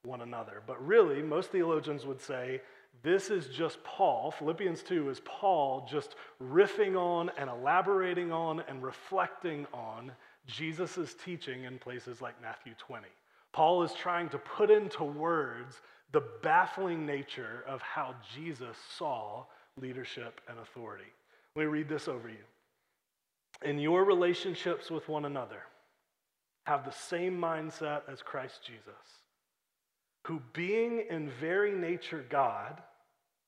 one 0.03 0.23
another. 0.23 0.63
But 0.67 0.85
really, 0.85 1.23
most 1.23 1.51
theologians 1.51 2.05
would 2.05 2.21
say 2.21 2.61
this 3.03 3.31
is 3.31 3.47
just 3.47 3.83
Paul. 3.85 4.31
Philippians 4.33 4.83
2 4.83 5.11
is 5.11 5.21
Paul 5.25 5.87
just 5.89 6.17
riffing 6.43 6.97
on 6.97 7.31
and 7.39 7.49
elaborating 7.49 8.33
on 8.33 8.61
and 8.69 8.83
reflecting 8.83 9.67
on 9.73 10.13
Jesus' 10.47 11.15
teaching 11.25 11.65
in 11.65 11.79
places 11.79 12.21
like 12.21 12.41
Matthew 12.43 12.73
20. 12.79 13.07
Paul 13.53 13.83
is 13.83 13.93
trying 13.93 14.29
to 14.31 14.39
put 14.39 14.71
into 14.71 15.05
words 15.05 15.81
the 16.13 16.25
baffling 16.43 17.07
nature 17.07 17.65
of 17.67 17.83
how 17.83 18.15
Jesus 18.35 18.77
saw 18.97 19.45
leadership 19.77 20.41
and 20.49 20.59
authority. 20.59 21.13
Let 21.55 21.63
me 21.63 21.69
read 21.69 21.89
this 21.89 22.09
over 22.09 22.29
you. 22.29 22.37
In 23.63 23.79
your 23.79 24.05
relationships 24.05 24.91
with 24.91 25.09
one 25.09 25.25
another, 25.25 25.63
have 26.65 26.85
the 26.85 26.93
same 26.93 27.39
mindset 27.39 28.03
as 28.11 28.23
Christ 28.23 28.61
Jesus, 28.65 29.23
who, 30.27 30.41
being 30.53 31.05
in 31.11 31.31
very 31.41 31.73
nature 31.73 32.25
God, 32.29 32.83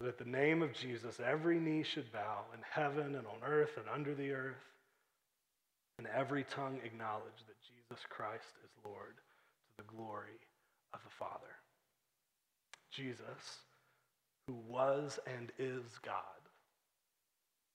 that 0.00 0.08
at 0.08 0.18
the 0.18 0.24
name 0.24 0.62
of 0.62 0.72
Jesus 0.72 1.20
every 1.24 1.60
knee 1.60 1.82
should 1.82 2.10
bow 2.12 2.44
in 2.54 2.60
heaven 2.70 3.14
and 3.14 3.26
on 3.26 3.46
earth 3.46 3.76
and 3.76 3.86
under 3.92 4.14
the 4.14 4.32
earth, 4.32 4.56
and 5.98 6.06
every 6.16 6.44
tongue 6.44 6.80
acknowledge 6.84 7.44
that 7.46 7.56
Jesus 7.60 8.04
Christ 8.08 8.54
is 8.64 8.70
Lord 8.84 9.16
to 9.16 9.76
the 9.76 9.94
glory 9.94 10.40
of 10.94 11.00
the 11.04 11.10
Father. 11.10 11.54
Jesus, 12.90 13.58
who 14.46 14.54
was 14.66 15.18
and 15.26 15.52
is 15.58 15.84
God, 16.02 16.22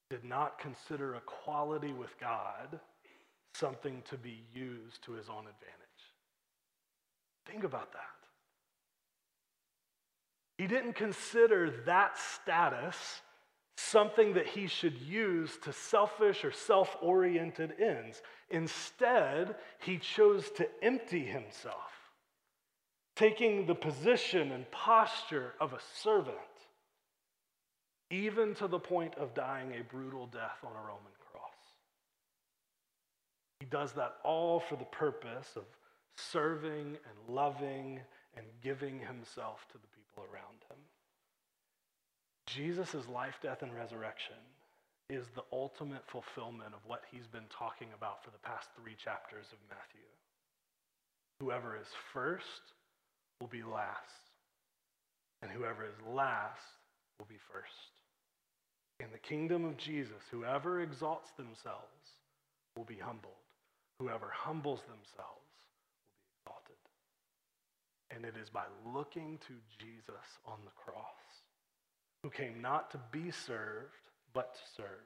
did 0.09 0.23
not 0.23 0.59
consider 0.59 1.15
equality 1.15 1.93
with 1.93 2.19
God 2.19 2.79
something 3.53 4.01
to 4.09 4.17
be 4.17 4.43
used 4.53 5.03
to 5.03 5.13
his 5.13 5.29
own 5.29 5.45
advantage. 5.45 5.85
Think 7.45 7.63
about 7.63 7.93
that. 7.93 8.24
He 10.57 10.67
didn't 10.67 10.93
consider 10.93 11.69
that 11.85 12.17
status 12.17 13.21
something 13.77 14.33
that 14.33 14.47
he 14.47 14.67
should 14.67 14.97
use 15.01 15.57
to 15.63 15.73
selfish 15.73 16.45
or 16.45 16.51
self 16.51 16.95
oriented 17.01 17.73
ends. 17.79 18.21
Instead, 18.49 19.55
he 19.79 19.97
chose 19.97 20.49
to 20.51 20.67
empty 20.81 21.25
himself, 21.25 21.91
taking 23.15 23.65
the 23.65 23.75
position 23.75 24.51
and 24.51 24.69
posture 24.71 25.53
of 25.59 25.73
a 25.73 25.79
servant, 25.93 26.37
even 28.09 28.55
to 28.55 28.67
the 28.67 28.79
point 28.79 29.15
of 29.15 29.33
dying 29.33 29.73
a 29.73 29.83
brutal 29.83 30.27
death 30.27 30.59
on 30.63 30.71
a 30.71 30.87
Roman 30.87 31.11
cross. 31.31 31.51
He 33.59 33.65
does 33.65 33.91
that 33.93 34.17
all 34.23 34.59
for 34.59 34.77
the 34.77 34.85
purpose 34.85 35.49
of 35.55 35.63
serving 36.15 36.97
and 36.97 37.35
loving 37.35 37.99
and 38.37 38.45
giving 38.61 38.99
himself 38.99 39.65
to 39.71 39.77
the 39.77 39.94
people 40.15 40.27
around 40.31 40.63
him. 40.69 40.79
Jesus' 42.47 43.07
life, 43.11 43.35
death, 43.41 43.61
and 43.61 43.73
resurrection 43.73 44.39
is 45.09 45.25
the 45.35 45.43
ultimate 45.51 46.03
fulfillment 46.11 46.73
of 46.73 46.79
what 46.87 47.01
he's 47.11 47.27
been 47.27 47.45
talking 47.57 47.87
about 47.95 48.23
for 48.23 48.31
the 48.31 48.41
past 48.41 48.67
three 48.79 48.95
chapters 49.03 49.45
of 49.51 49.59
Matthew. 49.69 50.07
Whoever 51.39 51.75
is 51.75 51.87
first 52.13 52.73
will 53.39 53.47
be 53.47 53.61
last, 53.61 54.31
and 55.41 55.51
whoever 55.51 55.83
is 55.83 55.95
last 56.07 56.63
will 57.19 57.27
be 57.27 57.39
first. 57.51 57.91
In 58.99 59.11
the 59.11 59.19
kingdom 59.19 59.65
of 59.65 59.77
Jesus, 59.77 60.23
whoever 60.31 60.81
exalts 60.81 61.29
themselves 61.37 62.01
will 62.77 62.85
be 62.85 62.97
humbled. 62.97 63.33
Whoever 63.99 64.31
humbles 64.33 64.79
themselves. 64.87 65.44
And 68.11 68.23
it 68.25 68.35
is 68.41 68.49
by 68.49 68.65
looking 68.85 69.39
to 69.47 69.53
Jesus 69.79 70.25
on 70.45 70.59
the 70.63 70.71
cross 70.71 71.43
who 72.21 72.29
came 72.29 72.61
not 72.61 72.89
to 72.91 72.99
be 73.11 73.31
served, 73.31 74.09
but 74.33 74.53
to 74.55 74.61
serve, 74.77 75.05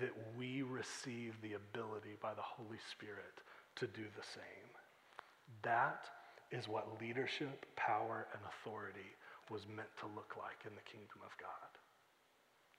that 0.00 0.16
we 0.36 0.62
receive 0.62 1.34
the 1.42 1.54
ability 1.54 2.16
by 2.22 2.32
the 2.34 2.40
Holy 2.40 2.78
Spirit 2.90 3.42
to 3.76 3.86
do 3.86 4.04
the 4.16 4.24
same. 4.24 4.70
That 5.62 6.06
is 6.50 6.68
what 6.68 7.00
leadership, 7.00 7.66
power, 7.76 8.26
and 8.32 8.42
authority 8.48 9.12
was 9.50 9.66
meant 9.66 9.90
to 9.98 10.06
look 10.14 10.34
like 10.38 10.64
in 10.64 10.74
the 10.74 10.88
kingdom 10.90 11.20
of 11.24 11.36
God. 11.36 11.70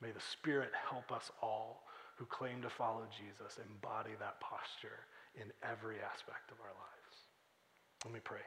May 0.02 0.12
the 0.12 0.24
Spirit 0.34 0.72
help 0.90 1.12
us 1.12 1.30
all 1.42 1.84
who 2.16 2.26
claim 2.26 2.62
to 2.62 2.70
follow 2.70 3.06
Jesus 3.12 3.60
embody 3.70 4.12
that 4.20 4.40
posture 4.42 5.06
in 5.36 5.52
every 5.62 5.98
aspect 6.02 6.50
of 6.52 6.58
our 6.60 6.74
lives. 6.74 7.18
Let 8.06 8.14
me 8.14 8.20
pray. 8.24 8.42